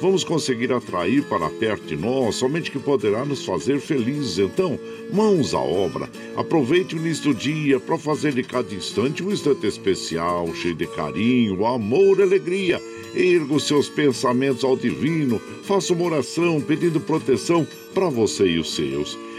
vamos 0.00 0.24
conseguir 0.24 0.72
atrair 0.72 1.22
para 1.24 1.48
perto 1.48 1.86
de 1.86 1.96
nós 1.96 2.36
somente 2.36 2.70
que 2.70 2.78
poderá 2.78 3.24
nos 3.24 3.44
fazer 3.44 3.80
felizes. 3.80 4.38
Então, 4.38 4.78
mãos 5.12 5.54
à 5.54 5.60
obra. 5.60 6.08
Aproveite 6.36 6.94
o 6.94 6.98
início 6.98 7.32
do 7.32 7.34
dia 7.34 7.80
para 7.80 7.98
fazer 7.98 8.32
de 8.32 8.42
cada 8.42 8.74
instante 8.74 9.22
um 9.22 9.30
instante 9.30 9.66
especial, 9.66 10.52
cheio 10.54 10.74
de 10.74 10.86
carinho, 10.86 11.66
amor 11.66 12.18
e 12.18 12.22
alegria. 12.22 12.80
Erga 13.14 13.54
os 13.54 13.66
seus 13.66 13.88
pensamentos 13.88 14.62
ao 14.62 14.76
divino, 14.76 15.40
faça 15.62 15.92
uma 15.92 16.04
oração 16.04 16.60
pedindo 16.60 17.00
proteção 17.00 17.66
para 17.94 18.08
você 18.08 18.46
e 18.46 18.58
os 18.58 18.74
seus. 18.74 19.18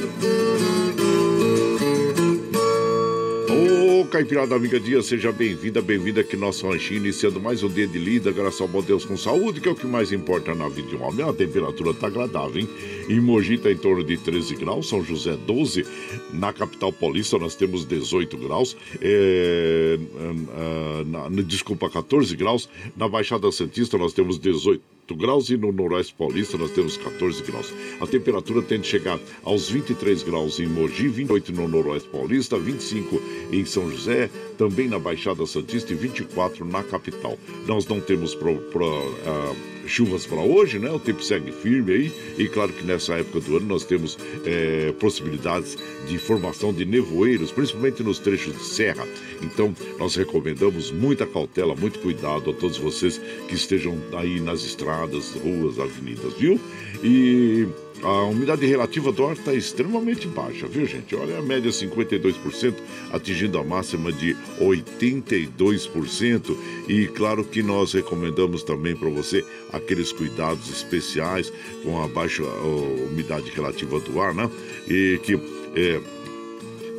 Caipirada 4.07 4.55
Amiga 4.55 4.79
Dia, 4.81 5.03
seja 5.03 5.31
bem-vinda, 5.33 5.81
bem-vinda 5.81 6.21
aqui 6.21 6.37
no 6.37 6.47
nosso 6.47 6.67
ranchinho, 6.67 6.99
iniciando 6.99 7.41
mais 7.41 7.63
um 7.63 7.69
dia 7.69 7.87
de 7.87 7.99
lida, 7.99 8.33
graças 8.33 8.61
ao 8.61 8.69
bom 8.69 8.83
Deus 8.83 9.05
com 9.05 9.17
saúde, 9.17 9.61
que 9.61 9.69
é 9.69 9.73
o 9.73 9.75
que 9.75 9.87
mais 9.87 10.13
importa 10.13 10.55
na 10.55 10.69
vida 10.69 10.89
de 10.89 10.97
um 10.97 11.03
homem. 11.03 11.29
A 11.29 11.33
temperatura 11.33 11.95
tá 11.95 12.07
agradável, 12.07 12.61
hein? 12.61 12.69
Em 13.09 13.21
Mogi 13.21 13.59
tá 13.59 13.71
em 13.71 13.77
torno 13.77 14.03
de 14.03 14.17
13 14.17 14.57
graus, 14.57 14.89
São 14.89 15.05
José 15.05 15.37
12, 15.47 15.87
na 16.33 16.53
capital 16.53 16.93
paulista 16.93 17.39
nós 17.39 17.55
temos 17.55 17.85
18 17.85 18.37
graus, 18.37 18.77
é, 19.01 19.99
é, 19.99 21.05
na, 21.05 21.29
desculpa, 21.43 21.89
14 21.89 22.35
graus, 22.37 22.69
na 22.97 23.09
Baixada 23.09 23.51
Santista 23.53 23.97
nós 23.97 24.13
temos 24.13 24.39
18 24.39 24.92
graus 25.17 25.51
e 25.51 25.57
no 25.57 25.73
Noroeste 25.73 26.15
Paulista 26.15 26.57
nós 26.57 26.71
temos 26.71 26.97
14 26.97 27.43
graus. 27.43 27.73
A 28.01 28.07
temperatura 28.07 28.63
tende 28.63 28.89
a 28.89 28.91
chegar 28.91 29.21
aos 29.43 29.69
23 29.69 30.23
graus 30.23 30.59
em 30.59 30.67
Mogi, 30.67 31.09
28 31.09 31.53
no 31.53 31.69
Noroeste 31.69 32.09
Paulista, 32.09 32.59
25 32.59 33.21
em 33.53 33.65
São 33.65 33.91
José, 33.91 34.31
também 34.57 34.89
na 34.89 34.99
Baixada 34.99 35.45
Santista 35.47 35.93
e 35.93 35.97
24 35.97 36.65
na 36.65 36.83
capital. 36.83 37.39
Nós 37.67 37.87
não 37.87 38.01
temos 38.01 38.35
pro, 38.35 38.57
pro, 38.71 38.87
uh, 38.87 39.82
chuvas 39.87 40.27
para 40.27 40.41
hoje, 40.41 40.79
né? 40.79 40.91
O 40.91 40.99
tempo 40.99 41.23
segue 41.23 41.53
firme 41.53 41.93
aí 41.93 42.13
e 42.39 42.49
claro 42.49 42.73
que 42.73 42.85
nessa 42.85 43.15
época 43.15 43.41
do 43.41 43.57
ano 43.57 43.67
nós 43.67 43.85
temos 43.85 44.19
é, 44.45 44.93
possibilidades 44.93 45.77
de 46.07 46.19
formação 46.19 46.73
de 46.73 46.85
nevoeiros, 46.85 47.51
principalmente 47.51 48.03
nos 48.03 48.19
trechos 48.19 48.57
de 48.57 48.65
serra. 48.65 49.07
Então 49.43 49.75
nós 49.99 50.15
recomendamos 50.15 50.91
muita 50.91 51.27
cautela, 51.27 51.75
muito 51.75 51.99
cuidado 51.99 52.51
a 52.51 52.55
todos 52.55 52.79
vocês 52.79 53.21
que 53.49 53.55
estejam 53.55 53.97
aí 54.13 54.41
nas 54.41 54.65
estradas, 54.65 55.33
ruas, 55.35 55.79
avenidas, 55.79 56.35
viu? 56.35 56.61
E 57.03 57.67
a 58.03 58.25
umidade 58.25 58.67
relativa 58.67 59.13
do 59.13 59.25
ar 59.25 59.35
está 59.35 59.55
extremamente 59.55 60.27
baixa, 60.27 60.67
viu, 60.67 60.85
gente? 60.87 61.15
Olha, 61.15 61.39
a 61.39 61.43
média 61.43 61.71
52%, 61.71 62.75
atingindo 63.13 63.59
a 63.59 63.65
máxima 63.65 64.13
de 64.13 64.37
82%. 64.61 66.57
E 66.89 67.07
claro 67.09 67.45
que 67.45 67.63
nós 67.63 67.93
recomendamos 67.93 68.65
também 68.65 68.97
para 68.97 69.09
você 69.09 69.45
aqueles 69.73 70.13
cuidados 70.13 70.69
especiais 70.69 71.53
com 71.85 72.03
a 72.03 72.09
baixa 72.09 72.43
umidade 72.43 73.51
relativa 73.51 74.01
do 74.01 74.21
ar, 74.21 74.35
né? 74.35 74.51
E 74.89 75.21
que. 75.23 75.35
É, 75.75 76.01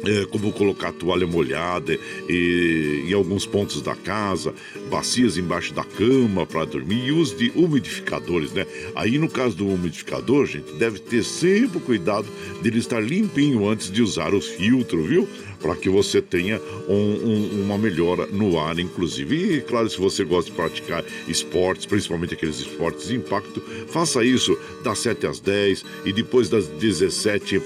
é, 0.06 0.26
como 0.26 0.52
colocar 0.52 0.92
toalha 0.92 1.26
molhada 1.26 1.98
e, 2.30 3.06
em 3.08 3.14
alguns 3.14 3.46
pontos 3.46 3.82
da 3.82 3.96
casa, 3.96 4.54
bacias 4.90 5.38
embaixo 5.38 5.74
da 5.74 5.84
cama 5.84 6.46
para 6.46 6.66
dormir 6.66 7.08
e 7.08 7.12
uso 7.12 7.36
de 7.36 7.52
umidificadores, 7.56 8.52
né? 8.52 8.66
Aí 8.96 9.18
no 9.18 9.30
caso 9.30 9.56
do 9.56 9.68
umidificador, 9.68 10.46
gente, 10.46 10.72
deve 10.74 11.00
ter 11.00 11.24
sempre 11.24 11.80
cuidado 11.80 12.28
dele 12.62 12.80
estar 12.80 13.00
limpinho 13.00 13.68
antes 13.68 13.92
de 13.92 14.02
usar 14.02 14.34
os 14.34 14.48
filtros, 14.48 15.08
viu? 15.08 15.28
Para 15.64 15.76
que 15.76 15.90
você 15.90 16.22
tenha 16.22 16.62
um, 16.88 16.94
um, 16.94 17.64
uma 17.64 17.78
melhora 17.78 18.28
no 18.28 18.60
ar, 18.60 18.78
inclusive. 18.78 19.56
E 19.56 19.62
claro, 19.62 19.90
se 19.90 19.98
você 19.98 20.24
gosta 20.24 20.52
de 20.52 20.56
praticar 20.56 21.04
esportes, 21.28 21.88
principalmente 21.88 22.36
aqueles 22.36 22.60
esportes 22.60 23.08
de 23.08 23.16
impacto, 23.16 23.62
faça 23.88 24.24
isso 24.24 24.56
das 24.84 25.00
7 25.00 25.26
às 25.26 25.40
10 25.40 25.86
e 26.06 26.14
depois 26.14 26.50
das 26.50 26.68
17 26.68 27.62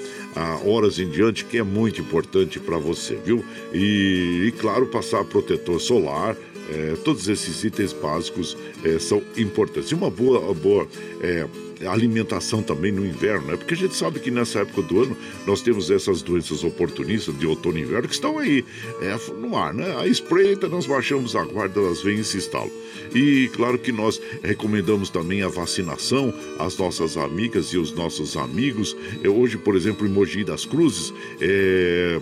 horas 0.66 1.00
em 1.00 1.10
diante, 1.10 1.46
que 1.46 1.58
é 1.58 1.64
muito 1.64 2.02
importante 2.02 2.60
para 2.60 2.78
você, 2.78 3.16
viu? 3.16 3.44
E, 3.74 4.46
e, 4.48 4.52
claro, 4.60 4.86
passar 4.88 5.24
protetor 5.26 5.80
solar. 5.80 6.36
É, 6.70 6.96
todos 7.04 7.28
esses 7.28 7.64
itens 7.64 7.94
básicos 7.94 8.58
é, 8.84 9.00
são 9.00 9.22
importantes. 9.38 9.92
E 9.92 9.96
uma 9.96 10.10
boa, 10.10 10.54
boa 10.54 10.88
é, 11.22 11.48
alimentação 11.86 12.62
também 12.62 12.92
no 12.92 13.06
inverno, 13.06 13.48
né? 13.48 13.58
Porque 13.58 13.74
a 13.74 13.78
gente 13.78 13.96
sabe 13.96 14.20
que 14.20 14.32
nessa 14.32 14.60
época 14.60 14.82
do 14.82 15.04
ano 15.04 15.18
nós 15.46 15.62
temos 15.62 15.92
essas 15.92 16.22
doenças 16.22 16.64
oportunistas 16.64 17.38
de 17.38 17.46
outono 17.46 17.78
e 17.78 17.82
inverno 17.82 18.08
que 18.08 18.14
estão 18.14 18.40
aí 18.40 18.66
é, 19.02 19.34
no 19.34 19.56
ar, 19.56 19.74
né? 19.74 19.96
A 19.98 20.08
espreita, 20.08 20.68
nós 20.68 20.86
baixamos 20.86 21.36
a 21.36 21.44
guarda, 21.44 21.80
elas 21.80 22.02
vêm 22.02 22.20
e 22.20 22.24
se 22.24 22.38
instalam. 22.38 22.72
E 23.14 23.50
claro 23.54 23.78
que 23.78 23.92
nós 23.92 24.20
recomendamos 24.44 25.10
também 25.10 25.42
a 25.42 25.48
vacinação 25.48 26.34
às 26.60 26.78
nossas 26.78 27.16
amigas 27.18 27.68
e 27.68 27.78
os 27.78 27.94
nossos 27.94 28.36
amigos. 28.36 28.96
É, 29.24 29.30
hoje, 29.30 29.58
por 29.58 29.76
exemplo, 29.76 30.06
em 30.06 30.10
Mogi 30.10 30.44
das 30.44 30.66
Cruzes, 30.66 31.14
é 31.40 32.20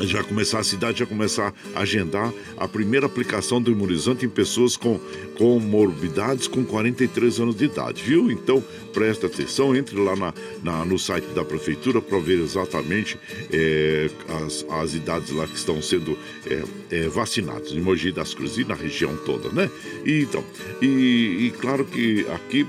já 0.00 0.22
começar 0.22 0.60
a 0.60 0.64
cidade 0.64 1.00
já 1.00 1.06
começar 1.06 1.52
a 1.74 1.80
agendar 1.80 2.32
a 2.56 2.68
primeira 2.68 3.06
aplicação 3.06 3.60
do 3.60 3.70
imunizante 3.70 4.24
em 4.24 4.28
pessoas 4.28 4.76
com 4.76 5.00
comorbidades 5.36 6.46
com 6.46 6.64
43 6.64 7.40
anos 7.40 7.56
de 7.56 7.64
idade, 7.64 8.02
viu? 8.02 8.30
Então 8.30 8.62
presta 8.92 9.26
atenção, 9.26 9.76
entre 9.76 9.96
lá 9.96 10.16
na, 10.16 10.34
na 10.62 10.84
no 10.84 10.98
site 10.98 11.26
da 11.28 11.44
prefeitura 11.44 12.00
para 12.00 12.18
ver 12.18 12.40
exatamente 12.40 13.18
é, 13.52 14.10
as, 14.44 14.66
as 14.68 14.94
idades 14.94 15.30
lá 15.30 15.46
que 15.46 15.54
estão 15.54 15.80
sendo 15.80 16.18
é, 16.46 16.62
é, 16.90 17.08
vacinados 17.08 17.72
em 17.72 17.80
Mogi 17.80 18.10
das 18.10 18.34
Cruzes 18.34 18.58
e 18.58 18.64
na 18.64 18.74
região 18.74 19.16
toda, 19.24 19.50
né? 19.50 19.70
E, 20.04 20.22
então, 20.22 20.42
e, 20.82 21.46
e 21.46 21.54
claro 21.60 21.84
que 21.84 22.26
aqui 22.34 22.66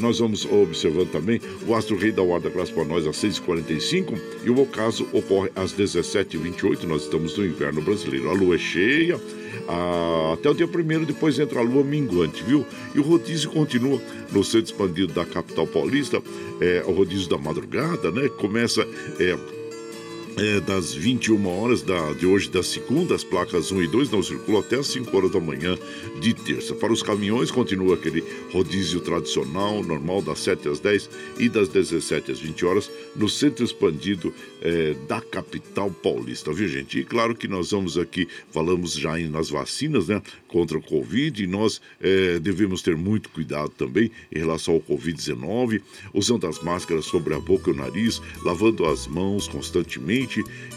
nós 0.00 0.18
vamos 0.18 0.44
observando 0.44 1.10
também 1.10 1.40
o 1.66 1.74
Astro 1.74 1.96
Rei 1.96 2.10
da 2.10 2.22
Guarda 2.22 2.50
Graça 2.50 2.72
para 2.72 2.84
nós 2.84 3.06
às 3.06 3.16
6h45 3.16 4.18
e 4.44 4.50
o 4.50 4.60
ocaso 4.60 5.06
ocorre 5.12 5.50
às 5.54 5.72
17h28, 6.52 6.84
nós 6.84 7.02
estamos 7.02 7.36
no 7.36 7.44
inverno 7.44 7.80
brasileiro. 7.82 8.30
A 8.30 8.32
lua 8.32 8.54
é 8.54 8.58
cheia, 8.58 9.20
até 10.32 10.50
o 10.50 10.54
dia 10.54 10.68
primeiro, 10.68 11.04
depois 11.04 11.38
entra 11.38 11.60
a 11.60 11.62
lua 11.62 11.82
minguante, 11.82 12.42
viu? 12.42 12.66
E 12.94 12.98
o 12.98 13.02
rodízio 13.02 13.50
continua 13.50 14.00
no 14.30 14.44
centro 14.44 14.72
expandido 14.72 15.12
da 15.12 15.24
capital 15.24 15.66
paulista, 15.66 16.22
é, 16.60 16.82
o 16.86 16.92
rodízio 16.92 17.28
da 17.28 17.38
madrugada, 17.38 18.10
né? 18.10 18.28
Começa. 18.28 18.86
É, 19.18 19.61
é, 20.36 20.60
das 20.60 20.94
21 20.94 21.46
horas 21.46 21.82
da, 21.82 22.12
de 22.14 22.26
hoje, 22.26 22.48
da 22.48 22.62
segunda, 22.62 23.14
as 23.14 23.24
placas 23.24 23.70
1 23.70 23.82
e 23.82 23.86
2 23.86 24.10
não 24.10 24.22
circulam 24.22 24.60
até 24.60 24.76
as 24.76 24.86
5 24.88 25.14
horas 25.16 25.30
da 25.30 25.40
manhã 25.40 25.76
de 26.20 26.34
terça. 26.34 26.74
Para 26.74 26.92
os 26.92 27.02
caminhões, 27.02 27.50
continua 27.50 27.94
aquele 27.94 28.24
rodízio 28.50 29.00
tradicional, 29.00 29.82
normal, 29.82 30.22
das 30.22 30.38
7 30.40 30.68
às 30.68 30.80
10 30.80 31.10
e 31.38 31.48
das 31.48 31.68
17 31.68 32.32
às 32.32 32.40
20 32.40 32.64
horas, 32.64 32.90
no 33.14 33.28
centro 33.28 33.64
expandido 33.64 34.32
é, 34.60 34.94
da 35.06 35.20
capital 35.20 35.90
paulista, 35.90 36.52
viu, 36.52 36.68
gente? 36.68 37.00
E 37.00 37.04
claro 37.04 37.34
que 37.34 37.48
nós 37.48 37.70
vamos 37.70 37.98
aqui, 37.98 38.28
falamos 38.50 38.94
já 38.94 39.18
nas 39.18 39.50
vacinas, 39.50 40.08
né, 40.08 40.22
contra 40.48 40.78
o 40.78 40.82
Covid, 40.82 41.42
e 41.42 41.46
nós 41.46 41.80
é, 42.00 42.38
devemos 42.38 42.82
ter 42.82 42.96
muito 42.96 43.28
cuidado 43.28 43.70
também 43.70 44.10
em 44.34 44.38
relação 44.38 44.74
ao 44.74 44.80
Covid-19, 44.80 45.82
usando 46.14 46.46
as 46.46 46.62
máscaras 46.62 47.04
sobre 47.04 47.34
a 47.34 47.40
boca 47.40 47.70
e 47.70 47.74
o 47.74 47.76
nariz, 47.76 48.20
lavando 48.42 48.86
as 48.86 49.06
mãos 49.06 49.46
constantemente 49.46 50.21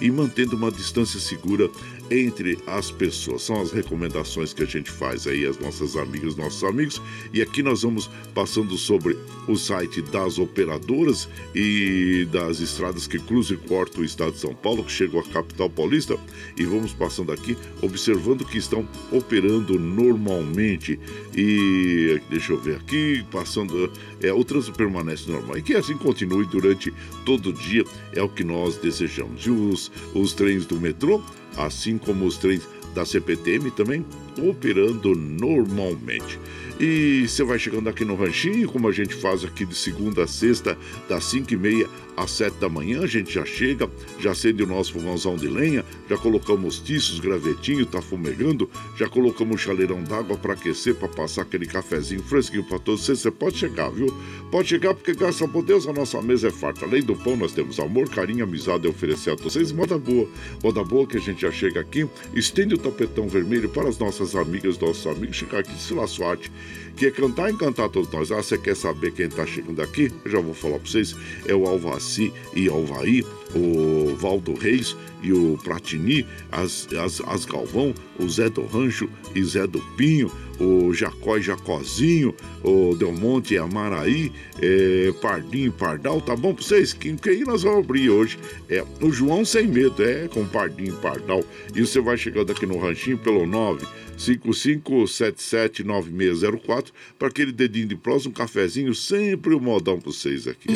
e 0.02 0.12
mantendo 0.12 0.56
uma 0.56 0.72
distância 0.72 1.20
segura 1.20 1.70
entre 2.10 2.58
as 2.68 2.92
pessoas. 2.92 3.44
São 3.44 3.62
as 3.62 3.72
recomendações 3.72 4.54
que 4.54 4.64
a 4.64 4.66
gente 4.66 4.90
faz 4.90 5.28
aí, 5.28 5.46
as 5.46 5.58
nossas 5.60 5.96
amigas, 5.96 6.36
nossos 6.36 6.64
amigos. 6.64 7.02
E 7.34 7.42
aqui 7.42 7.64
nós 7.64 7.82
vamos 7.82 8.10
passando 8.34 8.78
sobre 8.78 9.18
o 9.48 9.56
site 9.56 10.02
das 10.02 10.38
operadoras 10.38 11.28
e 11.54 12.28
das 12.32 12.60
estradas 12.60 13.08
que 13.08 13.20
cruzam 13.20 13.58
e 13.58 13.68
cortam 13.68 14.02
o 14.02 14.06
estado 14.06 14.34
de 14.34 14.40
São 14.40 14.54
Paulo, 14.54 14.84
que 14.84 14.92
chegam 14.92 15.20
à 15.20 15.24
capital 15.24 15.70
paulista. 15.70 16.18
E 16.58 16.64
vamos 16.64 16.94
passando 16.94 17.32
aqui, 17.32 17.58
observando 17.82 18.46
que 18.46 18.58
estão 18.58 18.88
operando 19.12 19.80
normalmente. 19.80 21.00
E 21.36 22.22
deixa 22.30 22.54
eu 22.54 22.60
ver 22.60 22.78
aqui, 22.78 23.26
passando. 23.32 23.92
É, 24.22 24.32
o 24.34 24.44
trânsito 24.44 24.78
permanece 24.78 25.30
normal. 25.30 25.58
E 25.58 25.62
que 25.62 25.76
assim 25.76 25.98
continue 25.98 26.46
durante 26.46 26.94
todo 27.26 27.50
o 27.50 27.54
dia, 27.54 27.84
é 28.14 28.22
o 28.22 28.30
que 28.30 28.44
nós 28.44 28.78
desejamos. 28.78 29.46
E 29.46 29.50
os, 29.50 29.92
os 30.14 30.34
trens 30.34 30.66
do 30.66 30.80
metrô 30.80 31.22
assim 31.58 31.98
como 31.98 32.26
os 32.26 32.38
trens 32.38 32.68
da 32.94 33.06
CPTM 33.06 33.72
também 33.72 34.06
operando 34.42 35.14
normalmente. 35.16 36.40
E 36.80 37.26
você 37.28 37.44
vai 37.44 37.58
chegando 37.60 37.88
aqui 37.88 38.04
no 38.04 38.16
Ranchinho, 38.16 38.68
como 38.70 38.88
a 38.88 38.92
gente 38.92 39.16
faz 39.16 39.44
aqui 39.44 39.66
de 39.66 39.76
segunda 39.76 40.24
a 40.24 40.28
sexta, 40.28 40.78
das 41.08 41.24
5 41.26 41.54
e 41.54 41.58
meia 41.58 41.90
às 42.16 42.32
7 42.32 42.56
da 42.56 42.70
manhã, 42.70 43.02
a 43.02 43.08
gente 43.08 43.34
já 43.34 43.46
chega, 43.46 43.90
já 44.20 44.32
acende 44.32 44.64
o 44.64 44.68
nosso 44.68 44.94
fogãozão 44.94 45.36
de 45.36 45.48
lenha, 45.48 45.84
já 46.10 46.18
colocamos 46.18 46.80
tiços, 46.80 47.20
gravetinho, 47.20 47.86
tá 47.86 48.02
fumegando, 48.02 48.70
já 48.98 49.08
colocamos 49.08 49.56
um 49.56 49.58
chaleirão 49.58 50.04
d'água 50.04 50.38
para 50.38 50.54
aquecer, 50.54 50.96
para 50.96 51.08
passar 51.08 51.44
aquele 51.44 51.66
cafezinho 51.66 52.24
fresquinho 52.24 52.64
para 52.64 52.80
todos 52.80 53.06
vocês. 53.06 53.20
Você 53.20 53.32
pode 53.32 53.58
chegar, 53.58 53.90
viu? 53.90 54.08
Pode 54.52 54.70
chegar 54.70 54.94
porque, 54.94 55.14
graças 55.14 55.42
a 55.42 55.62
Deus, 55.62 55.88
a 55.88 55.94
nossa 55.94 56.22
mesa 56.22 56.48
é 56.48 56.52
farta. 56.52 56.86
Além 56.86 57.02
do 57.02 57.16
pão, 57.16 57.36
nós 57.36 57.54
temos 57.54 57.80
amor, 57.80 58.10
carinho, 58.10 58.44
amizade 58.44 58.88
a 58.88 58.90
oferecer 58.90 59.32
a 59.32 59.36
todos 59.36 59.54
vocês. 59.54 59.72
Moda 59.72 59.98
boa, 59.98 60.28
moda 60.64 60.84
boa 60.84 61.08
que 61.08 61.18
a 61.18 61.22
gente 61.22 61.42
já 61.42 61.52
chega 61.52 61.80
aqui, 61.80 62.08
estende 62.34 62.76
o 62.76 62.78
tapetão 62.78 63.28
vermelho 63.28 63.70
para 63.70 63.90
as 63.90 63.98
nossas 63.98 64.36
amigas, 64.36 64.78
nossos 64.78 65.06
amigos, 65.08 65.36
chegar 65.36 65.60
aqui 65.60 65.74
de 65.74 65.82
Sila 65.82 66.08
Sorte 66.08 66.52
que 66.96 67.08
é 67.08 67.12
cantar 67.12 67.50
e 67.50 67.54
encantar 67.54 67.90
todos 67.90 68.12
nós. 68.12 68.32
Ah, 68.32 68.38
você 68.38 68.58
quer 68.58 68.76
saber 68.76 69.12
quem 69.12 69.26
está 69.26 69.46
chegando 69.46 69.82
aqui? 69.82 70.12
Eu 70.24 70.32
já 70.32 70.40
vou 70.40 70.54
falar 70.54 70.80
para 70.80 70.90
vocês. 70.90 71.16
É 71.46 71.54
o 71.54 71.66
Alvaci 71.66 72.32
e 72.56 72.70
Alvaí, 72.70 73.24
o 73.54 74.16
Valdo 74.16 74.54
Reis 74.54 74.96
e 75.22 75.34
o 75.34 75.58
Pratini, 75.64 76.26
as, 76.52 76.88
as, 76.94 77.22
as 77.22 77.46
Galvão, 77.46 77.94
o 78.20 78.30
Zé 78.30 78.50
do 78.50 78.66
Rancho 78.66 79.10
e 79.34 79.44
Zé 79.44 79.66
do 79.66 79.80
Pinho, 79.98 80.32
o 80.60 80.94
Jacó 80.94 81.38
e 81.38 81.42
Jacozinho, 81.42 82.34
o 82.64 82.96
Delmonte 82.96 83.56
e 83.56 83.58
Amaraí, 83.58 84.32
é, 84.62 85.12
Pardinho 85.22 85.68
e 85.68 85.72
Pardal, 85.72 86.22
tá 86.22 86.36
bom 86.36 86.54
pra 86.54 86.64
vocês? 86.64 86.94
Quem, 86.94 87.16
quem 87.16 87.44
nós 87.44 87.64
vamos 87.64 87.80
abrir 87.80 88.10
hoje? 88.10 88.38
É 88.70 88.84
o 89.02 89.12
João 89.12 89.44
Sem 89.44 89.68
Medo, 89.68 90.04
é 90.04 90.28
com 90.28 90.46
Pardinho 90.46 90.94
e 90.94 91.02
Pardal. 91.02 91.44
E 91.74 91.82
você 91.82 92.00
vai 92.00 92.18
chegando 92.18 92.52
aqui 92.52 92.66
no 92.66 92.78
Ranchinho 92.78 93.18
pelo 93.18 93.46
9 93.46 93.86
55779604 94.18 96.92
para 97.20 97.28
aquele 97.28 97.52
dedinho 97.52 97.88
de 97.88 97.96
prós, 97.96 98.26
um 98.26 98.32
cafezinho, 98.32 98.96
sempre 98.96 99.54
um 99.54 99.60
modão 99.60 100.00
para 100.00 100.12
vocês 100.12 100.48
aqui. 100.48 100.70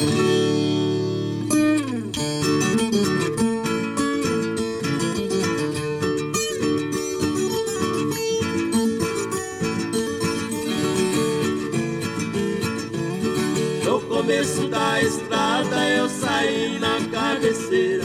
No 13.86 14.02
começo 14.02 14.68
da 14.68 15.02
estrada 15.02 15.90
eu 15.90 16.10
saí 16.10 16.78
na 16.80 17.00
cabeceira, 17.10 18.04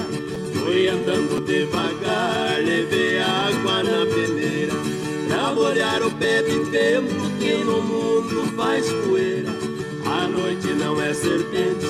fui 0.54 0.88
andando 0.88 1.44
devagar, 1.44 2.62
levei 2.62 3.18
água 3.18 3.82
na 3.82 4.06
bebe 6.24 6.70
tempo 6.70 7.30
que 7.38 7.52
no 7.64 7.82
mundo 7.82 8.50
faz 8.56 8.90
poeira. 8.90 9.50
A 10.06 10.26
noite 10.26 10.68
não 10.68 11.00
é 11.00 11.12
serpente, 11.12 11.86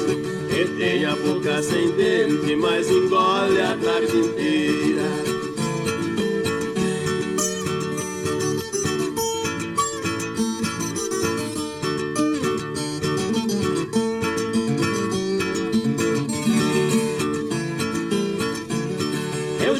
e 0.50 0.64
tem 0.76 1.04
a 1.04 1.14
boca 1.14 1.62
sem 1.62 1.92
dente, 1.92 2.56
mas 2.56 2.90
engole 2.90 3.60
a 3.60 3.76
tarde 3.76 4.16
inteira. 4.16 5.34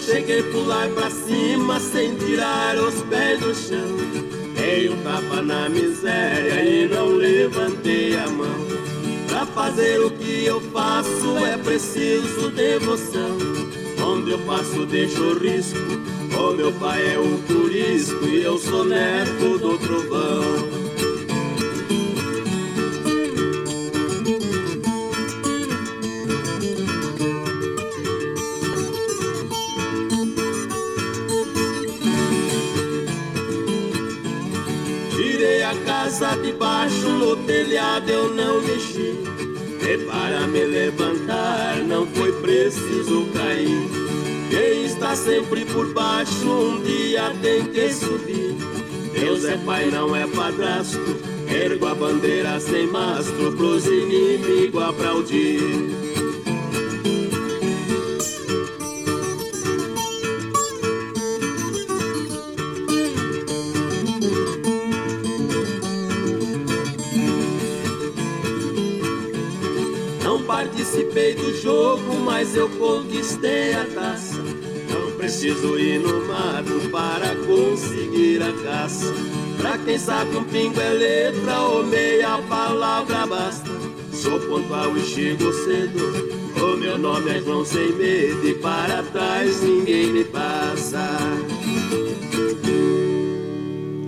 cheguei 0.00 0.42
pular 0.52 0.86
pra 0.90 1.10
cima 1.10 1.80
sem 1.80 2.14
tirar 2.16 2.76
os 2.76 3.02
pés 3.04 3.40
do 3.40 3.54
chão. 3.54 4.33
Dei 4.74 4.88
um 4.88 4.96
tapa 5.04 5.40
na 5.40 5.68
miséria 5.68 6.60
e 6.64 6.88
não 6.88 7.06
levantei 7.06 8.16
a 8.16 8.26
mão. 8.26 8.66
Pra 9.28 9.46
fazer 9.46 10.00
o 10.00 10.10
que 10.10 10.46
eu 10.46 10.60
faço 10.60 11.38
é 11.46 11.56
preciso 11.56 12.50
devoção. 12.50 13.38
Onde 14.04 14.32
eu 14.32 14.38
passo 14.40 14.84
deixo 14.84 15.38
risco. 15.38 15.78
O 16.36 16.54
meu 16.54 16.72
pai 16.72 17.14
é 17.14 17.18
o 17.20 17.38
turisco 17.46 18.26
e 18.26 18.42
eu 18.42 18.58
sou 18.58 18.84
neto 18.84 19.58
do 19.60 19.78
trovão. 19.78 20.73
Baixo 36.54 37.08
no 37.08 37.36
telhado 37.36 38.10
eu 38.10 38.34
não 38.34 38.60
mexi. 38.62 39.14
E 39.82 39.98
para 40.06 40.46
me 40.46 40.64
levantar 40.64 41.76
não 41.86 42.06
foi 42.06 42.32
preciso 42.40 43.26
cair. 43.34 43.88
Quem 44.50 44.86
está 44.86 45.14
sempre 45.14 45.64
por 45.66 45.92
baixo 45.92 46.48
um 46.48 46.82
dia 46.82 47.32
tem 47.42 47.64
que 47.66 47.92
subir. 47.92 48.56
Deus 49.12 49.44
é 49.44 49.56
pai, 49.58 49.86
não 49.86 50.14
é 50.14 50.26
padrasto. 50.26 50.98
Ergo 51.48 51.86
a 51.86 51.94
bandeira 51.94 52.58
sem 52.58 52.86
mastro 52.86 53.52
pros 53.52 53.86
inimigos 53.86 54.82
aplaudir. 54.82 56.03
Participei 70.46 71.34
do 71.34 71.54
jogo, 71.60 72.16
mas 72.20 72.54
eu 72.54 72.68
conquistei 72.70 73.74
a 73.74 73.84
taça. 73.86 74.42
Não 74.90 75.12
preciso 75.16 75.78
ir 75.78 75.98
no 76.00 76.26
mato 76.26 76.88
para 76.90 77.34
conseguir 77.46 78.42
a 78.42 78.52
caça. 78.62 79.12
Pra 79.58 79.78
quem 79.78 79.98
sabe 79.98 80.36
um 80.36 80.44
pingo 80.44 80.80
é 80.80 80.90
letra 80.90 81.60
ou 81.60 81.84
meia 81.84 82.38
palavra 82.48 83.26
basta. 83.26 83.70
Sou 84.12 84.38
pontual 84.40 84.96
e 84.96 85.00
chego 85.00 85.52
cedo. 85.52 86.44
O 86.62 86.76
meu 86.76 86.98
nome 86.98 87.30
é 87.30 87.40
João 87.40 87.64
sem 87.64 87.92
medo 87.92 88.48
e 88.48 88.54
para 88.54 89.02
trás 89.02 89.60
ninguém 89.62 90.12
me 90.12 90.24
passa. 90.24 91.18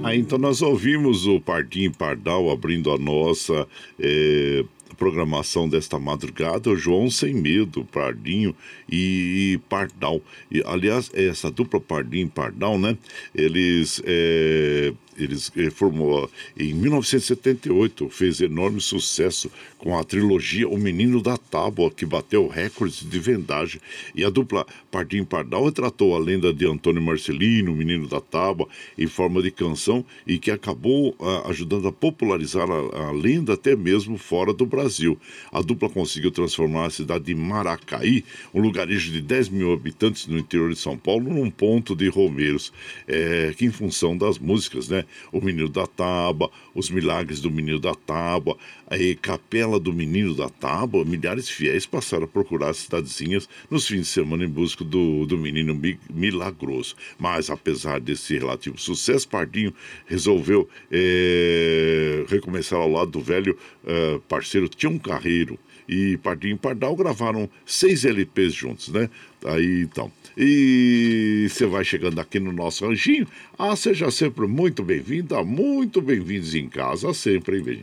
Ah, 0.02 0.14
então 0.14 0.38
nós 0.38 0.62
ouvimos 0.62 1.26
o 1.26 1.40
Pardinho 1.40 1.92
Pardal 1.92 2.48
abrindo 2.48 2.92
a 2.92 2.96
nossa 2.96 3.66
eh, 3.98 4.64
programação 4.96 5.68
desta 5.68 5.98
madrugada, 5.98 6.70
o 6.70 6.76
João 6.76 7.10
Sem 7.10 7.34
Medo, 7.34 7.84
Pardinho 7.84 8.54
e 8.90 9.58
Pardal. 9.68 10.20
E, 10.50 10.62
aliás, 10.64 11.10
essa 11.14 11.50
dupla 11.50 11.80
Pardinho 11.80 12.26
e 12.26 12.30
Pardal, 12.30 12.78
né? 12.78 12.96
Eles 13.34 14.00
é, 14.04 14.92
eles 15.18 15.50
eh, 15.56 15.70
formou 15.70 16.30
em 16.58 16.74
1978, 16.74 18.08
fez 18.10 18.40
enorme 18.40 18.80
sucesso 18.80 19.50
com 19.78 19.96
a 19.96 20.04
trilogia 20.04 20.68
O 20.68 20.78
Menino 20.78 21.22
da 21.22 21.36
Tábua, 21.36 21.90
que 21.90 22.04
bateu 22.04 22.46
recordes 22.46 23.08
de 23.08 23.18
vendagem. 23.18 23.80
E 24.14 24.24
a 24.24 24.30
dupla 24.30 24.66
Pardim 24.90 25.24
Pardal 25.24 25.64
retratou 25.64 26.14
a 26.14 26.18
lenda 26.18 26.52
de 26.52 26.66
Antônio 26.66 27.02
Marcelino, 27.02 27.72
o 27.72 27.76
Menino 27.76 28.06
da 28.08 28.20
Tábua, 28.20 28.68
em 28.98 29.06
forma 29.06 29.42
de 29.42 29.50
canção 29.50 30.04
e 30.26 30.38
que 30.38 30.50
acabou 30.50 31.14
ah, 31.20 31.48
ajudando 31.48 31.88
a 31.88 31.92
popularizar 31.92 32.68
a, 32.70 33.08
a, 33.08 33.12
lenda 33.12 33.54
até 33.54 33.74
mesmo 33.74 34.18
fora 34.18 34.52
do 34.52 34.66
Brasil. 34.66 35.18
A 35.52 35.60
dupla 35.60 35.88
conseguiu 35.88 36.30
transformar 36.30 36.86
a 36.86 36.90
cidade 36.90 37.24
de 37.24 37.34
Maracaí, 37.34 38.24
um 38.52 38.60
lugarejo 38.76 39.10
de 39.10 39.22
10 39.22 39.48
mil 39.48 39.72
habitantes 39.72 40.26
no 40.26 40.38
interior 40.38 40.70
de 40.70 40.78
São 40.78 40.98
Paulo, 40.98 41.32
num 41.32 41.50
ponto 41.50 41.96
de 41.96 42.08
romeiros, 42.08 42.70
é, 43.08 43.54
que 43.56 43.64
em 43.64 43.70
função 43.70 44.16
das 44.16 44.38
músicas, 44.38 44.88
né? 44.88 45.04
O 45.32 45.40
Menino 45.40 45.68
da 45.68 45.86
Tábua, 45.86 46.50
Os 46.74 46.90
Milagres 46.90 47.40
do 47.40 47.50
Menino 47.50 47.78
da 47.78 47.94
Tábua, 47.94 48.56
a 48.86 48.96
Capela 49.20 49.80
do 49.80 49.92
Menino 49.92 50.34
da 50.34 50.50
Tábua, 50.50 51.06
milhares 51.06 51.46
de 51.46 51.54
fiéis 51.54 51.86
passaram 51.86 52.24
a 52.24 52.28
procurar 52.28 52.68
as 52.68 52.76
cidadezinhas 52.76 53.48
nos 53.70 53.88
fins 53.88 54.02
de 54.02 54.06
semana 54.08 54.44
em 54.44 54.48
busca 54.48 54.84
do, 54.84 55.24
do 55.24 55.38
menino 55.38 55.80
milagroso. 56.12 56.94
Mas, 57.18 57.48
apesar 57.48 57.98
desse 57.98 58.36
relativo 58.36 58.78
sucesso, 58.78 59.26
Pardinho 59.26 59.72
resolveu 60.06 60.68
é, 60.92 62.24
recomeçar 62.28 62.78
ao 62.78 62.90
lado 62.90 63.12
do 63.12 63.20
velho 63.20 63.56
é, 63.86 64.20
parceiro 64.28 64.68
Tião 64.68 64.98
Carreiro. 64.98 65.58
E 65.88 66.16
Pardinho 66.18 66.56
Pardal 66.56 66.96
gravaram 66.96 67.48
seis 67.64 68.04
LPs 68.04 68.52
juntos, 68.52 68.88
né? 68.88 69.08
Aí 69.44 69.82
então. 69.82 70.10
E 70.36 71.46
você 71.48 71.64
vai 71.64 71.84
chegando 71.84 72.20
aqui 72.20 72.38
no 72.38 72.52
nosso 72.52 72.86
ranchinho. 72.86 73.26
Ah, 73.58 73.74
seja 73.74 74.10
sempre 74.10 74.46
muito 74.46 74.82
bem-vinda, 74.82 75.42
muito 75.42 76.02
bem-vindos 76.02 76.54
em 76.54 76.68
casa, 76.68 77.14
sempre, 77.14 77.58
hein, 77.58 77.80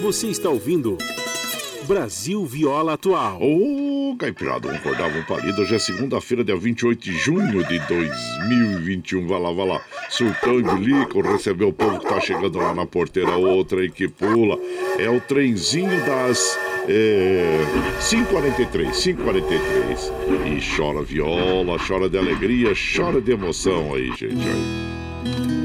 Você 0.00 0.28
está 0.28 0.48
ouvindo 0.48 0.96
Brasil 1.86 2.44
Viola 2.46 2.94
Atual. 2.94 3.40
Ô, 3.40 4.12
oh, 4.12 4.16
Caipirada, 4.16 4.68
vamos 4.68 4.80
acordar, 4.80 5.10
vamos 5.10 5.26
palido. 5.26 5.62
Hoje 5.62 5.74
é 5.74 5.78
segunda-feira, 5.78 6.42
dia 6.42 6.56
28 6.56 7.02
de 7.02 7.12
junho 7.18 7.64
de 7.64 7.78
2021. 7.78 9.26
Vai 9.26 9.40
lá, 9.40 9.52
vai 9.52 9.68
lá. 9.68 9.80
Surtão 10.08 10.58
e 10.58 10.62
bilico, 10.62 11.20
recebeu 11.20 11.68
o 11.68 11.72
povo 11.72 11.98
que 12.00 12.06
tá 12.06 12.20
chegando 12.20 12.58
lá 12.58 12.74
na 12.74 12.86
porteira, 12.86 13.36
outra 13.36 13.80
aí 13.80 13.90
que 13.90 14.08
pula. 14.08 14.58
É 14.98 15.08
o 15.10 15.20
trenzinho 15.20 16.04
das 16.06 16.58
é, 16.88 17.58
543, 18.08 18.96
543. 18.96 20.12
E 20.46 20.76
chora 20.76 21.02
viola, 21.02 21.78
chora 21.86 22.08
de 22.08 22.18
alegria, 22.18 22.72
chora 22.74 23.20
de 23.20 23.32
emoção 23.32 23.94
aí, 23.94 24.08
gente. 24.16 24.36
Aí. 24.36 25.63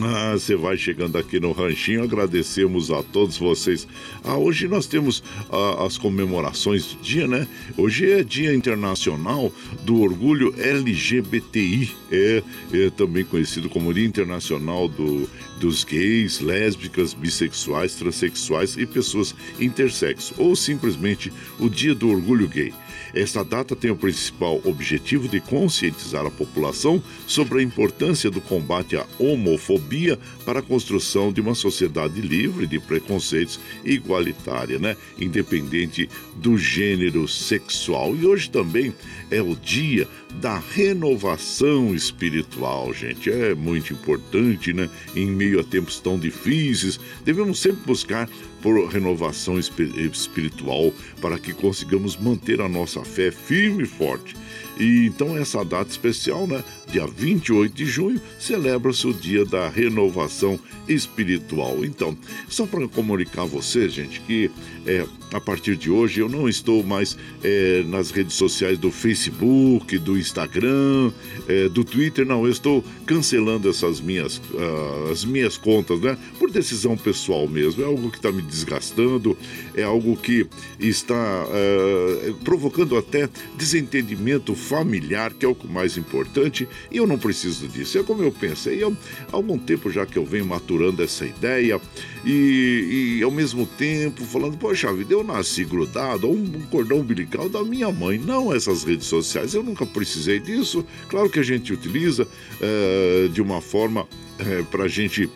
Ah, 0.00 0.32
você 0.32 0.54
vai 0.54 0.76
chegando 0.76 1.18
aqui 1.18 1.40
no 1.40 1.50
Ranchinho, 1.50 2.04
agradecemos 2.04 2.90
a 2.90 3.02
todos 3.02 3.36
vocês. 3.36 3.86
Ah, 4.22 4.36
hoje 4.36 4.68
nós 4.68 4.86
temos 4.86 5.24
ah, 5.50 5.84
as 5.84 5.98
comemorações 5.98 6.86
do 6.86 7.02
dia, 7.02 7.26
né? 7.26 7.48
Hoje 7.76 8.08
é 8.08 8.22
Dia 8.22 8.54
Internacional 8.54 9.52
do 9.82 10.00
Orgulho 10.00 10.54
LGBTI, 10.56 11.90
é, 12.12 12.42
é 12.72 12.90
também 12.90 13.24
conhecido 13.24 13.68
como 13.68 13.92
Dia 13.92 14.06
Internacional 14.06 14.88
do, 14.88 15.28
dos 15.58 15.82
gays, 15.82 16.38
lésbicas, 16.38 17.12
bissexuais, 17.12 17.96
transexuais 17.96 18.76
e 18.76 18.86
pessoas 18.86 19.34
intersexo, 19.58 20.32
ou 20.38 20.54
simplesmente 20.54 21.32
o 21.58 21.68
Dia 21.68 21.94
do 21.94 22.08
Orgulho 22.08 22.46
Gay. 22.46 22.72
Esta 23.14 23.44
data 23.44 23.74
tem 23.74 23.90
o 23.90 23.96
principal 23.96 24.60
objetivo 24.64 25.28
de 25.28 25.40
conscientizar 25.40 26.26
a 26.26 26.30
população 26.30 27.02
sobre 27.26 27.60
a 27.60 27.62
importância 27.62 28.30
do 28.30 28.40
combate 28.40 28.96
à 28.96 29.06
homofobia 29.18 30.18
para 30.44 30.60
a 30.60 30.62
construção 30.62 31.32
de 31.32 31.40
uma 31.40 31.54
sociedade 31.54 32.20
livre 32.20 32.66
de 32.66 32.78
preconceitos 32.78 33.60
e 33.84 33.92
igualitária, 33.92 34.78
né? 34.78 34.96
independente 35.18 36.08
do 36.36 36.56
gênero 36.56 37.26
sexual. 37.26 38.16
E 38.16 38.26
hoje 38.26 38.50
também 38.50 38.94
é 39.30 39.42
o 39.42 39.54
dia 39.56 40.08
da 40.40 40.58
renovação 40.58 41.94
espiritual, 41.94 42.92
gente. 42.92 43.30
É 43.30 43.54
muito 43.54 43.92
importante, 43.92 44.72
né? 44.72 44.88
Em 45.14 45.26
meio 45.26 45.60
a 45.60 45.64
tempos 45.64 45.98
tão 45.98 46.18
difíceis, 46.18 47.00
devemos 47.24 47.58
sempre 47.58 47.82
buscar 47.84 48.28
por 48.62 48.88
renovação 48.88 49.58
espiritual 49.58 50.92
para 51.20 51.38
que 51.38 51.52
consigamos 51.52 52.16
manter 52.16 52.60
a 52.60 52.68
nossa 52.68 53.04
fé 53.04 53.30
firme 53.30 53.84
e 53.84 53.86
forte. 53.86 54.34
E 54.78 55.06
então 55.06 55.36
essa 55.36 55.64
data 55.64 55.90
especial, 55.90 56.46
né, 56.46 56.62
dia 56.90 57.06
28 57.06 57.74
de 57.74 57.84
junho, 57.84 58.20
celebra-se 58.38 59.06
o 59.06 59.12
dia 59.12 59.44
da 59.44 59.68
renovação 59.68 60.58
espiritual. 60.86 61.84
Então, 61.84 62.16
só 62.48 62.66
para 62.66 62.86
comunicar 62.88 63.42
a 63.42 63.46
você, 63.46 63.88
gente, 63.88 64.20
que 64.20 64.50
é, 64.86 65.04
a 65.32 65.40
partir 65.40 65.76
de 65.76 65.90
hoje 65.90 66.20
eu 66.20 66.28
não 66.28 66.48
estou 66.48 66.82
mais 66.82 67.16
é, 67.42 67.82
nas 67.86 68.10
redes 68.10 68.34
sociais 68.34 68.78
do 68.78 68.90
Facebook, 68.90 69.98
do 69.98 70.16
Instagram, 70.16 71.12
é, 71.46 71.68
do 71.68 71.84
Twitter. 71.84 72.26
Não, 72.26 72.44
eu 72.44 72.52
estou 72.52 72.84
cancelando 73.06 73.68
essas 73.68 74.00
minhas, 74.00 74.38
uh, 74.38 75.10
as 75.12 75.24
minhas 75.24 75.56
contas, 75.56 76.00
né? 76.00 76.16
Por 76.38 76.50
decisão 76.50 76.96
pessoal 76.96 77.46
mesmo. 77.46 77.82
É 77.82 77.86
algo 77.86 78.10
que 78.10 78.16
está 78.16 78.32
me 78.32 78.42
desgastando, 78.42 79.36
é 79.74 79.82
algo 79.82 80.16
que 80.16 80.46
está 80.78 81.46
uh, 81.46 82.34
provocando 82.44 82.96
até 82.96 83.28
desentendimento 83.56 84.54
familiar, 84.54 85.32
que 85.32 85.44
é 85.44 85.48
o 85.48 85.56
mais 85.68 85.96
importante, 85.96 86.68
e 86.90 86.96
eu 86.96 87.06
não 87.06 87.18
preciso 87.18 87.68
disso. 87.68 87.98
É 87.98 88.02
como 88.02 88.22
eu 88.22 88.32
pensei. 88.32 88.82
há 88.82 88.90
algum 89.32 89.58
tempo 89.58 89.90
já 89.90 90.06
que 90.06 90.16
eu 90.16 90.24
venho 90.24 90.46
maturando 90.46 91.02
essa 91.02 91.26
ideia 91.26 91.80
e, 92.24 93.18
e 93.18 93.22
ao 93.22 93.30
mesmo 93.30 93.66
tempo 93.66 94.24
falando, 94.24 94.56
poxa 94.56 94.92
vida, 94.92 95.17
eu 95.18 95.24
nasci 95.24 95.64
grudado 95.64 96.26
a 96.26 96.30
um 96.30 96.46
cordão 96.70 96.98
umbilical 96.98 97.48
da 97.48 97.62
minha 97.64 97.90
mãe, 97.90 98.18
não 98.18 98.54
essas 98.54 98.84
redes 98.84 99.06
sociais. 99.06 99.54
Eu 99.54 99.62
nunca 99.62 99.84
precisei 99.84 100.38
disso. 100.38 100.84
Claro 101.08 101.28
que 101.28 101.38
a 101.38 101.42
gente 101.42 101.72
utiliza 101.72 102.24
uh, 102.24 103.28
de 103.28 103.42
uma 103.42 103.60
forma 103.60 104.02
uh, 104.02 104.08
eh, 104.38 104.64
para 104.70 104.84
a 104.84 104.88
gente 104.88 105.28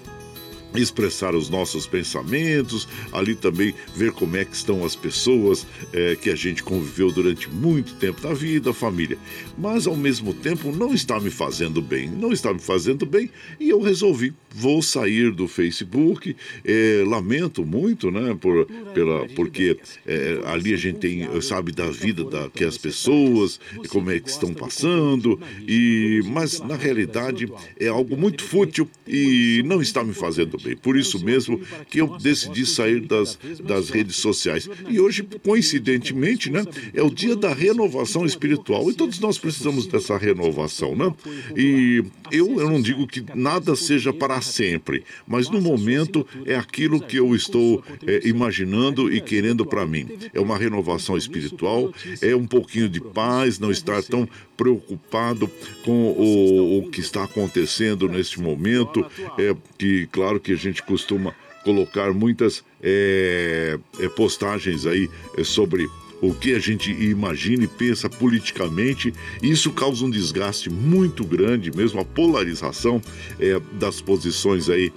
expressar 0.74 1.34
os 1.34 1.48
nossos 1.48 1.86
pensamentos, 1.86 2.88
ali 3.12 3.34
também 3.34 3.74
ver 3.94 4.12
como 4.12 4.36
é 4.36 4.44
que 4.44 4.54
estão 4.54 4.84
as 4.84 4.96
pessoas 4.96 5.66
é, 5.92 6.16
que 6.16 6.30
a 6.30 6.34
gente 6.34 6.62
conviveu 6.62 7.10
durante 7.10 7.50
muito 7.50 7.94
tempo 7.94 8.26
na 8.26 8.34
vida, 8.34 8.72
família. 8.72 9.18
Mas 9.56 9.86
ao 9.86 9.96
mesmo 9.96 10.32
tempo 10.34 10.72
não 10.72 10.94
está 10.94 11.20
me 11.20 11.30
fazendo 11.30 11.82
bem, 11.82 12.08
não 12.08 12.32
está 12.32 12.52
me 12.52 12.60
fazendo 12.60 13.04
bem 13.04 13.30
e 13.58 13.68
eu 13.68 13.80
resolvi 13.80 14.32
vou 14.54 14.82
sair 14.82 15.32
do 15.32 15.48
Facebook. 15.48 16.36
É, 16.64 17.02
lamento 17.06 17.64
muito, 17.64 18.10
né, 18.10 18.36
por, 18.40 18.66
pela, 18.94 19.26
porque 19.28 19.78
é, 20.06 20.40
ali 20.46 20.74
a 20.74 20.76
gente 20.76 20.98
tem 20.98 21.40
sabe 21.40 21.72
da 21.72 21.90
vida 21.90 22.24
da 22.24 22.48
que 22.50 22.64
as 22.64 22.76
pessoas 22.76 23.58
como 23.88 24.10
é 24.10 24.20
que 24.20 24.28
estão 24.28 24.52
passando 24.52 25.40
e 25.66 26.20
mas 26.26 26.60
na 26.60 26.76
realidade 26.76 27.50
é 27.78 27.88
algo 27.88 28.16
muito 28.16 28.44
fútil 28.44 28.88
e 29.06 29.62
não 29.64 29.80
está 29.80 30.04
me 30.04 30.12
fazendo 30.12 30.56
bem. 30.62 30.76
Por 30.76 30.96
isso 30.96 31.22
mesmo 31.24 31.60
que 31.88 32.00
eu 32.00 32.18
decidi 32.18 32.64
sair 32.64 33.00
das, 33.00 33.38
das 33.62 33.90
redes 33.90 34.16
sociais. 34.16 34.68
E 34.88 35.00
hoje, 35.00 35.26
coincidentemente, 35.42 36.50
né, 36.50 36.64
é 36.94 37.02
o 37.02 37.10
dia 37.10 37.36
da 37.36 37.52
renovação 37.52 38.24
espiritual. 38.24 38.90
E 38.90 38.94
todos 38.94 39.18
nós 39.18 39.38
precisamos 39.38 39.86
dessa 39.86 40.16
renovação, 40.16 40.94
né? 40.96 41.12
E 41.56 42.04
eu, 42.30 42.60
eu 42.60 42.70
não 42.70 42.80
digo 42.80 43.06
que 43.06 43.24
nada 43.34 43.74
seja 43.76 44.12
para 44.12 44.40
sempre, 44.40 45.04
mas 45.26 45.48
no 45.48 45.60
momento 45.60 46.26
é 46.46 46.54
aquilo 46.54 47.00
que 47.00 47.16
eu 47.16 47.34
estou 47.34 47.82
é, 48.06 48.26
imaginando 48.26 49.12
e 49.12 49.20
querendo 49.20 49.66
para 49.66 49.86
mim. 49.86 50.08
É 50.32 50.40
uma 50.40 50.56
renovação 50.56 51.16
espiritual, 51.16 51.92
é 52.20 52.34
um 52.34 52.46
pouquinho 52.46 52.88
de 52.88 53.00
paz, 53.00 53.58
não 53.58 53.70
estar 53.70 54.02
tão 54.02 54.28
preocupado 54.56 55.50
com 55.84 56.12
o, 56.12 56.78
o 56.78 56.90
que 56.90 57.00
está 57.00 57.24
acontecendo 57.24 58.08
neste 58.08 58.40
momento. 58.40 59.04
É 59.38 59.54
que, 59.76 60.06
claro, 60.12 60.38
que 60.38 60.51
a 60.52 60.56
gente 60.56 60.82
costuma 60.82 61.34
colocar 61.64 62.12
muitas 62.12 62.64
é, 62.82 63.78
é, 64.00 64.08
postagens 64.08 64.86
aí 64.86 65.08
é, 65.36 65.44
sobre 65.44 65.88
o 66.20 66.32
que 66.32 66.54
a 66.54 66.58
gente 66.58 66.92
imagina 66.92 67.64
e 67.64 67.68
pensa 67.68 68.08
politicamente. 68.08 69.12
Isso 69.42 69.72
causa 69.72 70.04
um 70.04 70.10
desgaste 70.10 70.70
muito 70.70 71.24
grande, 71.24 71.76
mesmo 71.76 72.00
a 72.00 72.04
polarização 72.04 73.02
é, 73.40 73.60
das 73.72 74.00
posições 74.00 74.68
aí 74.68 74.92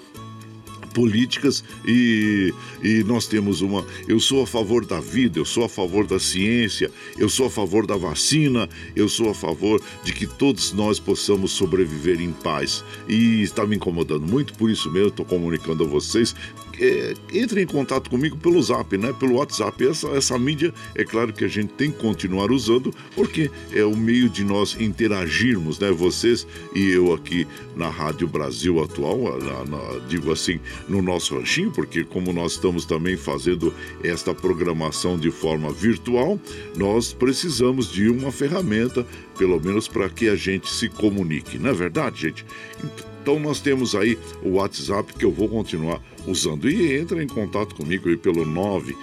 políticas 0.96 1.62
e, 1.86 2.54
e 2.82 3.04
nós 3.04 3.28
temos 3.28 3.62
uma. 3.62 3.86
Eu 4.08 4.20
sou 4.20 4.42
a 4.42 4.48
favor 4.48 4.86
da 4.86 5.02
vida, 5.02 5.38
eu 5.38 5.46
sou 5.46 5.66
a 5.66 5.70
favor 5.70 6.08
da 6.08 6.18
ciência, 6.18 6.90
eu 7.18 7.28
sou 7.28 7.48
a 7.48 7.50
favor 7.50 7.86
da 7.86 7.98
vacina, 7.98 8.70
eu 8.96 9.10
sou 9.10 9.30
a 9.30 9.34
favor 9.34 9.82
de 10.06 10.14
que 10.14 10.26
todos 10.26 10.72
nós 10.72 10.98
possamos 10.98 11.52
sobreviver 11.52 12.22
em 12.22 12.32
paz. 12.32 12.84
E 13.10 13.42
está 13.42 13.68
me 13.68 13.76
incomodando 13.76 14.26
muito, 14.26 14.54
por 14.54 14.72
isso 14.72 14.90
mesmo 14.90 15.10
estou 15.10 15.26
comunicando 15.26 15.84
a 15.84 15.88
vocês 15.88 16.34
é, 16.80 17.14
entre 17.34 17.62
em 17.62 17.66
contato 17.66 18.10
comigo 18.10 18.38
pelo 18.38 18.62
zap, 18.62 18.98
né? 18.98 19.14
Pelo 19.20 19.36
WhatsApp. 19.36 19.88
Essa, 19.88 20.08
essa 20.10 20.38
mídia, 20.38 20.74
é 20.96 21.04
claro 21.04 21.34
que 21.34 21.44
a 21.44 21.48
gente 21.48 21.74
tem 21.74 21.92
que 21.92 21.98
continuar 21.98 22.52
usando, 22.52 22.94
porque 23.16 23.50
é 23.72 23.84
o 23.84 23.96
meio 23.96 24.30
de 24.30 24.44
nós 24.44 24.76
interagirmos, 24.80 25.80
né? 25.80 25.92
Vocês 25.92 26.48
e 26.74 26.90
eu 26.92 27.14
aqui 27.14 27.48
na 27.76 27.90
Rádio 27.90 28.28
Brasil 28.28 28.82
Atual, 28.82 29.40
na, 29.40 29.66
na, 29.66 30.00
digo 30.08 30.32
assim, 30.32 30.60
no 30.88 31.02
nosso 31.02 31.38
ranchinho, 31.38 31.72
porque 31.72 32.04
como 32.04 32.32
nós 32.34 32.54
estamos 32.54 32.86
também 32.86 33.18
fazendo 33.18 33.74
esta 34.04 34.34
programação 34.34 35.18
de 35.18 35.32
forma 35.32 35.72
virtual, 35.72 36.40
nós 36.76 37.14
precisamos 37.14 37.92
de 37.92 38.10
uma 38.10 38.32
ferramenta, 38.32 39.06
pelo 39.38 39.60
menos 39.60 39.88
para 39.88 40.10
que 40.10 40.30
a 40.30 40.36
gente 40.36 40.70
se 40.70 40.90
comunique, 40.90 41.58
não 41.58 41.70
é 41.70 41.74
verdade, 41.74 42.22
gente? 42.22 42.46
Então 42.84 43.15
nós 43.40 43.60
temos 43.60 43.96
aí 43.96 44.18
o 44.44 44.54
WhatsApp 44.54 45.14
que 45.14 45.26
eu 45.26 45.32
vou 45.32 45.50
continuar 45.50 46.02
usando. 46.28 46.70
E 46.70 46.96
entra 46.98 47.24
em 47.24 47.28
contato 47.28 47.76
comigo 47.76 48.10
aí 48.10 48.18
pelo 48.18 48.46
9 48.46 48.96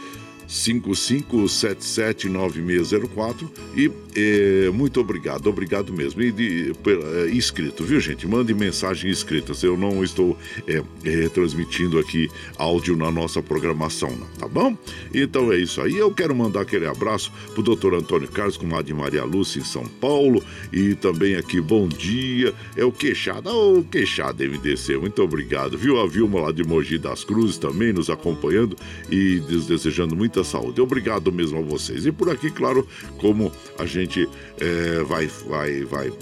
55779604 0.52 3.48
e 3.74 3.90
é, 4.14 4.68
muito 4.70 5.00
obrigado, 5.00 5.46
obrigado 5.46 5.90
mesmo. 5.92 6.20
E 6.20 6.30
de, 6.30 6.74
é, 6.86 7.26
escrito, 7.28 7.82
viu 7.84 7.98
gente? 7.98 8.26
Mande 8.26 8.52
mensagem 8.52 9.10
escrita. 9.10 9.54
Eu 9.62 9.78
não 9.78 10.04
estou 10.04 10.36
é, 10.66 10.82
é, 11.04 11.30
transmitindo 11.30 11.98
aqui 11.98 12.28
áudio 12.58 12.94
na 12.96 13.10
nossa 13.10 13.42
programação, 13.42 14.10
não, 14.10 14.26
tá 14.38 14.46
bom? 14.46 14.76
Então 15.14 15.50
é 15.52 15.56
isso 15.56 15.80
aí. 15.80 15.96
Eu 15.96 16.12
quero 16.12 16.34
mandar 16.34 16.60
aquele 16.62 16.86
abraço 16.86 17.32
pro 17.54 17.62
doutor 17.62 17.94
Antônio 17.94 18.28
Carlos 18.28 18.58
com 18.58 18.76
a 18.76 18.82
de 18.82 18.92
Maria 18.92 19.24
Lúcia 19.24 19.60
em 19.60 19.64
São 19.64 19.86
Paulo 19.86 20.44
e 20.72 20.94
também 20.94 21.36
aqui, 21.36 21.60
bom 21.60 21.86
dia. 21.88 22.52
É 22.76 22.84
o 22.84 22.92
Queixada, 22.92 23.52
o 23.52 23.82
Queixada 23.84 24.46
MDC, 24.46 24.98
muito 24.98 25.22
obrigado, 25.22 25.78
viu? 25.78 25.98
A 26.00 26.06
Vilma 26.06 26.40
lá 26.40 26.52
de 26.52 26.62
Mogi 26.64 26.98
das 26.98 27.24
Cruzes 27.24 27.56
também 27.56 27.90
nos 27.92 28.10
acompanhando 28.10 28.76
e 29.10 29.40
desejando 29.40 30.14
muita 30.14 30.41
muita 30.42 30.44
saúde. 30.44 30.80
Obrigado 30.80 31.32
mesmo 31.32 31.58
a 31.58 31.62
vocês. 31.62 32.04
E 32.04 32.12
por 32.12 32.28
aqui, 32.28 32.50
claro, 32.50 32.86
como 33.18 33.52
a 33.78 33.86
gente 33.86 34.28
é, 34.58 35.02
vai, 35.04 35.26
vai, 35.26 35.84
vai 35.84 36.12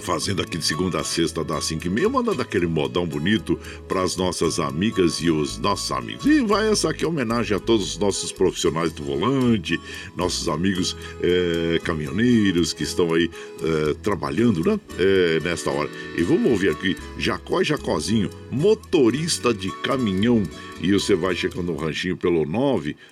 fazendo 0.00 0.40
aqui 0.40 0.56
de 0.56 0.64
segunda 0.64 1.00
a 1.00 1.04
sexta 1.04 1.42
das 1.42 1.64
5 1.64 1.86
e 1.86 1.90
meia, 1.90 2.08
mandando 2.08 2.40
aquele 2.40 2.66
modão 2.66 3.04
bonito 3.04 3.58
para 3.88 4.02
as 4.02 4.16
nossas 4.16 4.60
amigas 4.60 5.16
e 5.16 5.30
os 5.30 5.58
nossos 5.58 5.90
amigos. 5.90 6.24
E 6.24 6.40
vai 6.42 6.70
essa 6.70 6.90
aqui 6.90 7.04
homenagem 7.04 7.56
a 7.56 7.60
todos 7.60 7.92
os 7.92 7.98
nossos 7.98 8.30
profissionais 8.30 8.92
do 8.92 9.02
volante, 9.02 9.80
nossos 10.16 10.48
amigos 10.48 10.96
é, 11.20 11.80
caminhoneiros 11.82 12.72
que 12.72 12.84
estão 12.84 13.12
aí 13.12 13.28
é, 13.60 13.94
trabalhando, 13.94 14.62
né? 14.64 14.78
É, 14.96 15.40
nesta 15.40 15.70
hora. 15.70 15.90
E 16.16 16.22
vamos 16.22 16.52
ouvir 16.52 16.70
aqui 16.70 16.96
Jacó 17.18 17.60
e 17.60 17.64
Jacozinho, 17.64 18.30
motorista 18.50 19.52
de 19.52 19.72
caminhão. 19.82 20.44
E 20.80 20.92
você 20.92 21.14
vai 21.14 21.34
checando 21.34 21.72
o 21.72 21.76
ranchinho 21.76 22.16
pelo 22.16 22.46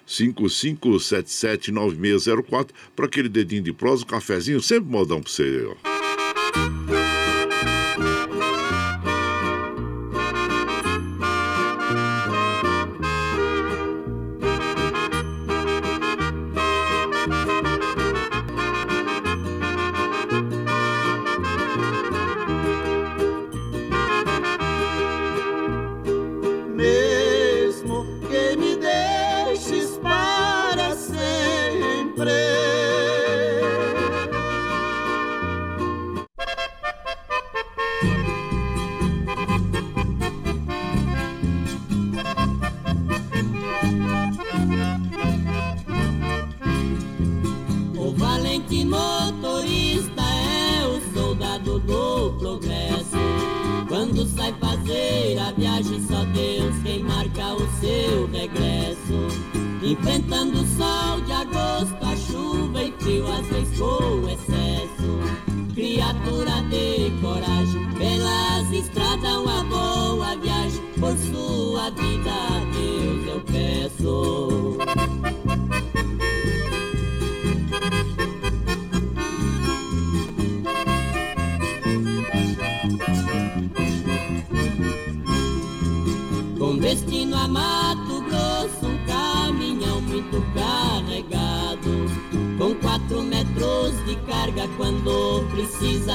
955779604 0.07 2.69
para 2.95 3.07
aquele 3.07 3.29
dedinho 3.29 3.63
de 3.63 3.73
prosa, 3.73 4.05
um 4.05 4.07
cafezinho, 4.07 4.61
sempre 4.61 4.91
modão 4.91 5.21
para 5.21 5.31
você, 5.31 5.67
ó. 5.67 5.75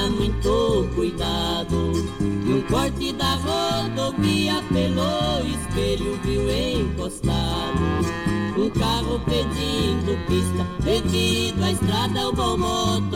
Muito 0.08 0.88
cuidado. 0.94 1.92
Num 2.20 2.62
corte 2.62 3.12
da 3.12 3.34
rodovia 3.34 4.62
pelo 4.72 5.46
espelho 5.46 6.18
viu 6.22 6.50
encostado. 6.50 7.80
Um 8.56 8.70
carro 8.70 9.20
pedindo 9.26 10.16
pista, 10.26 10.66
devido 10.82 11.62
à 11.62 11.70
estrada 11.72 12.28
o 12.28 12.32
bom 12.32 12.56
motorista 12.58 13.09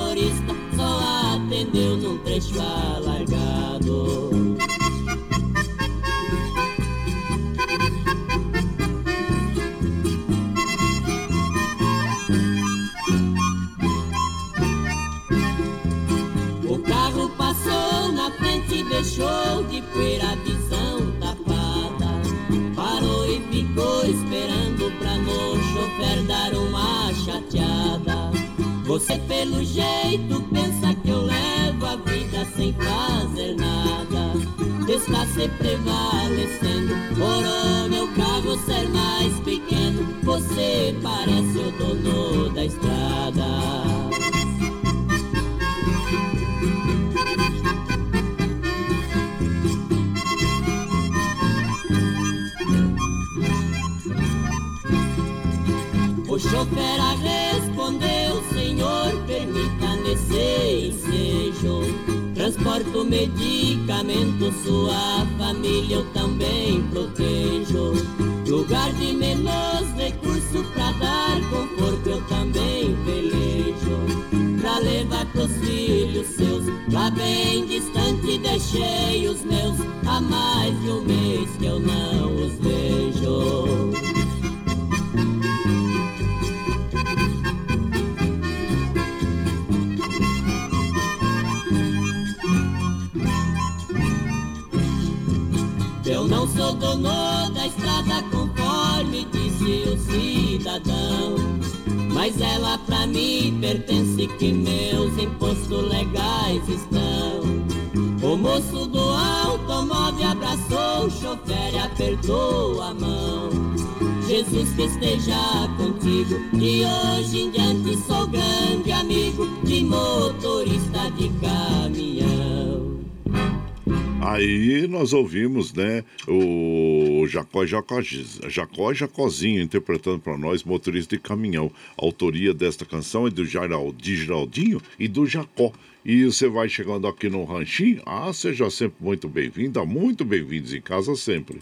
nós 125.05 125.13
ouvimos, 125.13 125.75
né, 125.75 126.03
o 126.27 127.27
Jacó 127.29 127.67
Jacó, 127.67 128.01
Jacó 128.49 128.95
Jacozinho 128.95 129.61
interpretando 129.61 130.19
para 130.19 130.39
nós 130.39 130.65
Motorista 130.65 131.15
de 131.15 131.21
Caminhão. 131.21 131.71
A 131.91 132.07
autoria 132.07 132.55
desta 132.55 132.87
canção 132.87 133.27
é 133.27 133.31
do 133.31 133.45
Geraldinho 133.45 134.81
e 134.99 135.07
do 135.07 135.27
Jacó. 135.27 135.73
E 136.03 136.25
você 136.25 136.49
vai 136.49 136.71
chegando 136.71 137.07
aqui 137.07 137.29
no 137.29 137.45
Ranchinho, 137.45 138.01
ah, 138.07 138.33
seja 138.33 138.71
sempre 138.71 138.97
muito 138.99 139.29
bem-vinda, 139.29 139.85
muito 139.85 140.25
bem-vindos 140.25 140.73
em 140.73 140.81
casa 140.81 141.15
sempre. 141.17 141.59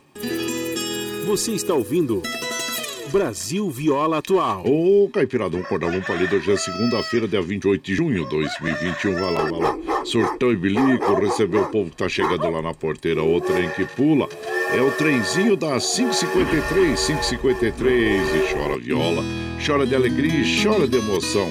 Você 1.26 1.50
está 1.50 1.74
ouvindo 1.74 2.22
Brasil 3.10 3.68
Viola 3.70 4.18
Atual. 4.18 4.64
Ô, 4.64 5.08
Caipirada, 5.08 5.56
um 5.56 5.64
cordão 5.64 6.00
palito. 6.02 6.36
Hoje 6.36 6.52
é 6.52 6.56
segunda-feira, 6.56 7.26
dia 7.26 7.42
28 7.42 7.84
de 7.84 7.94
junho 7.96 8.22
de 8.22 8.30
2021. 8.30 9.14
Vai 9.14 9.32
lá, 9.32 9.42
vai 9.42 9.60
lá. 9.60 9.91
Surtão 10.04 10.52
e 10.52 10.56
bilico, 10.56 11.14
recebeu 11.14 11.62
o 11.62 11.66
povo 11.66 11.90
que 11.90 11.96
tá 11.96 12.08
chegando 12.08 12.50
lá 12.50 12.60
na 12.60 12.74
porteira. 12.74 13.22
O 13.22 13.40
trem 13.40 13.68
que 13.70 13.84
pula. 13.84 14.28
É 14.74 14.80
o 14.80 14.90
trenzinho 14.92 15.56
das 15.56 15.94
553, 15.94 17.06
553. 17.06 18.34
E 18.34 18.54
chora 18.54 18.78
viola, 18.78 19.22
chora 19.64 19.86
de 19.86 19.94
alegria 19.94 20.40
e 20.40 20.62
chora 20.62 20.88
de 20.88 20.96
emoção. 20.98 21.50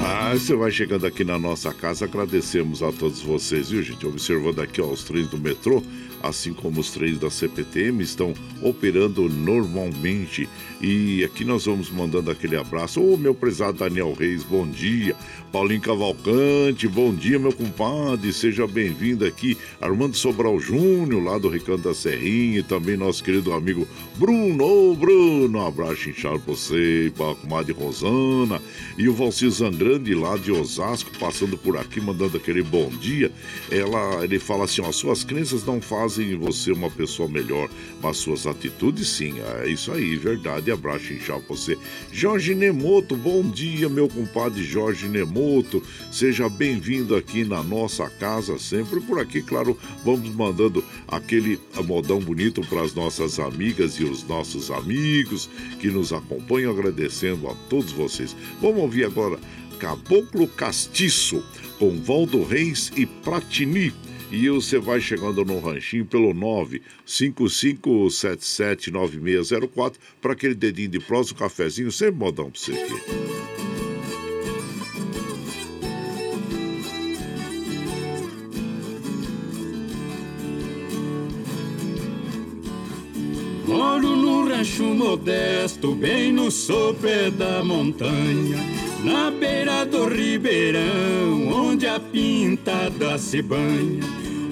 Mas 0.00 0.42
você 0.42 0.54
vai 0.54 0.70
chegando 0.70 1.06
aqui 1.06 1.24
na 1.24 1.38
nossa 1.38 1.72
casa, 1.72 2.04
agradecemos 2.04 2.82
a 2.82 2.92
todos 2.92 3.22
vocês, 3.22 3.70
viu, 3.70 3.82
gente? 3.82 4.06
Observando 4.06 4.60
aqui 4.60 4.78
ó, 4.78 4.84
os 4.84 5.02
trens 5.02 5.26
do 5.26 5.38
metrô, 5.38 5.82
assim 6.22 6.52
como 6.52 6.80
os 6.80 6.90
trens 6.90 7.18
da 7.18 7.30
CPTM, 7.30 8.02
estão 8.02 8.34
operando 8.62 9.28
normalmente. 9.28 10.48
E 10.80 11.24
aqui 11.24 11.44
nós 11.44 11.64
vamos 11.64 11.90
mandando 11.90 12.30
aquele 12.30 12.56
abraço. 12.56 13.02
Ô, 13.02 13.16
meu 13.16 13.34
prezado 13.34 13.78
Daniel 13.78 14.12
Reis, 14.12 14.44
bom 14.44 14.66
dia. 14.66 15.16
Paulinho 15.50 15.80
Cavalcante, 15.80 16.86
bom 16.86 17.14
dia, 17.14 17.38
meu 17.38 17.52
compadre. 17.52 18.32
Seja 18.32 18.66
bem-vindo 18.66 19.24
aqui. 19.24 19.56
Armando 19.80 20.16
Sobral 20.16 20.60
Júnior, 20.60 21.22
lá 21.22 21.38
do 21.38 21.48
Recanto 21.48 21.88
da 21.88 21.94
Serrinha, 21.94 22.60
e 22.60 22.62
também 22.62 22.96
nosso 22.96 23.24
querido 23.24 23.52
amigo 23.52 23.88
Bruno. 24.16 24.64
Ô, 24.64 24.94
Bruno, 24.94 25.58
um 25.58 25.66
abraço 25.66 26.10
inchado 26.10 26.40
pra 26.40 26.54
você, 26.54 27.12
pra 27.16 27.34
comadre 27.34 27.72
Rosana. 27.72 28.60
E 28.96 29.08
o 29.08 29.14
Valci 29.14 29.48
Zangrande, 29.50 30.14
lá 30.14 30.36
de 30.36 30.52
Osasco, 30.52 31.10
passando 31.18 31.56
por 31.56 31.76
aqui, 31.76 32.00
mandando 32.00 32.36
aquele 32.36 32.62
bom 32.62 32.88
dia. 32.88 33.32
Ela, 33.70 34.24
ele 34.24 34.38
fala 34.38 34.64
assim: 34.64 34.82
ó, 34.82 34.92
suas 34.92 35.24
crenças 35.24 35.64
não 35.64 35.80
fazem 35.80 36.07
você 36.38 36.72
uma 36.72 36.90
pessoa 36.90 37.28
melhor, 37.28 37.68
mas 38.02 38.16
suas 38.16 38.46
atitudes 38.46 39.08
sim. 39.08 39.34
É 39.60 39.68
isso 39.68 39.92
aí, 39.92 40.16
verdade. 40.16 40.70
Abraço 40.70 41.12
inchado 41.12 41.42
pra 41.42 41.56
você. 41.56 41.76
Jorge 42.12 42.54
Nemoto, 42.54 43.16
bom 43.16 43.42
dia, 43.42 43.88
meu 43.88 44.08
compadre 44.08 44.62
Jorge 44.62 45.08
Nemoto. 45.08 45.82
Seja 46.10 46.48
bem-vindo 46.48 47.14
aqui 47.16 47.44
na 47.44 47.62
nossa 47.62 48.08
casa, 48.08 48.58
sempre 48.58 49.00
por 49.00 49.18
aqui, 49.18 49.42
claro, 49.42 49.76
vamos 50.04 50.28
mandando 50.34 50.84
aquele 51.06 51.60
modão 51.84 52.20
bonito 52.20 52.60
para 52.62 52.82
as 52.82 52.94
nossas 52.94 53.38
amigas 53.38 53.94
e 53.94 54.04
os 54.04 54.24
nossos 54.24 54.70
amigos 54.70 55.48
que 55.80 55.88
nos 55.88 56.12
acompanham, 56.12 56.72
agradecendo 56.72 57.48
a 57.48 57.54
todos 57.68 57.92
vocês. 57.92 58.34
Vamos 58.60 58.78
ouvir 58.78 59.04
agora 59.04 59.38
Caboclo 59.78 60.48
Castiço 60.48 61.42
com 61.78 62.00
Valdo 62.02 62.42
Reis 62.42 62.90
e 62.96 63.06
Pratini. 63.06 63.92
E 64.30 64.50
você 64.50 64.78
vai 64.78 65.00
chegando 65.00 65.42
no 65.44 65.58
ranchinho 65.58 66.04
pelo 66.04 66.34
955779604 67.06 69.94
para 70.20 70.34
aquele 70.34 70.54
dedinho 70.54 70.90
de 70.90 71.00
prosa, 71.00 71.32
um 71.32 71.36
cafezinho, 71.36 71.90
sempre 71.90 72.16
modão 72.16 72.50
para 72.50 72.60
você 72.60 72.72
aqui. 72.72 72.92
Moro 83.66 84.14
num 84.16 84.46
rancho 84.48 84.82
modesto, 84.82 85.94
bem 85.94 86.32
no 86.32 86.50
sopé 86.50 87.30
da 87.30 87.64
montanha, 87.64 88.58
na 89.02 89.30
beira 89.30 89.84
do 89.84 90.08
ribeirão, 90.08 91.48
onde 91.52 91.86
a 91.86 92.00
pintada 92.00 93.18
se 93.18 93.40
banha, 93.42 94.04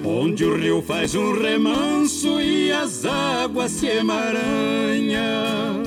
onde 0.03 0.45
o 0.45 0.55
rio 0.55 0.81
faz 0.81 1.15
um 1.15 1.33
remanso 1.39 2.39
e 2.39 2.71
as 2.71 3.05
águas 3.05 3.71
se 3.71 3.87
emaranham. 3.87 5.83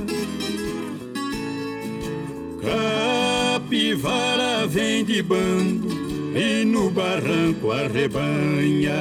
capivara 3.60 4.66
vem 4.66 5.04
de 5.04 5.22
bando 5.22 5.88
e 6.34 6.64
no 6.64 6.90
barranco 6.90 7.72
arrebanha. 7.72 8.94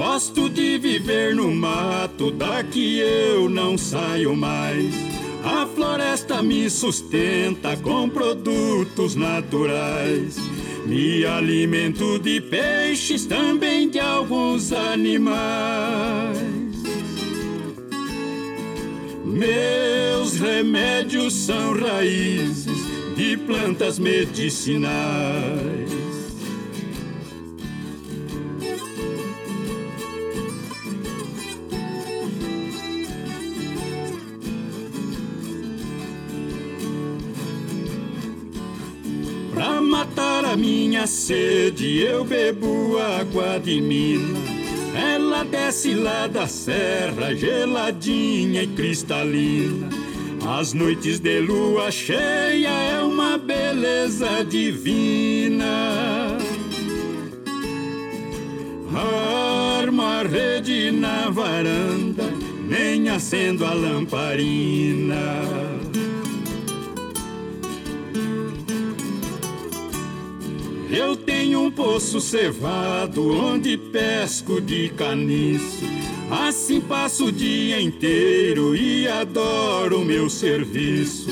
Gosto 0.00 0.48
de 0.48 0.78
viver 0.78 1.34
no 1.34 1.54
mato, 1.54 2.30
daqui 2.30 3.00
eu 3.00 3.50
não 3.50 3.76
saio 3.76 4.34
mais. 4.34 4.94
A 5.44 5.66
floresta 5.66 6.42
me 6.42 6.70
sustenta 6.70 7.76
com 7.76 8.08
produtos 8.08 9.14
naturais. 9.14 10.38
Me 10.86 11.26
alimento 11.26 12.18
de 12.18 12.40
peixes, 12.40 13.26
também 13.26 13.90
de 13.90 14.00
alguns 14.00 14.72
animais. 14.72 15.34
Meus 19.22 20.40
remédios 20.40 21.34
são 21.34 21.78
raízes 21.78 22.78
de 23.16 23.36
plantas 23.36 23.98
medicinais. 23.98 25.99
Minha 40.60 41.06
sede, 41.06 42.00
eu 42.00 42.22
bebo 42.22 42.98
água 42.98 43.58
de 43.58 43.80
mina. 43.80 44.38
Ela 44.94 45.42
desce 45.42 45.94
lá 45.94 46.26
da 46.26 46.46
serra, 46.46 47.34
geladinha 47.34 48.62
e 48.62 48.66
cristalina. 48.66 49.88
As 50.46 50.74
noites 50.74 51.18
de 51.18 51.40
lua 51.40 51.90
cheia 51.90 52.68
é 52.68 53.02
uma 53.02 53.38
beleza 53.38 54.44
divina. 54.44 56.36
Arma 59.82 60.20
a 60.20 60.22
rede 60.22 60.90
na 60.90 61.30
varanda, 61.30 62.24
nem 62.68 63.08
acendo 63.08 63.64
a 63.64 63.72
lamparina. 63.72 65.79
Eu 70.92 71.14
tenho 71.14 71.62
um 71.62 71.70
poço 71.70 72.20
cevado 72.20 73.32
onde 73.32 73.76
pesco 73.76 74.60
de 74.60 74.88
caniço. 74.88 75.84
Assim 76.28 76.80
passo 76.80 77.26
o 77.26 77.32
dia 77.32 77.80
inteiro 77.80 78.74
e 78.74 79.06
adoro 79.06 80.04
meu 80.04 80.28
serviço. 80.28 81.28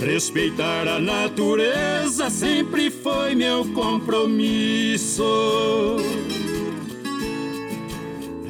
Respeitar 0.00 0.88
a 0.88 0.98
natureza 0.98 2.30
sempre 2.30 2.90
foi 2.90 3.34
meu 3.34 3.66
compromisso. 3.72 5.22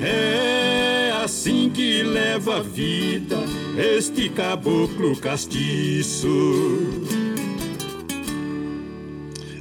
É 0.01 1.13
assim 1.25 1.71
que 1.71 2.05
leva 2.05 2.59
a 2.59 2.63
vida 2.63 3.39
este 3.77 4.29
caboclo 4.29 5.17
castiço. 5.17 6.29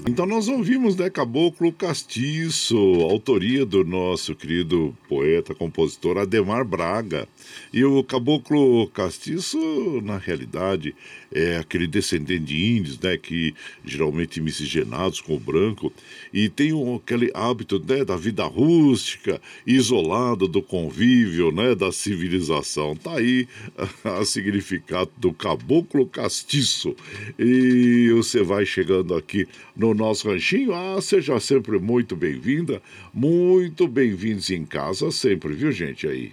Então 0.07 0.25
nós 0.25 0.47
ouvimos, 0.47 0.95
né, 0.95 1.09
Caboclo 1.11 1.71
Castiço, 1.71 2.75
autoria 2.75 3.63
do 3.65 3.83
nosso 3.83 4.35
querido 4.35 4.97
poeta, 5.07 5.53
compositor 5.53 6.17
Ademar 6.17 6.65
Braga. 6.65 7.27
E 7.73 7.83
o 7.83 8.03
Caboclo 8.03 8.87
Castiço, 8.87 10.01
na 10.03 10.17
realidade, 10.17 10.95
é 11.33 11.57
aquele 11.57 11.87
descendente 11.87 12.45
de 12.45 12.77
índios, 12.77 12.99
né, 12.99 13.17
que 13.17 13.53
geralmente 13.85 14.41
miscigenados 14.41 15.21
com 15.21 15.35
o 15.35 15.39
branco, 15.39 15.93
e 16.33 16.49
tem 16.49 16.73
um, 16.73 16.95
aquele 16.95 17.31
hábito, 17.33 17.79
né, 17.79 18.03
da 18.03 18.17
vida 18.17 18.43
rústica, 18.43 19.41
isolado 19.65 20.47
do 20.47 20.61
convívio, 20.61 21.51
né, 21.51 21.73
da 21.75 21.91
civilização. 21.91 22.95
Tá 22.95 23.17
aí 23.17 23.47
o 24.19 24.25
significado 24.25 25.11
do 25.17 25.31
caboclo 25.31 26.05
castiço. 26.05 26.95
E 27.39 28.09
você 28.13 28.43
vai 28.43 28.65
chegando 28.65 29.15
aqui 29.15 29.47
no 29.75 29.93
nosso 29.93 30.27
ranchinho, 30.27 30.73
ah, 30.73 31.01
seja 31.01 31.39
sempre 31.39 31.79
muito 31.79 32.15
bem-vinda, 32.15 32.81
muito 33.13 33.87
bem-vindos 33.87 34.49
em 34.49 34.65
casa 34.65 35.11
sempre, 35.11 35.53
viu, 35.53 35.71
gente, 35.71 36.07
aí. 36.07 36.31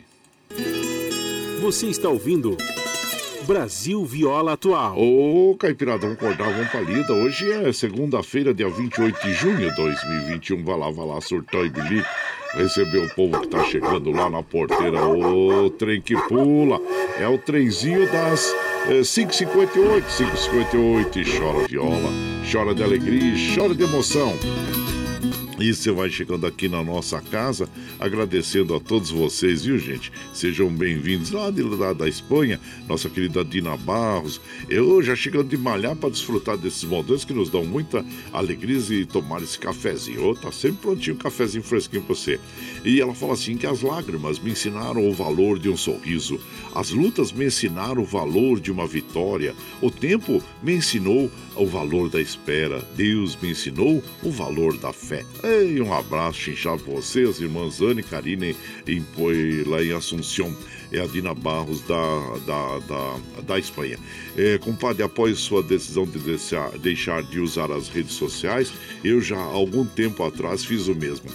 Você 1.68 1.88
está 1.88 2.09
ouvindo 2.09 2.57
Brasil 3.46 4.02
Viola 4.02 4.54
Atual. 4.54 4.98
Ô, 4.98 5.54
Caipirada, 5.54 5.98
vamos 5.98 6.16
acordar, 6.16 6.50
vamos 6.50 6.70
pra 6.70 6.81
lida. 6.81 7.12
Hoje 7.12 7.52
é 7.52 7.70
segunda-feira, 7.74 8.54
dia 8.54 8.70
28 8.70 9.20
de 9.20 9.35
junho 9.35 9.59
de 9.59 9.76
2021. 9.76 10.64
Vai 10.64 10.78
lá, 10.78 10.90
vai 10.90 11.07
lá, 11.07 11.20
surtou 11.20 11.66
e 11.66 11.68
bilico. 11.68 12.09
Receber 12.54 13.04
o 13.04 13.14
povo 13.14 13.38
que 13.42 13.48
tá 13.48 13.62
chegando 13.64 14.11
lá 14.11 14.31
na 14.31 14.42
porteira. 14.42 15.07
Ô, 15.07 15.68
trem 15.68 16.00
que 16.00 16.16
pula. 16.22 16.81
É 17.20 17.28
o 17.28 17.37
trenzinho 17.37 18.11
das 18.11 18.50
é, 18.87 19.00
5h58, 19.00 20.04
5h58. 20.07 21.16
E 21.16 21.38
chora 21.38 21.68
viola, 21.68 22.11
chora 22.50 22.74
de 22.74 22.83
alegria, 22.83 23.35
chora 23.54 23.74
de 23.74 23.83
emoção. 23.83 24.33
E 25.61 25.75
você 25.75 25.90
vai 25.90 26.09
chegando 26.09 26.47
aqui 26.47 26.68
na 26.68 26.85
nossa 26.85 27.21
casa, 27.21 27.68
agradecendo 27.99 28.77
a 28.77 28.81
todos 28.81 29.11
vocês, 29.11 29.64
viu, 29.64 29.77
gente? 29.77 30.12
Sejam 30.33 30.68
bem-vindos 30.68 31.33
lá, 31.33 31.53
lá 31.79 31.92
da 31.92 32.09
Espanha, 32.09 32.61
nossa 32.87 33.11
querida 33.11 33.44
Dina 33.44 33.77
Barros. 33.77 34.40
Eu 34.68 35.03
já 35.03 35.16
chegando 35.16 35.49
de 35.49 35.57
malhar 35.57 35.97
para 35.97 36.11
desfrutar 36.11 36.57
desses 36.57 36.85
modelos 36.85 37.25
que 37.25 37.33
nos 37.33 37.51
dão 37.51 37.64
muita 37.64 38.05
alegria 38.33 38.79
e 38.90 39.05
tomar 39.05 39.42
esse 39.42 39.59
cafezinho. 39.59 40.29
Oh, 40.29 40.35
tá 40.37 40.53
sempre 40.53 40.83
prontinho 40.83 41.16
um 41.16 41.18
cafezinho 41.18 41.64
fresquinho 41.64 42.03
para 42.03 42.14
você. 42.14 42.38
E 42.85 43.01
ela 43.01 43.12
fala 43.12 43.33
assim 43.33 43.57
que 43.57 43.66
as 43.66 43.83
lágrimas 43.83 44.38
me 44.38 44.53
ensinaram 44.53 45.09
o 45.09 45.12
valor 45.12 45.59
de 45.59 45.68
um 45.68 45.77
sorriso, 45.77 46.38
as 46.73 46.90
lutas 46.90 47.33
me 47.33 47.47
ensinaram 47.47 48.03
o 48.03 48.07
valor 48.07 48.61
de 48.61 48.71
uma 48.71 48.87
vitória, 48.87 49.57
o 49.83 49.90
tempo 49.90 50.40
me 50.62 50.75
ensinou 50.75 51.29
o 51.57 51.66
valor 51.66 52.09
da 52.09 52.21
espera, 52.21 52.87
Deus 52.97 53.37
me 53.42 53.51
ensinou 53.51 54.03
o 54.23 54.31
valor 54.31 54.77
da 54.79 54.92
fé. 54.92 55.25
Ei, 55.49 55.81
um 55.81 55.95
abraço 55.95 56.41
chinchado 56.41 56.83
pra 56.83 56.93
vocês, 56.93 57.41
irmãs 57.41 57.81
Anne 57.81 58.03
e 58.03 58.05
Karine, 58.05 58.55
em, 58.87 59.03
lá 59.65 59.83
em 59.83 59.93
Assunção. 59.93 60.55
É 60.90 61.01
a 61.01 61.07
Dina 61.07 61.35
Barros 61.35 61.83
da, 61.83 62.37
da, 62.46 62.79
da, 62.81 63.42
da 63.42 63.59
Espanha. 63.59 63.98
É, 64.37 64.59
compadre, 64.59 65.03
após 65.03 65.38
sua 65.38 65.62
decisão 65.62 66.07
de 66.07 66.18
deixar, 66.18 66.70
deixar 66.79 67.22
de 67.22 67.40
usar 67.40 67.70
as 67.70 67.88
redes 67.88 68.12
sociais, 68.12 68.72
eu 69.05 69.20
já 69.20 69.37
há 69.37 69.42
algum 69.42 69.85
tempo 69.85 70.22
atrás 70.24 70.64
fiz 70.64 70.88
o 70.88 70.94
mesmo. 70.94 71.31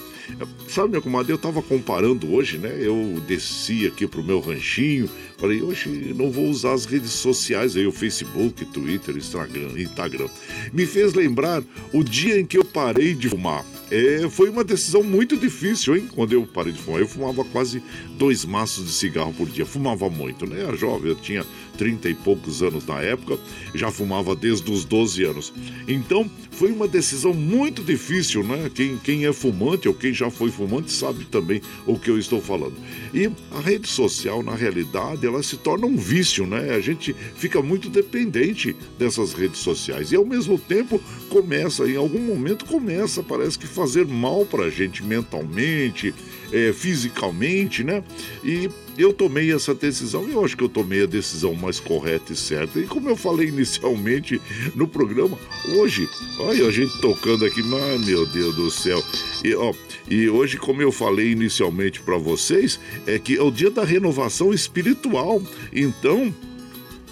Sabe, 0.68 0.90
minha 0.90 1.02
comadre, 1.02 1.32
eu 1.32 1.38
tava 1.38 1.62
comparando 1.62 2.32
hoje, 2.32 2.56
né? 2.56 2.74
Eu 2.80 3.22
desci 3.26 3.86
aqui 3.86 4.06
pro 4.06 4.24
meu 4.24 4.40
ranchinho, 4.40 5.08
falei, 5.36 5.60
hoje 5.60 6.14
não 6.16 6.30
vou 6.30 6.48
usar 6.48 6.72
as 6.72 6.86
redes 6.86 7.10
sociais 7.10 7.76
aí, 7.76 7.86
o 7.86 7.92
Facebook, 7.92 8.64
Twitter, 8.66 9.16
Instagram, 9.16 9.70
Instagram. 9.76 10.28
Me 10.72 10.86
fez 10.86 11.12
lembrar 11.12 11.62
o 11.92 12.02
dia 12.02 12.40
em 12.40 12.46
que 12.46 12.56
eu 12.56 12.64
parei 12.64 13.14
de 13.14 13.28
fumar. 13.28 13.64
É, 13.90 14.28
foi 14.30 14.48
uma 14.48 14.64
decisão 14.64 15.02
muito 15.02 15.36
difícil, 15.36 15.94
hein? 15.94 16.08
Quando 16.14 16.32
eu 16.32 16.46
parei 16.46 16.72
de 16.72 16.80
fumar. 16.80 17.00
Eu 17.00 17.08
fumava 17.08 17.44
quase 17.44 17.82
dois 18.16 18.44
maços 18.44 18.86
de 18.86 18.92
cigarro 18.92 19.32
por 19.34 19.43
dia. 19.46 19.66
Fumava 19.66 20.08
muito, 20.08 20.46
né? 20.46 20.60
Era 20.60 20.76
jovem, 20.76 21.10
eu 21.10 21.16
tinha 21.16 21.44
30 21.76 22.08
e 22.08 22.14
poucos 22.14 22.62
anos 22.62 22.86
na 22.86 23.00
época, 23.00 23.38
já 23.74 23.90
fumava 23.90 24.34
desde 24.34 24.70
os 24.70 24.84
12 24.84 25.24
anos. 25.24 25.52
Então, 25.88 26.30
foi 26.52 26.70
uma 26.70 26.86
decisão 26.86 27.34
muito 27.34 27.82
difícil, 27.82 28.44
né? 28.44 28.70
Quem, 28.72 28.96
quem 28.98 29.26
é 29.26 29.32
fumante 29.32 29.88
ou 29.88 29.94
quem 29.94 30.12
já 30.12 30.30
foi 30.30 30.50
fumante 30.50 30.92
sabe 30.92 31.24
também 31.24 31.60
o 31.86 31.98
que 31.98 32.10
eu 32.10 32.18
estou 32.18 32.40
falando. 32.40 32.74
E 33.12 33.30
a 33.50 33.60
rede 33.60 33.88
social, 33.88 34.42
na 34.42 34.54
realidade, 34.54 35.26
ela 35.26 35.42
se 35.42 35.56
torna 35.56 35.86
um 35.86 35.96
vício, 35.96 36.46
né? 36.46 36.74
A 36.74 36.80
gente 36.80 37.14
fica 37.36 37.60
muito 37.60 37.88
dependente 37.88 38.74
dessas 38.98 39.32
redes 39.32 39.58
sociais 39.58 40.12
e 40.12 40.16
ao 40.16 40.24
mesmo 40.24 40.58
tempo 40.58 41.00
começa, 41.28 41.88
em 41.88 41.96
algum 41.96 42.20
momento 42.20 42.64
começa, 42.64 43.22
parece 43.22 43.58
que 43.58 43.66
fazer 43.66 44.06
mal 44.06 44.46
para 44.46 44.64
a 44.64 44.70
gente 44.70 45.02
mentalmente, 45.02 46.14
é, 46.52 46.72
fisicamente, 46.72 47.82
né? 47.82 48.02
E 48.44 48.70
eu 48.96 49.12
tomei 49.12 49.52
essa 49.52 49.74
decisão 49.74 50.28
e 50.28 50.32
eu 50.32 50.44
acho 50.44 50.56
que 50.56 50.64
eu 50.64 50.68
tomei 50.68 51.02
a 51.02 51.06
decisão 51.06 51.54
mais 51.54 51.80
correta 51.80 52.32
e 52.32 52.36
certa. 52.36 52.78
E 52.78 52.86
como 52.86 53.08
eu 53.08 53.16
falei 53.16 53.48
inicialmente 53.48 54.40
no 54.74 54.86
programa, 54.86 55.38
hoje, 55.76 56.08
olha 56.38 56.66
a 56.66 56.70
gente 56.70 57.00
tocando 57.00 57.44
aqui, 57.44 57.62
mas 57.62 58.06
meu 58.06 58.26
Deus 58.26 58.54
do 58.54 58.70
céu. 58.70 59.02
E, 59.44 59.54
ó, 59.54 59.72
e 60.08 60.28
hoje, 60.28 60.56
como 60.56 60.82
eu 60.82 60.92
falei 60.92 61.32
inicialmente 61.32 62.00
para 62.00 62.16
vocês, 62.16 62.78
é 63.06 63.18
que 63.18 63.36
é 63.36 63.42
o 63.42 63.50
dia 63.50 63.70
da 63.70 63.84
renovação 63.84 64.52
espiritual. 64.52 65.42
Então, 65.72 66.32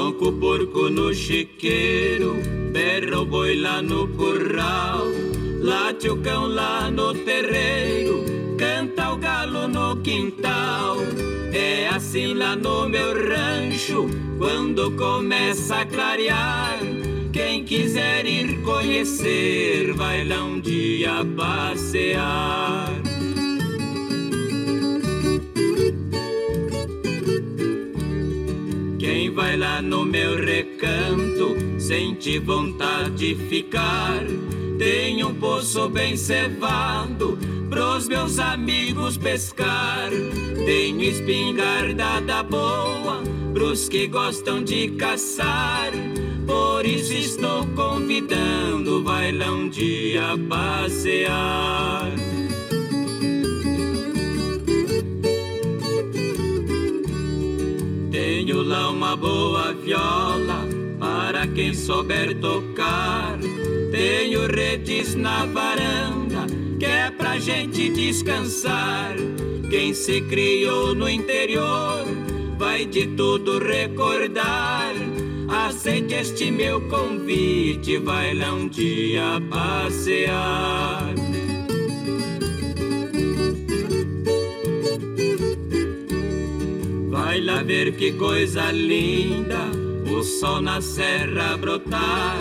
O 0.10 0.34
porco 0.34 0.90
no 0.90 1.14
chiqueiro, 1.14 2.36
berra 2.72 3.22
o 3.22 3.26
boi 3.26 3.56
lá 3.56 3.82
no 3.82 4.08
curral, 4.10 5.06
late 5.62 6.10
o 6.10 6.18
cão 6.18 6.48
lá 6.48 6.92
no 6.92 7.14
terreiro, 7.14 8.26
canta 8.58 9.14
o 9.14 9.18
galo 9.18 9.68
no 9.68 9.96
quintal. 9.98 10.98
É 11.54 11.88
assim 11.88 12.34
lá 12.34 12.56
no 12.56 12.90
meu 12.90 13.14
rancho, 13.14 14.10
quando 14.38 14.92
começa 14.92 15.78
a 15.78 15.86
clarear. 15.86 16.80
Quem 17.32 17.64
quiser 17.64 18.26
ir 18.26 18.62
conhecer, 18.62 19.94
vai 19.94 20.26
lá 20.26 20.44
um 20.44 20.60
dia 20.60 21.26
passear. 21.36 23.13
Vai 29.34 29.58
lá 29.58 29.82
no 29.82 30.06
meu 30.06 30.36
recanto 30.36 31.58
sente 31.80 32.40
vontade 32.40 33.36
de 33.36 33.36
ficar. 33.50 34.24
Tem 34.78 35.24
um 35.24 35.34
poço 35.34 35.90
bem 35.90 36.16
cevado 36.16 37.38
pros 37.70 38.08
meus 38.08 38.40
amigos 38.40 39.18
pescar. 39.18 40.10
Tenho 40.66 41.02
espingardada 41.04 42.44
boa 42.44 43.22
pros 43.54 43.90
que 43.90 44.08
gostam 44.08 44.64
de 44.64 44.90
caçar. 44.92 45.92
Por 46.46 46.86
isso 46.86 47.14
estou 47.14 47.66
convidando, 47.76 49.04
vai 49.04 49.32
lá 49.32 49.52
um 49.52 49.70
dia 49.70 50.38
passear. 50.50 52.12
Tenho 58.46 58.62
lá 58.62 58.90
uma 58.90 59.16
boa 59.16 59.72
viola 59.72 60.68
para 61.00 61.48
quem 61.48 61.74
souber 61.74 62.38
tocar. 62.42 63.40
Tenho 63.90 64.48
redes 64.48 65.16
na 65.16 65.46
varanda 65.46 66.46
que 66.78 66.86
é 66.86 67.10
pra 67.10 67.40
gente 67.40 67.88
descansar. 67.88 69.16
Quem 69.70 69.94
se 69.94 70.20
criou 70.20 70.94
no 70.94 71.10
interior 71.10 72.04
vai 72.58 72.86
de 72.86 73.08
tudo 73.16 73.60
recordar. 73.60 74.94
Aceite 75.48 76.14
este 76.16 76.52
meu 76.52 76.82
convite, 76.90 77.98
vai 78.00 78.34
lá 78.34 78.52
um 78.52 78.68
dia 78.68 79.42
passear. 79.50 81.14
Lá 87.54 87.62
ver 87.62 87.96
que 87.96 88.12
coisa 88.14 88.72
linda, 88.72 89.60
o 90.12 90.24
sol 90.24 90.60
na 90.60 90.82
serra 90.82 91.56
brotar, 91.56 92.40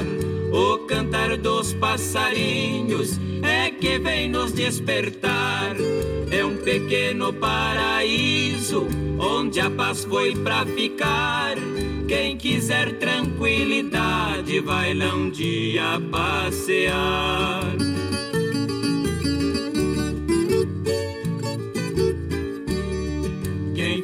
o 0.51 0.79
cantar 0.87 1.37
dos 1.37 1.75
passarinhos 1.75 3.20
é 3.42 3.70
que 3.70 3.98
vem 3.98 4.31
nos 4.31 4.53
despertar. 4.53 5.77
É 6.31 6.42
um 6.42 6.57
pequeno 6.57 7.31
paraíso 7.31 8.88
onde 9.18 9.61
a 9.61 9.68
paz 9.68 10.03
foi 10.03 10.35
pra 10.35 10.64
ficar. 10.64 11.57
Quem 12.09 12.38
quiser 12.38 12.98
tranquilidade 12.98 14.61
vai 14.61 14.94
lá 14.94 15.14
um 15.14 15.29
dia 15.29 16.01
passear. 16.11 17.92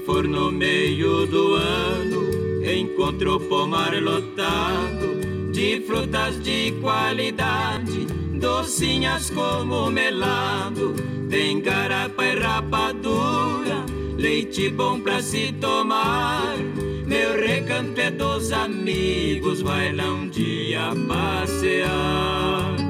For 0.08 0.26
no 0.26 0.50
meio 0.50 1.26
do 1.26 1.54
ano, 1.54 2.22
encontra 2.64 3.30
o 3.30 3.38
pomar 3.38 3.92
lotado 4.02 5.20
de 5.52 5.82
frutas 5.82 6.42
de 6.42 6.72
qualidade, 6.80 8.06
docinhas 8.32 9.28
como 9.28 9.90
melado, 9.90 10.94
tem 11.28 11.60
garapa 11.60 12.24
e 12.24 12.38
rapadura, 12.38 13.84
leite 14.16 14.70
bom 14.70 14.98
pra 14.98 15.20
se 15.20 15.52
tomar. 15.60 16.56
Meu 17.04 17.38
recanto 17.38 18.00
é 18.00 18.10
dos 18.10 18.50
amigos, 18.50 19.60
vai 19.60 19.94
lá 19.94 20.10
um 20.10 20.26
dia 20.30 20.88
passear. 21.06 22.87